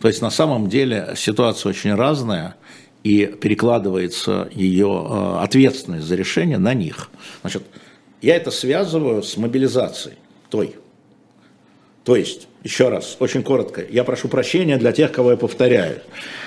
То 0.00 0.08
есть 0.08 0.22
на 0.22 0.30
самом 0.30 0.68
деле 0.68 1.14
ситуация 1.16 1.70
очень 1.70 1.94
разная– 1.94 2.56
и 3.04 3.26
перекладывается 3.26 4.48
ее 4.52 5.06
э, 5.08 5.38
ответственность 5.42 6.06
за 6.06 6.16
решение 6.16 6.58
на 6.58 6.74
них. 6.74 7.10
Значит, 7.42 7.62
я 8.20 8.36
это 8.36 8.50
связываю 8.50 9.22
с 9.22 9.36
мобилизацией 9.36 10.16
той. 10.50 10.76
То 12.08 12.16
есть, 12.16 12.48
еще 12.64 12.88
раз, 12.88 13.18
очень 13.20 13.42
коротко, 13.42 13.84
я 13.86 14.02
прошу 14.02 14.28
прощения 14.28 14.78
для 14.78 14.92
тех, 14.92 15.12
кого 15.12 15.32
я 15.32 15.36
повторяю, 15.36 16.00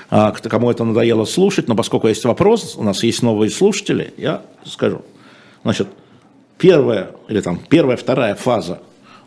а, 0.09 0.31
кому 0.31 0.71
это 0.71 0.83
надоело 0.83 1.23
слушать, 1.25 1.67
но 1.67 1.75
поскольку 1.75 2.07
есть 2.07 2.25
вопрос, 2.25 2.73
у 2.77 2.81
нас 2.81 3.03
есть 3.03 3.21
новые 3.21 3.51
слушатели, 3.51 4.11
я 4.17 4.41
скажу. 4.65 5.03
Значит, 5.61 5.87
первая, 6.57 7.11
или 7.27 7.41
там 7.41 7.59
первая, 7.69 7.95
вторая 7.95 8.33
фаза 8.33 8.81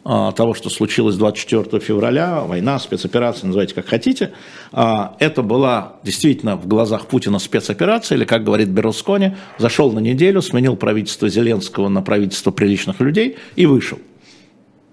а, 0.05 0.33
того, 0.33 0.55
что 0.55 0.71
случилось 0.71 1.15
24 1.15 1.81
февраля, 1.81 2.41
война, 2.41 2.81
спецоперация, 2.81 3.47
называйте 3.47 3.77
как 3.77 3.87
хотите, 3.87 4.33
а, 4.73 5.15
это 5.21 5.43
была 5.43 6.01
действительно 6.03 6.57
в 6.57 6.67
глазах 6.67 7.07
Путина 7.07 7.39
спецоперация, 7.39 8.17
или, 8.17 8.25
как 8.25 8.43
говорит 8.43 8.71
Берлускони, 8.71 9.37
зашел 9.59 9.93
на 9.93 10.01
неделю, 10.01 10.43
сменил 10.43 10.75
правительство 10.75 11.29
Зеленского 11.29 11.89
на 11.89 12.03
правительство 12.03 12.51
приличных 12.51 12.99
людей 12.99 13.37
и 13.55 13.67
вышел. 13.67 14.01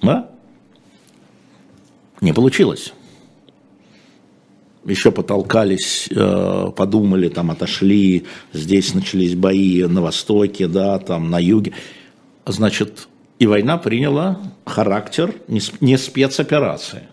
Да? 0.04 0.28
Не 2.22 2.34
получилось. 2.34 2.94
Еще 4.86 5.12
потолкались, 5.12 6.08
э, 6.10 6.72
подумали, 6.76 7.30
там 7.30 7.52
отошли, 7.52 8.26
здесь 8.54 8.94
начались 8.94 9.36
бои 9.36 9.84
на 9.84 10.02
востоке, 10.02 10.68
да, 10.68 10.98
там 11.00 11.30
на 11.30 11.40
юге. 11.40 11.74
Значит, 12.46 13.08
и 13.38 13.48
война 13.48 13.78
приняла 13.78 14.40
характер 14.66 15.36
не 15.48 15.98
спецоперации. 15.98 17.04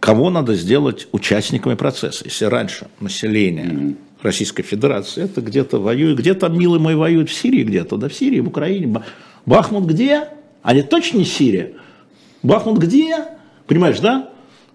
Кого 0.00 0.28
надо 0.28 0.54
сделать 0.54 1.08
участниками 1.12 1.74
процесса? 1.74 2.24
Если 2.26 2.44
раньше 2.44 2.88
население 3.00 3.96
Российской 4.20 4.62
Федерации, 4.62 5.24
это 5.24 5.40
где-то 5.40 5.80
воюет, 5.80 6.18
где-то, 6.18 6.48
милый 6.50 6.78
мой, 6.78 6.94
воюет 6.94 7.30
в 7.30 7.32
Сирии 7.32 7.62
где-то, 7.62 7.96
да, 7.96 8.10
в 8.10 8.14
Сирии, 8.14 8.40
в 8.40 8.48
Украине. 8.48 9.02
Бахмут 9.46 9.84
где? 9.84 10.28
А 10.62 10.74
не 10.74 10.82
точно 10.82 11.18
не 11.18 11.24
Сирия. 11.24 11.72
Бахмут 12.44 12.78
где? 12.78 13.26
Понимаешь, 13.66 13.98
да? 13.98 14.30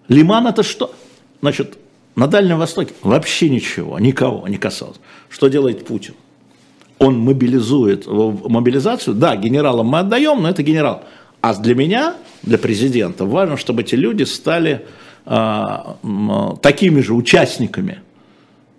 Лиман 0.08 0.46
это 0.46 0.62
что? 0.62 0.94
Значит, 1.40 1.78
на 2.16 2.26
Дальнем 2.26 2.58
Востоке 2.58 2.92
вообще 3.02 3.48
ничего, 3.48 3.98
никого 3.98 4.46
не 4.46 4.58
касалось. 4.58 5.00
Что 5.30 5.48
делает 5.48 5.86
Путин? 5.86 6.14
он 7.00 7.18
мобилизует 7.18 8.06
мобилизацию, 8.06 9.14
да, 9.14 9.34
генералам 9.34 9.86
мы 9.86 10.00
отдаем, 10.00 10.42
но 10.42 10.50
это 10.50 10.62
генерал. 10.62 11.02
А 11.40 11.54
для 11.54 11.74
меня, 11.74 12.14
для 12.42 12.58
президента, 12.58 13.24
важно, 13.24 13.56
чтобы 13.56 13.80
эти 13.80 13.94
люди 13.94 14.24
стали 14.24 14.84
а, 15.24 15.96
такими 16.60 17.00
же 17.00 17.14
участниками. 17.14 18.00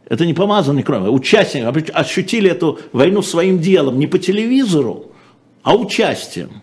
Это 0.08 0.28
не 0.28 0.36
помазанные 0.36 0.84
кроме, 0.84 1.10
участниками, 1.10 1.90
ощутили 1.90 2.52
эту 2.52 2.80
войну 2.94 3.24
своим 3.24 3.60
делом, 3.60 3.98
не 3.98 4.06
по 4.06 4.20
телевизору, 4.20 5.12
а 5.64 5.76
участием, 5.76 6.62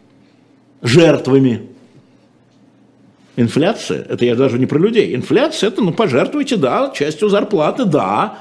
жертвами. 0.81 1.63
Инфляция, 3.41 4.03
это 4.03 4.25
я 4.25 4.35
даже 4.35 4.59
не 4.59 4.67
про 4.67 4.81
людей, 4.81 5.15
инфляция 5.15 5.69
это, 5.69 5.81
ну, 5.81 5.93
пожертвуйте, 5.93 6.57
да, 6.57 6.93
частью 6.93 7.29
зарплаты, 7.29 7.85
да, 7.85 8.39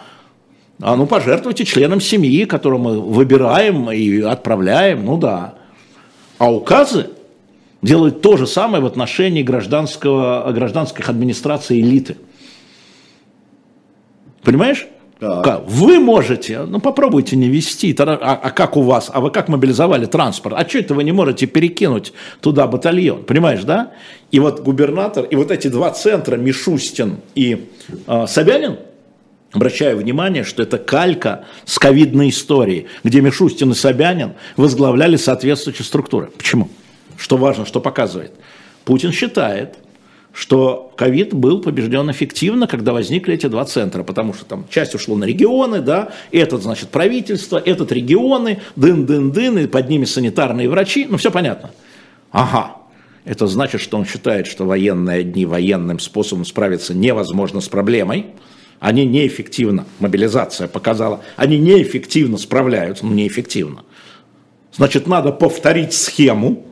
а 0.81 0.95
ну 0.95 1.05
пожертвуйте 1.05 1.65
членам 1.65 2.01
семьи, 2.01 2.45
которого 2.45 2.79
мы 2.79 2.99
выбираем 2.99 3.91
и 3.91 4.21
отправляем, 4.21 5.05
ну 5.05 5.17
да. 5.19 5.53
А 6.39 6.51
указы 6.51 7.11
делают 7.83 8.23
то 8.23 8.37
же 8.37 8.47
самое 8.47 8.81
в 8.81 8.87
отношении 8.87 9.43
гражданского, 9.43 10.51
гражданских 10.51 11.07
администраций 11.09 11.79
элиты. 11.79 12.17
Понимаешь? 14.41 14.87
Так. 15.19 15.63
Вы 15.65 15.99
можете, 15.99 16.59
ну 16.63 16.79
попробуйте 16.79 17.35
не 17.35 17.47
вести, 17.49 17.95
а, 17.99 18.39
а 18.43 18.51
как 18.51 18.77
у 18.77 18.81
вас, 18.83 19.09
а 19.11 19.19
вы 19.19 19.31
как 19.31 19.47
мобилизовали 19.47 20.05
транспорт, 20.05 20.55
а 20.57 20.67
что 20.67 20.77
это 20.77 20.93
вы 20.93 21.03
не 21.03 21.11
можете 21.11 21.47
перекинуть 21.47 22.13
туда 22.39 22.67
батальон, 22.67 23.23
понимаешь, 23.23 23.63
да? 23.63 23.93
И 24.31 24.39
вот 24.39 24.59
губернатор, 24.59 25.25
и 25.25 25.35
вот 25.35 25.49
эти 25.49 25.69
два 25.69 25.89
центра, 25.91 26.35
Мишустин 26.35 27.17
и 27.33 27.69
э, 28.05 28.25
Собянин, 28.27 28.77
Обращаю 29.53 29.97
внимание, 29.97 30.43
что 30.43 30.61
это 30.61 30.77
калька 30.77 31.45
с 31.63 31.79
ковидной 31.79 32.29
историей, 32.29 32.87
где 33.05 33.21
Мишустин 33.21 33.71
и 33.71 33.75
Собянин 33.75 34.33
возглавляли 34.57 35.15
соответствующие 35.15 35.85
структуры. 35.85 36.29
Почему? 36.37 36.69
Что 37.17 37.37
важно, 37.37 37.65
что 37.65 37.79
показывает? 37.79 38.33
Путин 38.83 39.13
считает, 39.13 39.75
что 40.37 40.93
ковид 40.95 41.33
был 41.33 41.61
побежден 41.61 42.11
эффективно, 42.11 42.67
когда 42.67 42.93
возникли 42.93 43.33
эти 43.33 43.47
два 43.47 43.65
центра, 43.65 44.03
потому 44.03 44.35
что 44.35 44.45
там 44.45 44.67
часть 44.69 44.93
ушло 44.93 45.15
на 45.15 45.23
регионы, 45.23 45.81
да, 45.81 46.09
этот, 46.31 46.61
значит, 46.61 46.89
правительство, 46.89 47.57
этот 47.57 47.91
регионы, 47.91 48.61
дын-дын-дын, 48.75 49.57
и 49.57 49.67
под 49.67 49.89
ними 49.89 50.05
санитарные 50.05 50.69
врачи, 50.69 51.07
ну 51.09 51.17
все 51.17 51.31
понятно. 51.31 51.71
Ага, 52.31 52.77
это 53.25 53.47
значит, 53.47 53.81
что 53.81 53.97
он 53.97 54.05
считает, 54.05 54.45
что 54.45 54.65
военные 54.65 55.23
дни 55.23 55.47
военным 55.47 55.97
способом 55.97 56.45
справиться 56.45 56.93
невозможно 56.93 57.59
с 57.59 57.67
проблемой, 57.67 58.27
они 58.79 59.07
неэффективно, 59.07 59.85
мобилизация 59.97 60.67
показала, 60.67 61.21
они 61.35 61.57
неэффективно 61.57 62.37
справляются, 62.37 63.07
ну 63.07 63.13
неэффективно. 63.13 63.85
Значит, 64.71 65.07
надо 65.07 65.31
повторить 65.31 65.93
схему 65.93 66.67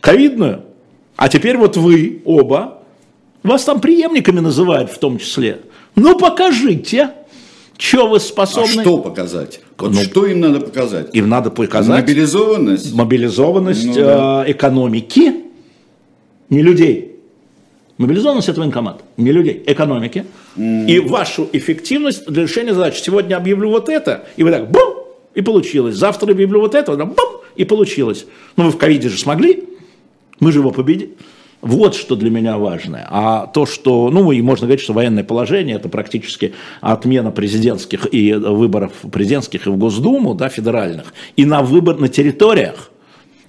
ковидную, 0.00 0.62
а 1.16 1.28
теперь 1.28 1.56
вот 1.56 1.76
вы 1.76 2.22
оба, 2.24 2.79
вас 3.42 3.64
там 3.64 3.80
преемниками 3.80 4.40
называют 4.40 4.90
в 4.90 4.98
том 4.98 5.18
числе. 5.18 5.60
Ну 5.96 6.18
покажите, 6.18 7.10
что 7.78 8.08
вы 8.08 8.20
способны. 8.20 8.80
А 8.80 8.82
что 8.82 8.98
показать? 8.98 9.60
Вот 9.78 9.92
ну, 9.92 10.02
что 10.02 10.26
им 10.26 10.40
надо 10.40 10.60
показать? 10.60 11.14
Им 11.14 11.28
надо 11.28 11.50
показать. 11.50 12.02
Мобилизованность? 12.02 12.94
Мобилизованность 12.94 13.86
ну, 13.86 13.94
да. 13.94 14.44
э, 14.46 14.52
экономики, 14.52 15.34
не 16.50 16.62
людей. 16.62 17.16
Мобилизованность– 17.96 18.48
это 18.50 18.60
военкомат, 18.60 19.02
не 19.16 19.30
людей, 19.30 19.62
экономики. 19.66 20.24
Mm. 20.56 20.86
И 20.86 21.00
вашу 21.00 21.48
эффективность 21.52 22.26
для 22.26 22.42
решения 22.44 22.72
задач. 22.72 22.98
Сегодня 22.98 23.36
объявлю 23.36 23.70
вот 23.70 23.88
это, 23.88 24.24
и 24.36 24.42
вы 24.42 24.50
так 24.50 24.70
бум, 24.70 25.04
и 25.34 25.42
получилось. 25.42 25.96
Завтра 25.96 26.32
объявлю 26.32 26.60
вот 26.60 26.74
это, 26.74 26.96
бум, 26.96 27.42
и 27.56 27.64
получилось. 27.64 28.26
Ну 28.56 28.64
вы 28.64 28.70
в 28.70 28.78
ковиде 28.78 29.10
же 29.10 29.18
смогли, 29.18 29.64
мы 30.38 30.52
же 30.52 30.60
его 30.60 30.70
победили. 30.70 31.12
Вот 31.62 31.94
что 31.94 32.16
для 32.16 32.30
меня 32.30 32.56
важное. 32.56 33.06
А 33.10 33.46
то, 33.46 33.66
что, 33.66 34.08
ну, 34.10 34.32
и 34.32 34.40
можно 34.40 34.66
говорить, 34.66 34.82
что 34.82 34.94
военное 34.94 35.24
положение– 35.24 35.76
это 35.76 35.90
практически 35.90 36.54
отмена 36.80 37.30
президентских 37.30 38.06
и 38.12 38.32
выборов 38.32 38.92
президентских 39.12 39.66
и 39.66 39.70
в 39.70 39.76
Госдуму, 39.76 40.34
да, 40.34 40.48
федеральных, 40.48 41.12
и 41.36 41.44
на 41.44 41.62
выбор 41.62 41.98
на 41.98 42.08
территориях. 42.08 42.90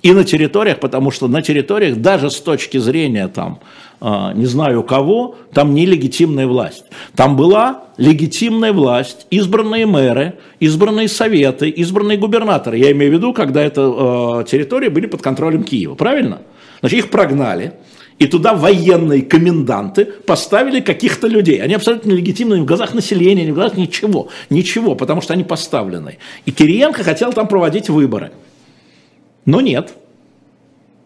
И 0.02 0.14
на 0.14 0.24
территориях, 0.24 0.80
потому 0.80 1.12
что 1.12 1.28
на 1.28 1.44
территориях 1.44 1.98
даже 1.98 2.32
с 2.32 2.42
точки 2.42 2.80
зрения 2.80 3.28
там, 3.28 3.60
э, 4.02 4.32
не 4.34 4.48
знаю 4.48 4.82
кого, 4.82 5.36
там 5.54 5.76
нелегитимная 5.76 6.48
власть. 6.48 6.86
Там 7.16 7.38
была 7.38 7.84
легитимная 7.98 8.74
власть, 8.74 9.28
избранные 9.30 9.86
мэры, 9.86 10.40
избранные 10.60 11.08
советы, 11.08 11.70
избранные 11.70 12.18
губернаторы. 12.18 12.80
Я 12.80 12.92
имею 12.94 13.12
в 13.12 13.16
виду, 13.16 13.32
когда 13.32 13.64
это 13.64 14.42
э, 14.42 14.50
территории 14.50 14.90
были 14.90 15.06
под 15.06 15.22
контролем 15.22 15.64
Киева, 15.64 15.94
правильно? 15.94 16.40
Значит, 16.80 16.98
их 16.98 17.12
прогнали, 17.12 17.74
и 18.22 18.28
туда 18.28 18.54
военные 18.54 19.24
коменданты 19.24 20.06
поставили 20.06 20.80
каких-то 20.80 21.26
людей. 21.26 21.60
Они 21.60 21.74
абсолютно 21.74 22.12
легитимны 22.12 22.62
в 22.62 22.66
глазах 22.66 22.94
населения, 22.94 23.46
не 23.46 23.52
в 23.52 23.56
глазах 23.56 23.78
ничего. 23.78 24.30
Ничего, 24.52 24.94
потому 24.94 25.22
что 25.22 25.34
они 25.34 25.44
поставлены. 25.44 26.20
И 26.46 26.52
Кириенко 26.52 27.04
хотел 27.04 27.34
там 27.34 27.48
проводить 27.48 27.90
выборы. 27.90 28.32
Но 29.46 29.60
нет. 29.60 29.94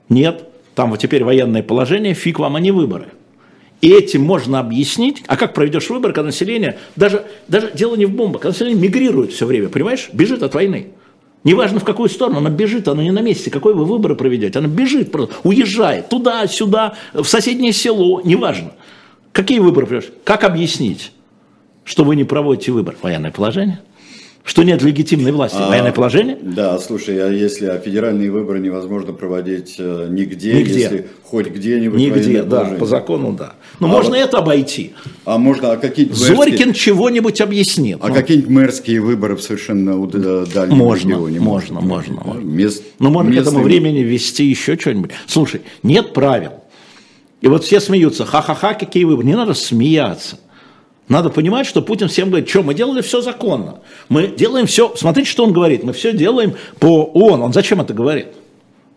Нет. 0.10 0.50
Там 0.76 0.90
вот 0.90 1.00
теперь 1.00 1.24
военное 1.24 1.64
положение, 1.64 2.14
фиг 2.14 2.38
вам, 2.38 2.58
а 2.58 2.60
не 2.60 2.72
выборы. 2.72 3.06
И 3.80 3.94
этим 3.94 4.22
можно 4.22 4.60
объяснить, 4.60 5.24
а 5.28 5.38
как 5.38 5.54
проведешь 5.54 5.90
выбор, 5.90 6.12
когда 6.12 6.28
население, 6.28 6.80
даже, 6.98 7.24
даже 7.48 7.72
дело 7.74 7.96
не 7.96 8.06
в 8.06 8.12
бомбах, 8.12 8.42
когда 8.42 8.52
население 8.52 8.82
мигрирует 8.82 9.32
все 9.32 9.46
время, 9.46 9.70
понимаешь, 9.70 10.10
бежит 10.12 10.44
от 10.44 10.54
войны. 10.54 10.88
Неважно 11.46 11.80
в 11.80 11.86
какую 11.86 12.10
сторону, 12.10 12.40
она 12.40 12.50
бежит, 12.50 12.88
она 12.88 13.04
не 13.04 13.12
на 13.12 13.22
месте. 13.22 13.52
Какой 13.52 13.76
вы 13.76 13.86
выборы 13.86 14.16
проведете? 14.16 14.58
Она 14.58 14.68
бежит, 14.68 15.12
просто, 15.12 15.36
уезжает 15.44 16.10
туда, 16.10 16.48
сюда, 16.48 16.96
в 17.14 17.24
соседнее 17.24 17.72
село, 17.72 18.20
неважно. 18.24 18.72
Какие 19.32 19.60
выборы 19.60 19.86
проведешь? 19.86 20.10
Как 20.24 20.44
объяснить, 20.44 21.12
что 21.84 22.04
вы 22.04 22.16
не 22.16 22.24
проводите 22.24 22.72
выбор? 22.72 22.96
Военное 23.00 23.32
положение? 23.32 23.80
Что 24.46 24.62
нет 24.62 24.84
легитимной 24.84 25.32
власти? 25.32 25.58
А, 25.60 25.70
Военное 25.70 25.92
положение? 25.92 26.38
Да, 26.40 26.78
слушай, 26.78 27.18
а 27.18 27.32
если 27.32 27.66
а 27.66 27.80
федеральные 27.80 28.30
выборы 28.30 28.60
невозможно 28.60 29.12
проводить 29.12 29.76
э, 29.80 30.08
нигде, 30.12 30.54
нигде. 30.54 30.80
если 30.80 31.08
хоть 31.24 31.48
где-нибудь 31.48 32.00
Нигде, 32.00 32.44
да, 32.44 32.58
положение. 32.58 32.80
по 32.80 32.86
закону, 32.86 33.34
да. 33.34 33.54
Но 33.80 33.88
а 33.88 33.90
можно 33.90 34.12
вот, 34.12 34.20
это 34.20 34.38
обойти. 34.38 34.94
А 35.26 35.40
можно, 35.40 35.72
а 35.72 35.78
какие 35.78 36.08
Зорькин 36.12 36.74
чего-нибудь 36.74 37.42
объяснит. 37.42 37.98
А 38.02 38.10
ну. 38.10 38.14
какие-нибудь 38.14 38.52
мэрские 38.52 39.02
выборы 39.02 39.36
в 39.36 39.42
совершенно 39.42 39.92
э, 40.14 40.46
дальнем 40.54 40.78
можно, 40.78 41.10
регионе? 41.10 41.40
Можно, 41.40 41.82
можно, 41.82 42.22
можно. 42.24 42.40
Мест, 42.42 42.84
Но 43.00 43.10
можно 43.10 43.30
местный... 43.30 43.46
к 43.46 43.48
этому 43.48 43.64
времени 43.64 44.04
ввести 44.04 44.46
еще 44.46 44.78
что-нибудь. 44.78 45.10
Слушай, 45.26 45.62
нет 45.82 46.14
правил. 46.14 46.52
И 47.42 47.48
вот 47.48 47.64
все 47.64 47.80
смеются, 47.80 48.26
ха-ха-ха, 48.26 48.76
какие 48.76 49.06
выборы. 49.06 49.28
Не 49.28 49.36
надо 49.36 49.56
смеяться. 49.56 50.38
Надо 51.08 51.30
понимать, 51.30 51.68
что 51.68 51.82
Путин 51.82 52.08
всем 52.08 52.30
говорит, 52.30 52.50
что 52.50 52.64
мы 52.64 52.74
делали 52.74 53.02
все 53.02 53.22
законно. 53.22 53.80
Мы 54.10 54.28
делаем 54.28 54.66
все, 54.66 54.96
смотрите, 54.96 55.30
что 55.30 55.44
он 55.44 55.54
говорит, 55.54 55.84
мы 55.84 55.94
все 55.94 56.14
делаем 56.14 56.56
по 56.80 57.04
ООН. 57.04 57.44
Он 57.44 57.54
зачем 57.54 57.80
это 57.80 57.94
говорит? 57.94 58.28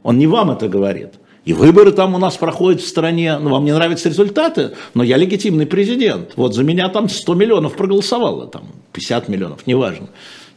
Он 0.03 0.19
не 0.19 0.27
вам 0.27 0.51
это 0.51 0.69
говорит. 0.69 1.15
И 1.45 1.53
выборы 1.53 1.93
там 1.93 2.15
у 2.15 2.19
нас 2.19 2.37
проходят 2.37 2.81
в 2.81 2.87
стране, 2.87 3.39
ну, 3.39 3.51
вам 3.51 3.65
не 3.65 3.73
нравятся 3.73 4.09
результаты, 4.09 4.73
но 4.95 5.03
я 5.03 5.17
легитимный 5.17 5.67
президент. 5.67 6.33
Вот 6.37 6.55
за 6.55 6.63
меня 6.63 6.89
там 6.89 7.09
100 7.09 7.35
миллионов 7.35 7.75
проголосовало, 7.75 8.47
там 8.47 8.65
50 8.93 9.29
миллионов, 9.29 9.67
неважно. 9.67 10.09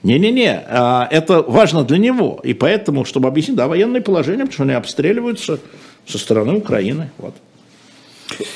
Не-не-не, 0.03 0.63
а, 0.67 1.07
это 1.11 1.43
важно 1.43 1.83
для 1.83 1.97
него. 1.97 2.39
И 2.43 2.53
поэтому, 2.53 3.05
чтобы 3.05 3.27
объяснить, 3.27 3.55
да, 3.55 3.67
военное 3.67 4.01
положение, 4.01 4.45
потому 4.45 4.53
что 4.53 4.63
они 4.63 4.73
обстреливаются 4.73 5.59
со 6.05 6.17
стороны 6.17 6.57
Украины. 6.57 7.11
Вот. 7.19 7.35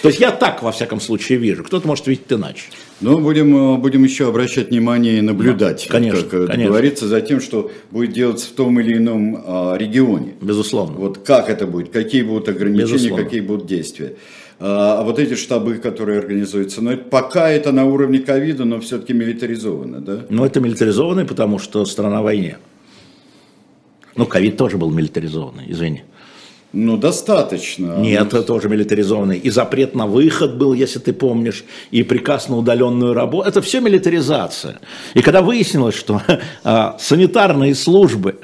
То 0.01 0.07
есть 0.07 0.19
я 0.19 0.31
так, 0.31 0.63
во 0.63 0.71
всяком 0.71 0.99
случае, 0.99 1.37
вижу. 1.37 1.63
Кто-то 1.63 1.87
может 1.87 2.07
видеть 2.07 2.25
иначе. 2.29 2.63
Ну, 3.01 3.19
будем, 3.19 3.75
э, 3.75 3.77
будем 3.77 4.03
еще 4.03 4.29
обращать 4.29 4.69
внимание 4.69 5.17
и 5.17 5.21
наблюдать, 5.21 5.85
да, 5.87 5.93
конечно, 5.93 6.23
как 6.23 6.33
э, 6.33 6.47
конечно. 6.47 6.71
говорится, 6.71 7.07
за 7.07 7.21
тем, 7.21 7.41
что 7.41 7.71
будет 7.91 8.13
делаться 8.13 8.47
в 8.47 8.51
том 8.51 8.79
или 8.79 8.97
ином 8.97 9.43
а, 9.45 9.75
регионе. 9.77 10.35
Безусловно. 10.41 10.97
Вот 10.97 11.17
как 11.17 11.49
это 11.49 11.67
будет, 11.67 11.89
какие 11.89 12.23
будут 12.23 12.47
ограничения, 12.47 12.93
Безусловно. 12.93 13.23
какие 13.23 13.41
будут 13.41 13.67
действия. 13.67 14.15
А, 14.59 15.01
а 15.01 15.03
вот 15.03 15.19
эти 15.19 15.35
штабы, 15.35 15.75
которые 15.75 16.19
организуются, 16.19 16.81
ну, 16.81 16.91
это, 16.91 17.03
пока 17.03 17.49
это 17.49 17.73
на 17.73 17.85
уровне 17.85 18.19
ковида, 18.19 18.63
но 18.63 18.79
все-таки 18.79 19.11
милитаризовано, 19.11 19.99
да? 19.99 20.25
Ну, 20.29 20.45
это 20.45 20.61
милитаризованно, 20.61 21.25
потому 21.25 21.59
что 21.59 21.83
страна 21.83 22.21
в 22.21 22.23
войне. 22.23 22.57
Ну, 24.15 24.25
ковид 24.25 24.55
тоже 24.55 24.77
был 24.77 24.89
милитаризованный, 24.91 25.65
извини. 25.67 26.03
Ну, 26.75 26.97
достаточно. 26.97 27.95
Нет, 27.97 28.27
это 28.27 28.43
тоже 28.43 28.67
милитаризованный. 28.67 29.37
И 29.37 29.49
запрет 29.49 29.95
на 29.95 30.07
выход 30.07 30.57
был, 30.57 30.73
если 30.73 30.99
ты 30.99 31.13
помнишь, 31.13 31.63
и 31.89 32.03
приказ 32.03 32.49
на 32.49 32.57
удаленную 32.57 33.13
работу. 33.13 33.47
Это 33.47 33.61
все 33.61 33.79
милитаризация. 33.79 34.79
И 35.13 35.21
когда 35.21 35.41
выяснилось, 35.41 35.95
что 35.95 36.21
а, 36.63 36.97
санитарные 36.99 37.75
службы 37.75 38.39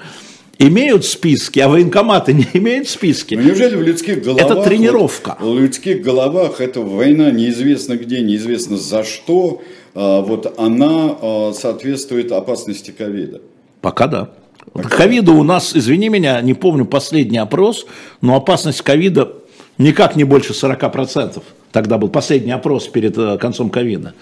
имеют 0.59 1.05
списки, 1.05 1.59
а 1.59 1.67
военкоматы 1.67 2.33
не 2.33 2.47
имеют 2.53 2.87
списки. 2.87 3.35
Ну, 3.35 3.41
неужели 3.41 3.75
в 3.75 3.81
людских 3.81 4.23
головах... 4.23 4.45
Это 4.45 4.63
тренировка. 4.63 5.37
Вот, 5.39 5.57
в 5.57 5.59
людских 5.59 6.01
головах 6.01 6.61
эта 6.61 6.79
война 6.79 7.31
неизвестно 7.31 7.97
где, 7.97 8.21
неизвестно 8.21 8.77
за 8.77 9.03
что, 9.03 9.61
а, 9.93 10.21
вот 10.21 10.57
она 10.57 11.17
а, 11.21 11.53
соответствует 11.53 12.31
опасности 12.31 12.91
ковида. 12.91 13.41
Пока 13.81 14.07
да. 14.07 14.29
Ковида 14.73 15.31
у 15.31 15.43
нас, 15.43 15.75
извини 15.75 16.09
меня, 16.09 16.41
не 16.41 16.53
помню 16.53 16.85
последний 16.85 17.37
опрос, 17.37 17.85
но 18.21 18.35
опасность 18.35 18.81
ковида 18.81 19.33
никак 19.77 20.15
не 20.15 20.23
больше 20.23 20.53
40%. 20.53 21.41
Тогда 21.71 21.97
был 21.97 22.09
последний 22.09 22.51
опрос 22.51 22.87
перед 22.87 23.17
э, 23.17 23.37
концом 23.37 23.69
ковида. 23.69 24.13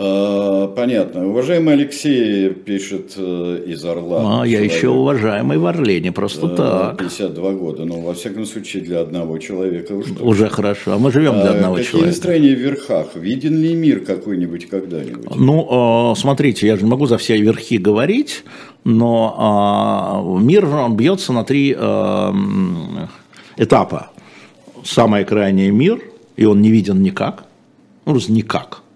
А, 0.00 0.68
понятно. 0.68 1.26
Уважаемый 1.28 1.74
Алексей 1.74 2.50
пишет 2.50 3.14
э, 3.16 3.64
из 3.66 3.84
Орла. 3.84 4.42
А, 4.42 4.46
я 4.46 4.60
еще 4.60 4.90
уважаемый 4.90 5.58
в 5.58 5.66
Орле, 5.66 6.00
не 6.00 6.12
просто 6.12 6.48
так. 6.50 6.98
52 6.98 7.52
года, 7.54 7.84
но 7.84 8.00
во 8.00 8.14
всяком 8.14 8.46
случае 8.46 8.84
для 8.84 9.00
одного 9.00 9.38
человека 9.38 9.94
уже. 9.94 10.14
Уже 10.20 10.48
хорошо, 10.50 10.92
а 10.92 10.98
мы 10.98 11.10
живем 11.10 11.32
для 11.32 11.48
а 11.48 11.54
одного 11.54 11.74
какие 11.74 11.90
человека. 11.90 12.12
Какие 12.12 12.30
настроения 12.30 12.54
в 12.54 12.60
верхах? 12.60 13.16
Виден 13.16 13.60
ли 13.60 13.74
мир 13.74 14.04
какой-нибудь 14.04 14.68
когда-нибудь? 14.68 15.34
Ну, 15.34 16.14
смотрите, 16.16 16.68
я 16.68 16.76
же 16.76 16.84
не 16.84 16.90
могу 16.90 17.06
за 17.06 17.18
все 17.18 17.36
верхи 17.36 17.78
говорить, 17.78 18.44
но 18.84 20.38
мир, 20.40 20.64
он 20.66 20.96
бьется 20.96 21.32
на 21.32 21.42
три 21.42 21.72
этапа. 23.56 24.10
Самый 24.84 25.24
крайний 25.24 25.72
мир, 25.72 26.00
и 26.36 26.44
он 26.44 26.62
не 26.62 26.70
виден 26.70 27.02
никак, 27.02 27.46
ну, 28.06 28.16
никак– 28.28 28.82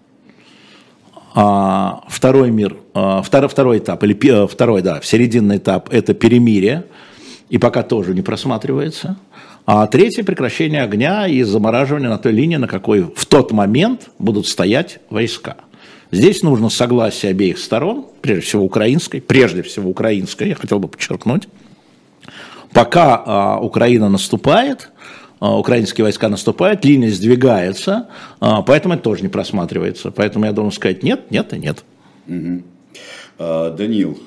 а, 1.34 2.04
второй 2.08 2.50
мир, 2.50 2.76
а, 2.94 3.22
второй, 3.22 3.48
второй 3.48 3.78
этап, 3.78 4.02
или 4.04 4.46
второй, 4.46 4.82
да, 4.82 5.00
серединный 5.02 5.56
этап– 5.56 5.88
это 5.92 6.14
перемирие, 6.14 6.84
и 7.48 7.58
пока 7.58 7.82
тоже 7.82 8.14
не 8.14 8.22
просматривается. 8.22 9.16
А 9.64 9.86
третье– 9.86 10.22
прекращение 10.24 10.82
огня 10.82 11.26
и 11.26 11.42
замораживание 11.42 12.08
на 12.08 12.18
той 12.18 12.32
линии, 12.32 12.56
на 12.56 12.68
какой 12.68 13.02
в 13.02 13.26
тот 13.26 13.52
момент 13.52 14.10
будут 14.18 14.46
стоять 14.46 15.00
войска. 15.08 15.56
Здесь 16.10 16.42
нужно 16.42 16.68
согласие 16.68 17.30
обеих 17.30 17.58
сторон, 17.58 18.06
прежде 18.20 18.44
всего 18.44 18.64
украинской, 18.64 19.20
прежде 19.20 19.62
всего 19.62 19.88
украинской, 19.88 20.48
я 20.48 20.54
хотел 20.54 20.78
бы 20.78 20.88
подчеркнуть. 20.88 21.48
Пока 22.72 23.22
а, 23.24 23.58
Украина 23.60 24.08
наступает, 24.08 24.90
украинские 25.50 26.04
войска 26.04 26.28
наступают, 26.28 26.84
линия 26.84 27.10
сдвигается, 27.10 28.08
а, 28.40 28.62
поэтому 28.62 28.94
это 28.94 29.02
тоже 29.02 29.22
не 29.22 29.28
просматривается. 29.28 30.10
Поэтому 30.10 30.44
я 30.44 30.52
должен 30.52 30.72
сказать 30.72 31.02
нет, 31.02 31.30
нет 31.30 31.52
и 31.52 31.58
нет. 31.58 31.84
Угу. 32.28 32.62
Данил 33.76 34.18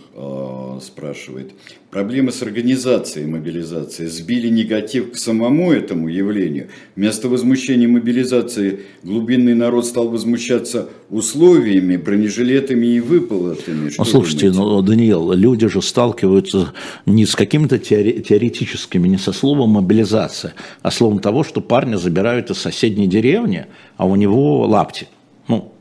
спрашивает, 0.82 1.52
проблемы 1.90 2.32
с 2.32 2.42
организацией 2.42 3.26
мобилизации 3.26 4.06
сбили 4.06 4.48
негатив 4.48 5.12
к 5.12 5.18
самому 5.18 5.72
этому 5.72 6.08
явлению. 6.08 6.70
Вместо 6.96 7.28
возмущения 7.28 7.88
мобилизации 7.88 8.82
глубинный 9.04 9.54
народ 9.54 9.86
стал 9.86 10.10
возмущаться 10.10 10.90
условиями, 11.10 11.98
бронежилетами 11.98 12.88
и 12.88 13.00
выплатами. 13.00 13.90
Что 13.90 14.04
ну, 14.04 14.10
слушайте, 14.10 14.52
ну, 14.52 14.82
Даниил, 14.82 15.34
люди 15.34 15.68
же 15.68 15.82
сталкиваются 15.82 16.74
не 17.06 17.26
с 17.26 17.36
какими-то 17.36 17.78
теоретическими, 17.78 19.08
не 19.08 19.18
со 19.18 19.34
словом 19.34 19.72
мобилизация, 19.72 20.54
а 20.82 20.92
словом 20.92 21.20
того, 21.20 21.44
что 21.44 21.62
парня 21.62 21.98
забирают 21.98 22.52
из 22.52 22.58
соседней 22.58 23.08
деревни, 23.08 23.66
а 23.98 24.06
у 24.06 24.16
него 24.16 24.66
лапти. 24.66 25.08
Ну, 25.48 25.74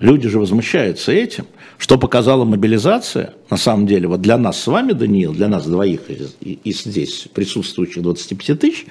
люди 0.00 0.28
же 0.28 0.38
возмущаются 0.38 1.12
этим. 1.12 1.46
Что 1.78 1.96
показала 1.96 2.44
мобилизация, 2.44 3.34
на 3.50 3.56
самом 3.56 3.86
деле, 3.86 4.08
вот 4.08 4.20
для 4.20 4.36
нас 4.36 4.60
с 4.60 4.66
вами, 4.66 4.92
Даниил, 4.92 5.32
для 5.32 5.46
нас 5.46 5.64
двоих 5.64 6.10
из, 6.10 6.36
из 6.40 6.82
здесь 6.82 7.28
присутствующих 7.32 8.02
25 8.02 8.58
тысяч, 8.58 8.86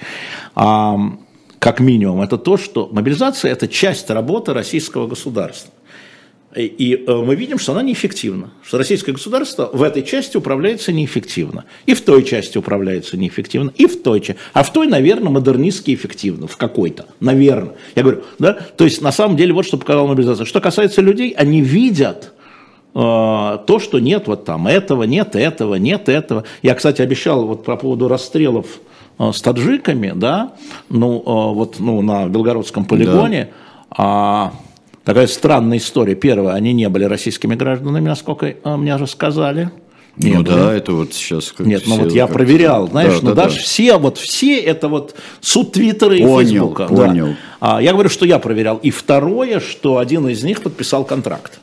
а, 0.56 0.98
как 1.60 1.82
минимум, 1.82 2.22
это 2.22 2.38
то, 2.38 2.56
что 2.56 2.88
мобилизация– 2.90 3.52
это 3.54 3.68
часть 3.68 4.10
работы 4.10 4.54
российского 4.54 5.06
государства. 5.06 5.74
И, 6.56 7.04
э, 7.06 7.14
мы 7.14 7.36
видим, 7.36 7.60
что 7.60 7.74
она 7.74 7.84
неэффективна, 7.84 8.52
что 8.64 8.78
российское 8.78 9.12
государство 9.12 9.70
в 9.72 9.84
этой 9.84 10.02
части 10.02 10.38
управляется 10.38 10.94
неэффективно, 10.94 11.66
и 11.86 11.94
в 11.94 12.02
той 12.02 12.24
части 12.24 12.58
управляется 12.58 13.18
неэффективно, 13.18 13.74
и 13.76 13.86
в 13.86 14.02
той 14.02 14.22
части, 14.22 14.42
а 14.54 14.64
в 14.64 14.72
той, 14.72 14.88
наверное, 14.88 15.30
модернистски 15.30 15.94
эффективно, 15.94 16.48
в 16.48 16.56
какой-то, 16.56 17.06
наверное. 17.20 17.76
Я 17.96 18.04
говорю, 18.04 18.24
да, 18.40 18.54
то 18.54 18.86
есть 18.86 19.02
на 19.02 19.12
самом 19.12 19.36
деле 19.36 19.54
вот 19.54 19.68
что 19.68 19.78
показала 19.78 20.08
мобилизация. 20.08 20.46
Что 20.46 20.62
касается 20.62 21.02
людей, 21.02 21.32
они 21.38 21.60
видят– 21.60 22.32
то, 22.98 23.80
что 23.80 24.00
нет 24.00 24.28
вот 24.28 24.46
там 24.46 24.66
этого, 24.66 25.04
нет 25.04 25.36
этого, 25.36 25.76
нет 25.76 26.10
этого. 26.10 26.46
Я, 26.64 26.74
кстати, 26.74 27.04
обещал 27.04 27.46
вот 27.46 27.64
по 27.64 27.76
поводу 27.76 28.08
расстрелов 28.08 28.66
с 29.20 29.40
таджиками, 29.40 30.14
да, 30.16 30.54
ну, 30.90 31.22
вот, 31.54 31.76
ну, 31.78 32.02
на 32.02 32.28
Белгородском 32.28 32.86
полигоне, 32.86 33.50
да. 33.96 34.52
такая 35.04 35.28
странная 35.28 35.78
история. 35.78 36.16
Первое, 36.16 36.54
они 36.54 36.74
не 36.74 36.90
были 36.90 37.04
российскими 37.04 37.54
гражданами, 37.54 38.08
насколько 38.08 38.56
мне 38.64 38.96
рассказали. 38.96 39.70
Нет, 40.16 40.38
ну 40.38 40.44
да, 40.44 40.74
это 40.74 40.94
вот 40.94 41.14
сейчас 41.14 41.52
как 41.52 41.68
Нет, 41.68 41.84
ну 41.86 41.98
вот 41.98 42.12
я 42.12 42.26
проверял, 42.26 42.88
знаешь, 42.88 43.20
да, 43.20 43.30
ну 43.30 43.36
да, 43.36 43.44
даже 43.44 43.58
да. 43.58 43.62
все, 43.62 43.98
вот 43.98 44.18
все 44.18 44.60
это 44.60 44.88
вот 44.88 45.14
суд 45.42 45.74
Твиттера 45.74 46.16
и 46.16 46.24
понял, 46.24 46.40
Фейсбука. 46.40 46.88
Понял. 46.88 47.28
Да. 47.28 47.78
А, 47.78 47.82
я 47.82 47.94
говорю, 47.94 48.10
что 48.10 48.26
я 48.26 48.40
проверял. 48.40 48.78
И 48.78 48.90
второе, 48.90 49.60
что 49.60 50.00
один 50.00 50.28
из 50.28 50.44
них 50.44 50.64
подписал 50.64 51.06
контракт. 51.06 51.60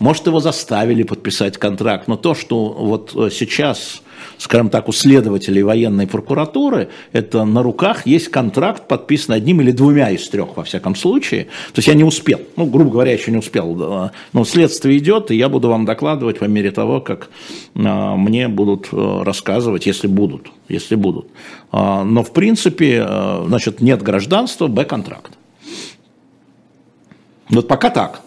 Может, 0.00 0.26
его 0.26 0.40
заставили 0.40 1.04
подписать 1.04 1.56
контракт, 1.58 2.08
но 2.08 2.16
то, 2.16 2.34
что 2.34 2.70
вот 2.70 3.12
э, 3.14 3.30
сейчас 3.30 4.02
скажем 4.38 4.70
так, 4.70 4.88
у 4.88 4.92
следователей 4.92 5.62
военной 5.62 6.06
прокуратуры, 6.06 6.88
это 7.12 7.44
на 7.44 7.62
руках 7.62 8.06
есть 8.06 8.28
контракт, 8.28 8.88
подписан 8.88 9.34
одним 9.34 9.60
или 9.60 9.70
двумя 9.70 10.10
из 10.10 10.28
трех, 10.28 10.56
во 10.56 10.64
всяком 10.64 10.94
случае. 10.94 11.44
То 11.44 11.78
есть 11.78 11.88
я 11.88 11.94
не 11.94 12.04
успел, 12.04 12.40
ну, 12.56 12.66
грубо 12.66 12.90
говоря, 12.90 13.12
еще 13.12 13.30
не 13.30 13.36
успел. 13.36 14.10
Но 14.32 14.44
следствие 14.44 14.98
идет, 14.98 15.30
и 15.30 15.36
я 15.36 15.48
буду 15.48 15.68
вам 15.68 15.84
докладывать 15.84 16.38
по 16.38 16.44
мере 16.44 16.70
того, 16.70 17.00
как 17.00 17.28
а, 17.76 18.16
мне 18.16 18.48
будут 18.48 18.88
э, 18.92 19.22
рассказывать, 19.22 19.86
если 19.86 20.06
будут, 20.06 20.50
если 20.68 20.94
будут. 20.94 21.26
А, 21.70 22.04
но, 22.04 22.22
в 22.22 22.32
принципе, 22.32 23.04
э, 23.06 23.44
значит, 23.46 23.80
нет 23.80 24.02
гражданства, 24.02 24.66
Б-контракт. 24.68 25.32
Вот 27.50 27.68
пока 27.68 27.90
так. 27.90 28.22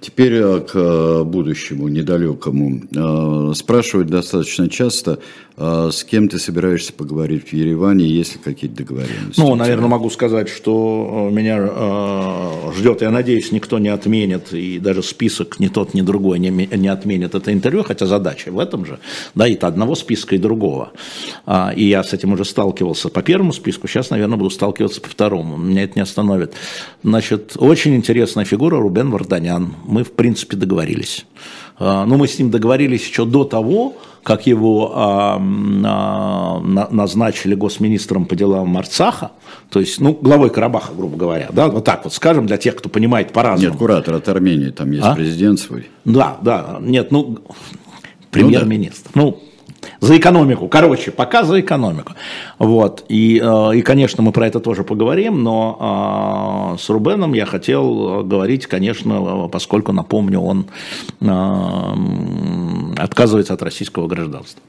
Теперь 0.00 0.34
э, 0.34 0.60
к 0.60 0.74
э, 0.74 1.24
будущему, 1.24 1.88
недалекому. 1.88 2.82
Э, 2.94 3.54
спрашивают 3.54 4.08
достаточно 4.08 4.68
часто, 4.68 5.18
с 5.58 6.04
кем 6.04 6.28
ты 6.28 6.38
собираешься 6.38 6.92
поговорить 6.92 7.48
в 7.48 7.52
Ереване, 7.52 8.06
есть 8.06 8.34
ли 8.34 8.40
какие-то 8.42 8.76
договоренности? 8.76 9.40
Ну, 9.40 9.54
наверное, 9.56 9.88
могу 9.88 10.08
сказать, 10.10 10.48
что 10.48 11.28
меня 11.32 12.72
ждет, 12.76 13.02
я 13.02 13.10
надеюсь, 13.10 13.50
никто 13.50 13.78
не 13.78 13.88
отменит, 13.88 14.52
и 14.52 14.78
даже 14.78 15.02
список 15.02 15.58
ни 15.58 15.68
тот, 15.68 15.94
ни 15.94 16.02
другой 16.02 16.38
не, 16.38 16.50
не 16.50 16.88
отменит 16.88 17.34
это 17.34 17.52
интервью, 17.52 17.82
хотя 17.82 18.06
задача 18.06 18.52
в 18.52 18.58
этом 18.58 18.86
же, 18.86 19.00
да, 19.34 19.48
это 19.48 19.66
одного 19.66 19.94
списка 19.94 20.36
и 20.36 20.38
другого. 20.38 20.92
А, 21.46 21.72
и 21.74 21.84
я 21.84 22.04
с 22.04 22.12
этим 22.12 22.32
уже 22.32 22.44
сталкивался 22.44 23.08
по 23.08 23.22
первому 23.22 23.52
списку, 23.52 23.88
сейчас, 23.88 24.10
наверное, 24.10 24.38
буду 24.38 24.50
сталкиваться 24.50 25.00
по 25.00 25.08
второму, 25.08 25.56
меня 25.56 25.82
это 25.82 25.94
не 25.96 26.02
остановит. 26.02 26.54
Значит, 27.02 27.54
очень 27.56 27.96
интересная 27.96 28.44
фигура 28.44 28.78
Рубен 28.78 29.10
Варданян 29.10 29.74
мы, 29.84 30.04
в 30.04 30.12
принципе, 30.12 30.56
договорились. 30.56 31.26
А, 31.78 32.04
но 32.04 32.16
мы 32.16 32.26
с 32.26 32.38
ним 32.38 32.50
договорились 32.50 33.06
еще 33.06 33.24
до 33.24 33.44
того, 33.44 33.96
как 34.22 34.46
его 34.46 34.92
а, 34.94 35.40
а, 35.40 36.60
назначили 36.90 37.54
госминистром 37.54 38.26
по 38.26 38.36
делам 38.36 38.76
Арцаха, 38.76 39.30
то 39.70 39.80
есть, 39.80 40.00
ну, 40.00 40.12
главой 40.20 40.50
Карабаха, 40.50 40.92
грубо 40.92 41.16
говоря, 41.16 41.48
да, 41.52 41.68
вот 41.68 41.84
так 41.84 42.04
вот 42.04 42.12
скажем, 42.12 42.46
для 42.46 42.56
тех, 42.56 42.76
кто 42.76 42.88
понимает 42.88 43.32
по-разному. 43.32 43.70
Нет, 43.70 43.78
куратор 43.78 44.14
от 44.14 44.28
Армении, 44.28 44.70
там 44.70 44.90
есть 44.90 45.04
а? 45.04 45.14
президент 45.14 45.60
свой. 45.60 45.88
Да, 46.04 46.38
да, 46.42 46.78
нет, 46.80 47.10
ну, 47.10 47.38
премьер-министр. 48.30 49.10
Ну, 49.14 49.30
да. 49.30 49.36
ну 49.36 49.47
за 50.00 50.16
экономику. 50.16 50.68
Короче, 50.68 51.10
пока 51.10 51.44
за 51.44 51.60
экономику. 51.60 52.12
Вот. 52.58 53.04
И, 53.08 53.40
э, 53.42 53.76
и, 53.76 53.82
конечно, 53.82 54.22
мы 54.22 54.32
про 54.32 54.46
это 54.46 54.60
тоже 54.60 54.84
поговорим, 54.84 55.42
но 55.42 56.74
э, 56.74 56.78
с 56.78 56.88
Рубеном 56.88 57.34
я 57.34 57.46
хотел 57.46 58.24
говорить, 58.24 58.66
конечно, 58.66 59.48
поскольку, 59.48 59.92
напомню, 59.92 60.40
он 60.40 60.66
э, 61.20 63.02
отказывается 63.02 63.54
от 63.54 63.62
российского 63.62 64.06
гражданства. 64.06 64.62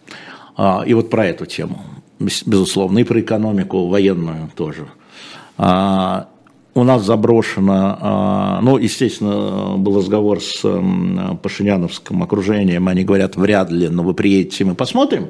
И 0.86 0.94
вот 0.94 1.10
про 1.10 1.26
эту 1.26 1.46
тему, 1.46 1.82
безусловно, 2.20 3.00
и 3.00 3.04
про 3.06 3.22
экономику 3.22 3.88
военную 3.88 4.50
тоже 4.56 4.88
у 6.76 6.84
нас 6.84 7.04
заброшено, 7.04 7.98
а, 8.00 8.60
ну, 8.62 8.78
естественно, 8.78 9.76
был 9.78 9.98
разговор 9.98 10.42
с 10.42 10.62
Пашиняновским 11.42 12.22
окружением, 12.24 12.88
они 12.88 13.04
говорят, 13.04 13.36
вряд 13.36 13.72
ли, 13.72 13.90
но 13.90 14.04
вы 14.04 14.14
приедете, 14.14 14.66
мы 14.66 14.76
посмотрим. 14.76 15.28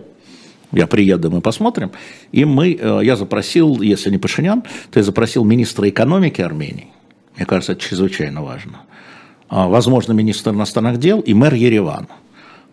Я 0.72 0.86
приеду, 0.86 1.32
мы 1.32 1.42
посмотрим. 1.42 1.92
И 2.32 2.46
мы, 2.46 2.78
э, 2.80 3.00
я 3.04 3.16
запросил, 3.16 3.82
если 3.82 4.12
не 4.12 4.20
Пашинян, 4.20 4.62
то 4.92 5.00
я 5.00 5.04
запросил 5.04 5.44
министра 5.44 5.90
экономики 5.90 6.42
Армении. 6.42 6.90
Мне 7.36 7.46
кажется, 7.48 7.72
это 7.72 7.82
чрезвычайно 7.82 8.44
важно. 8.44 8.82
А, 9.48 9.68
возможно, 9.68 10.14
министр 10.14 10.52
иностранных 10.52 11.00
дел 11.00 11.22
и 11.22 11.34
мэр 11.34 11.56
Еревана 11.56 12.08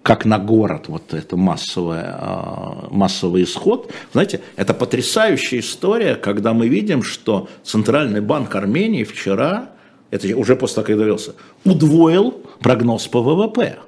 как 0.07 0.25
на 0.25 0.39
город, 0.39 0.85
вот 0.87 1.13
это 1.15 1.37
массовое, 1.37 2.15
а, 2.17 2.87
массовый 2.93 3.43
исход. 3.43 3.93
Знаете, 4.13 4.41
это 4.55 4.73
потрясающая 4.73 5.59
история, 5.59 6.15
когда 6.15 6.55
мы 6.55 6.69
видим, 6.69 7.03
что 7.03 7.49
Центральный 7.65 8.21
банк 8.21 8.55
Армении 8.55 9.03
вчера, 9.03 9.71
это 10.13 10.29
уже 10.37 10.55
после 10.55 10.77
того, 10.77 10.85
как 10.85 10.91
я 10.91 10.97
довелся, 10.97 11.33
удвоил 11.65 12.41
прогноз 12.61 13.09
по 13.09 13.21
ВВП. 13.21 13.81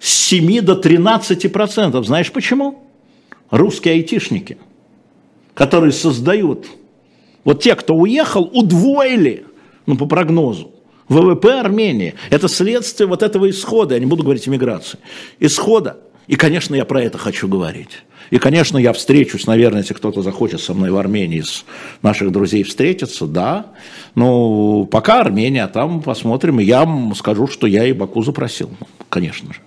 С 0.00 0.08
7 0.08 0.60
до 0.62 0.74
13 0.74 1.52
процентов. 1.52 2.06
Знаешь 2.06 2.32
почему? 2.32 2.82
Русские 3.50 3.94
айтишники, 3.94 4.58
которые 5.54 5.92
создают, 5.92 6.66
вот 7.44 7.62
те, 7.62 7.76
кто 7.76 7.94
уехал, 7.94 8.50
удвоили, 8.52 9.46
ну, 9.86 9.96
по 9.96 10.06
прогнозу. 10.06 10.73
ВВП 11.08 11.60
Армении– 11.60 12.14
это 12.30 12.48
следствие 12.48 13.06
вот 13.06 13.22
этого 13.22 13.48
исхода, 13.50 13.94
я 13.94 14.00
не 14.00 14.06
буду 14.06 14.22
говорить 14.22 14.48
иммиграции, 14.48 14.98
исхода. 15.40 15.98
И, 16.26 16.36
конечно, 16.36 16.74
я 16.74 16.86
про 16.86 17.02
это 17.02 17.18
хочу 17.18 17.48
говорить. 17.48 18.02
И, 18.30 18.38
конечно, 18.38 18.78
я 18.78 18.94
встречусь, 18.94 19.46
наверное, 19.46 19.82
если 19.82 19.92
кто-то 19.92 20.22
захочет 20.22 20.62
со 20.62 20.72
мной 20.72 20.90
в 20.90 20.96
Армении 20.96 21.40
из 21.40 21.64
наших 22.00 22.32
друзей 22.32 22.62
встретиться, 22.62 23.26
да. 23.26 23.72
Но 24.14 24.86
пока 24.86 25.20
Армения, 25.20 25.66
там 25.66 26.00
посмотрим. 26.00 26.58
Я 26.58 26.88
скажу, 27.14 27.46
что 27.46 27.66
я 27.66 27.84
и 27.84 27.92
Баку 27.92 28.22
запросил, 28.22 28.70
конечно 29.10 29.52
же. 29.52 29.60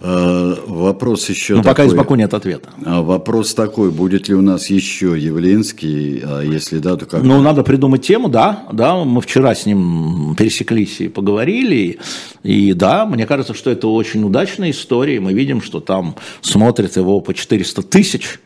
Э, 0.00 0.56
вопрос 0.66 1.28
еще 1.28 1.54
Но 1.54 1.62
такой. 1.62 1.72
пока 1.72 1.84
из 1.84 1.94
Баку 1.94 2.14
нет 2.16 2.34
ответа. 2.34 2.68
А, 2.84 3.02
вопрос 3.02 3.54
такой, 3.54 3.90
будет 3.90 4.28
ли 4.28 4.34
у 4.34 4.42
нас 4.42 4.68
еще 4.68 5.18
Явлинский, 5.18 6.22
а 6.22 6.42
если 6.42 6.78
да, 6.78 6.96
то 6.96 7.06
как? 7.06 7.22
Ну, 7.22 7.40
надо 7.40 7.62
придумать 7.62 8.02
тему, 8.02 8.28
да, 8.28 8.64
да, 8.72 9.04
мы 9.04 9.20
вчера 9.20 9.54
с 9.54 9.64
ним 9.64 10.34
пересеклись 10.36 11.00
и 11.00 11.08
поговорили, 11.08 11.98
и 12.42 12.72
да, 12.74 13.06
мне 13.06 13.26
кажется, 13.26 13.54
что 13.54 13.70
это 13.70 13.88
очень 13.88 14.22
удачная 14.22 14.70
история, 14.70 15.18
мы 15.20 15.32
видим, 15.32 15.62
что 15.62 15.80
там 15.80 16.16
смотрят 16.42 16.96
его 16.96 17.20
по 17.20 17.32
400 17.32 17.82
тысяч, 17.82 18.38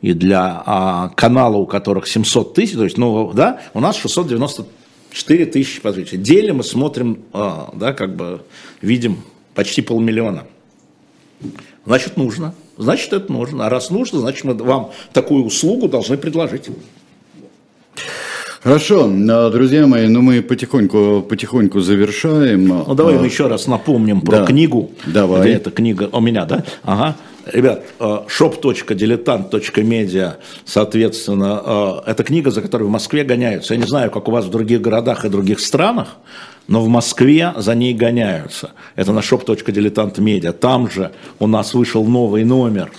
и 0.00 0.12
для 0.12 0.62
а, 0.66 1.08
канала, 1.10 1.56
у 1.56 1.66
которых 1.66 2.06
700 2.06 2.54
тысяч, 2.54 2.74
то 2.74 2.84
есть, 2.84 2.98
ну, 2.98 3.32
да, 3.32 3.60
у 3.74 3.80
нас 3.80 3.96
694 3.96 5.46
тысячи 5.46 5.80
подписчиков. 5.80 6.20
Делим 6.22 6.60
и 6.60 6.62
смотрим, 6.62 7.20
а, 7.32 7.70
да, 7.74 7.92
как 7.92 8.16
бы 8.16 8.42
видим 8.82 9.18
почти 9.54 9.80
полмиллиона. 9.82 10.44
Значит, 11.86 12.16
нужно. 12.16 12.54
Значит, 12.76 13.12
это 13.12 13.32
нужно. 13.32 13.66
А 13.66 13.70
раз 13.70 13.90
нужно, 13.90 14.20
значит, 14.20 14.44
мы 14.44 14.54
вам 14.54 14.90
такую 15.12 15.44
услугу 15.44 15.88
должны 15.88 16.16
предложить. 16.16 16.70
Хорошо, 18.64 19.08
а, 19.28 19.50
друзья 19.50 19.86
мои, 19.86 20.08
ну 20.08 20.22
мы 20.22 20.40
потихоньку, 20.40 21.26
потихоньку 21.28 21.80
завершаем. 21.80 22.66
Ну 22.66 22.94
давай 22.94 23.16
а, 23.16 23.18
мы 23.18 23.26
еще 23.26 23.46
раз 23.46 23.66
напомним 23.66 24.22
про 24.22 24.38
да. 24.38 24.46
книгу. 24.46 24.90
Давай. 25.04 25.42
Где 25.42 25.52
эта 25.52 25.70
книга 25.70 26.08
у 26.10 26.20
меня, 26.22 26.46
да? 26.46 26.64
Ага. 26.82 27.14
Ребят, 27.52 27.84
а, 28.00 28.24
shop.diletant.media, 28.26 30.36
соответственно, 30.64 32.02
это 32.06 32.24
книга, 32.24 32.50
за 32.50 32.62
которой 32.62 32.84
в 32.84 32.90
Москве 32.90 33.22
гоняются. 33.22 33.74
Я 33.74 33.80
не 33.80 33.86
знаю, 33.86 34.10
как 34.10 34.28
у 34.28 34.30
вас 34.30 34.46
в 34.46 34.50
других 34.50 34.80
городах 34.80 35.26
и 35.26 35.28
других 35.28 35.60
странах, 35.60 36.16
но 36.66 36.82
в 36.82 36.88
Москве 36.88 37.52
за 37.56 37.74
ней 37.74 37.94
гоняются. 37.94 38.72
Это 38.96 39.12
на 39.12 39.20
shop.diletant.media. 39.20 40.52
Там 40.52 40.90
же 40.90 41.12
у 41.38 41.46
нас 41.46 41.74
вышел 41.74 42.04
новый 42.04 42.44
номер. 42.44 42.90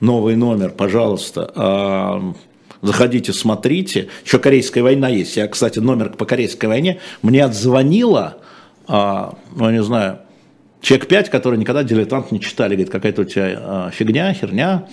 Новый 0.00 0.36
номер, 0.36 0.70
пожалуйста. 0.70 1.50
А, 1.54 2.34
заходите, 2.82 3.32
смотрите. 3.32 4.08
Еще 4.24 4.38
Корейская 4.38 4.82
война 4.82 5.08
есть. 5.08 5.36
Я, 5.36 5.48
кстати, 5.48 5.78
номер 5.78 6.10
по 6.10 6.24
Корейской 6.24 6.66
войне. 6.66 7.00
Мне 7.22 7.44
отзвонила, 7.44 8.38
а, 8.86 9.34
ну, 9.54 9.70
не 9.70 9.82
знаю, 9.82 10.20
Человек 10.80 11.08
5, 11.08 11.30
который 11.30 11.58
никогда 11.58 11.82
дилетант 11.82 12.30
не 12.30 12.40
читали, 12.40 12.76
говорит, 12.76 12.92
какая-то 12.92 13.22
у 13.22 13.24
тебя 13.24 13.58
а, 13.60 13.90
фигня, 13.90 14.32
херня, 14.32 14.86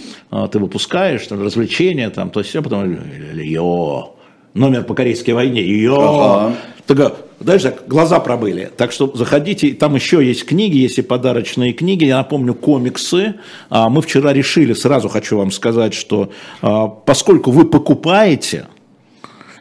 ты 0.52 0.58
выпускаешь, 0.58 1.28
там, 1.28 1.44
развлечения, 1.44 2.10
там, 2.10 2.32
то 2.32 2.40
есть 2.40 2.50
все, 2.50 2.64
потом, 2.64 2.98
йо, 3.36 4.15
номер 4.56 4.84
по 4.84 4.96
Корейской 4.96 5.32
войне, 5.32 5.62
йо, 5.62 6.00
ага. 6.00 6.56
Так, 6.88 7.26
знаешь, 7.40 7.64
так, 7.64 7.88
глаза 7.88 8.20
пробыли. 8.20 8.72
Так 8.76 8.92
что 8.92 9.12
заходите, 9.16 9.74
там 9.74 9.96
еще 9.96 10.26
есть 10.26 10.46
книги, 10.46 10.78
есть 10.78 11.00
и 11.00 11.02
подарочные 11.02 11.74
книги. 11.74 12.06
Я 12.06 12.18
напомню, 12.18 12.54
комиксы. 12.54 13.36
А, 13.70 13.90
мы 13.90 14.02
вчера 14.02 14.34
решили, 14.34 14.74
сразу 14.74 15.10
хочу 15.10 15.38
вам 15.38 15.52
сказать, 15.52 15.94
что 15.94 16.30
а, 16.62 16.88
поскольку 16.88 17.52
вы 17.52 17.66
покупаете 17.66 18.68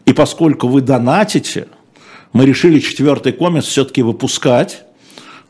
и 0.04 0.12
поскольку 0.12 0.68
вы 0.68 0.82
донатите, 0.82 1.66
мы 2.32 2.44
решили 2.44 2.78
четвертый 2.78 3.32
комикс 3.32 3.66
все-таки 3.66 4.02
выпускать. 4.02 4.84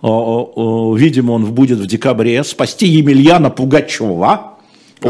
видимо, 0.02 1.32
он 1.32 1.52
будет 1.52 1.78
в 1.78 1.86
декабре, 1.86 2.44
спасти 2.44 2.86
Емельяна 2.86 3.50
Пугачева, 3.50 4.53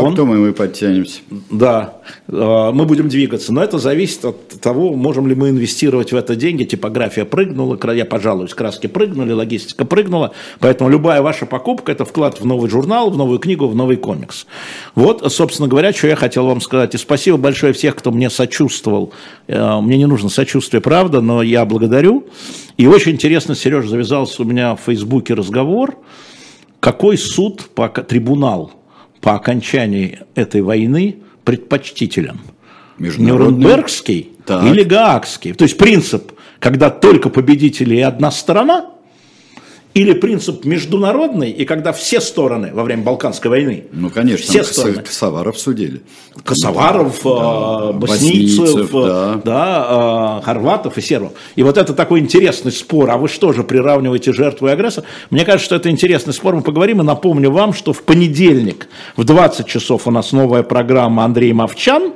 он, 0.01 0.11
а 0.11 0.13
кто 0.13 0.27
мы, 0.27 0.37
мы 0.39 0.53
подтянемся. 0.53 1.21
Да, 1.51 1.99
а, 2.29 2.73
мы 2.73 2.85
будем 2.85 3.09
двигаться, 3.09 3.53
но 3.53 3.63
это 3.63 3.79
зависит 3.79 4.25
от 4.25 4.49
того, 4.61 4.95
можем 4.95 5.27
ли 5.27 5.35
мы 5.35 5.51
инвестировать 5.51 6.13
в 6.13 6.17
это 6.17 6.35
деньги. 6.37 6.65
Типография 6.65 7.25
прыгнула, 7.25 7.79
я 7.93 8.05
пожалуюсь, 8.05 8.55
краски 8.55 8.87
прыгнули, 8.87 9.33
логистика 9.33 9.85
прыгнула, 9.85 10.33
поэтому 10.59 10.91
любая 10.91 11.23
ваша 11.23 11.47
покупка– 11.47 11.93
это 11.93 12.05
вклад 12.05 12.41
в 12.41 12.45
новый 12.45 12.71
журнал, 12.71 13.11
в 13.11 13.17
новую 13.17 13.39
книгу, 13.39 13.67
в 13.69 13.75
новый 13.75 13.97
комикс. 13.97 14.47
Вот, 14.95 15.33
собственно 15.33 15.69
говоря, 15.69 15.93
что 15.93 16.09
я 16.09 16.17
хотел 16.17 16.47
вам 16.47 16.61
сказать. 16.61 16.95
И 16.95 16.99
спасибо 16.99 17.37
большое 17.37 17.73
всех, 17.73 17.97
кто 17.97 18.11
мне 18.11 18.31
сочувствовал. 18.31 19.13
Э, 19.47 19.81
мне 19.81 19.99
не 19.99 20.07
нужно 20.07 20.29
сочувствие, 20.29 20.81
правда, 20.81 21.21
но 21.21 21.43
я 21.43 21.65
благодарю. 21.65 22.27
И 22.77 22.87
очень 22.87 23.13
интересно, 23.13 23.55
Сереж, 23.55 23.87
завязался 23.87 24.43
у 24.43 24.45
меня 24.45 24.75
в 24.75 24.81
Фейсбуке 24.81 25.35
разговор, 25.35 25.97
какой 26.81 27.17
суд, 27.17 27.71
по, 27.75 27.89
трибунал– 27.89 28.73
по 29.25 29.35
окончании 29.35 30.19
этой 30.35 30.61
войны 30.61 31.17
предпочтителен? 31.45 32.41
Нюрнбергский 32.99 34.33
так. 34.45 34.63
или 34.65 34.83
Гаагский? 34.83 35.55
То 35.55 35.65
есть 35.65 35.79
принцип, 35.79 36.33
когда 36.61 36.91
только 36.91 37.31
победители 37.31 37.95
и 37.97 38.01
одна 38.01 38.31
страна, 38.31 38.91
или 39.95 40.13
принцип 40.13 40.65
международный, 40.65 41.51
и 41.51 41.65
когда 41.65 41.93
все 41.93 42.21
стороны 42.21 42.73
во 42.75 42.83
время 42.83 43.05
Балканской 43.05 43.49
войны, 43.49 43.85
ну 43.93 44.11
конечно, 44.11 44.45
все 44.45 44.65
стороны, 44.65 45.03
Косоваров 45.03 45.57
судили, 45.57 46.03
Косоваров, 46.43 47.21
да, 47.23 47.31
а, 47.31 47.93
боснийцев, 47.93 48.91
да, 48.91 49.41
да 49.45 49.87
а, 49.87 50.43
хорватов 50.45 50.99
и 50.99 51.01
сербов. 51.01 51.33
И 51.55 51.63
вот 51.63 51.79
это 51.79 51.95
такой 51.95 52.19
интересный 52.19 52.73
спор. 52.73 53.09
А 53.09 53.17
вы 53.17 53.29
что 53.29 53.53
же 53.53 53.63
приравниваете 53.63 54.33
жертву 54.33 54.67
и 54.67 54.73
агрессора? 54.73 55.07
Мне 55.31 55.45
кажется, 55.45 55.67
что 55.67 55.77
это 55.77 55.89
интересный 55.91 56.33
спор. 56.33 56.57
Мы 56.57 56.63
поговорим 56.63 57.01
и 57.01 57.05
напомню 57.05 57.53
вам, 57.53 57.73
что 57.73 57.93
в 57.93 58.03
понедельник 58.03 58.89
в 59.17 59.23
20 59.23 59.65
часов 59.67 60.09
у 60.09 60.11
нас 60.11 60.33
новая 60.33 60.65
программа 60.65 61.25
Андрей 61.25 61.53
Мовчан, 61.53 62.15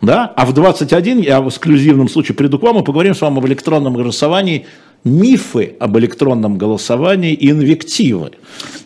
да, 0.00 0.32
а 0.34 0.44
в 0.44 0.52
21 0.52 1.20
я 1.20 1.40
в 1.40 1.48
эксклюзивном 1.48 2.08
случае 2.08 2.34
приду 2.34 2.58
к 2.58 2.62
вам 2.62 2.80
и 2.80 2.84
поговорим 2.84 3.14
с 3.14 3.20
вами 3.20 3.38
об 3.38 3.46
электронном 3.46 3.94
голосовании 3.94 4.66
мифы 5.04 5.74
об 5.78 5.98
электронном 5.98 6.58
голосовании 6.58 7.34
и 7.34 7.50
инвективы. 7.50 8.32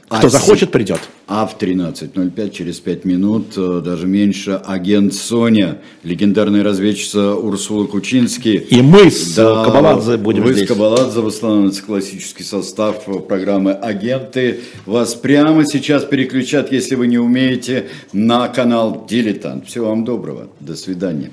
Кто 0.09 0.29
а 0.29 0.31
захочет, 0.31 0.71
придет. 0.71 1.01
А 1.27 1.47
в 1.47 1.59
13.05, 1.59 2.51
через 2.51 2.79
5 2.79 3.05
минут, 3.05 3.55
э, 3.57 3.83
даже 3.85 4.07
меньше, 4.07 4.53
агент 4.53 5.13
Соня, 5.13 5.79
легендарная 6.05 6.63
разведчица 6.63 7.35
Урсула 7.35 7.87
Кучинский. 7.87 8.55
И 8.55 8.83
мы 8.83 9.11
с 9.11 9.35
да, 9.35 9.65
Кабаладзе 9.65 10.17
будем 10.17 10.45
вы 10.45 10.53
здесь. 10.53 10.61
Вы 10.61 10.67
с 10.67 10.69
Кабаладзе 10.69 11.21
восстановится 11.21 11.83
классический 11.83 12.45
состав 12.45 13.05
программы 13.27 13.73
«Агенты». 13.73 14.61
Вас 14.87 15.17
прямо 15.17 15.67
сейчас 15.67 16.05
переключат, 16.05 16.71
если 16.71 16.95
вы 16.95 17.09
не 17.09 17.19
умеете, 17.19 17.89
на 18.13 18.47
канал 18.47 19.07
«Дилетант». 19.11 19.67
Всего 19.67 19.89
вам 19.89 20.05
доброго. 20.05 20.47
До 20.61 20.77
свидания. 20.77 21.33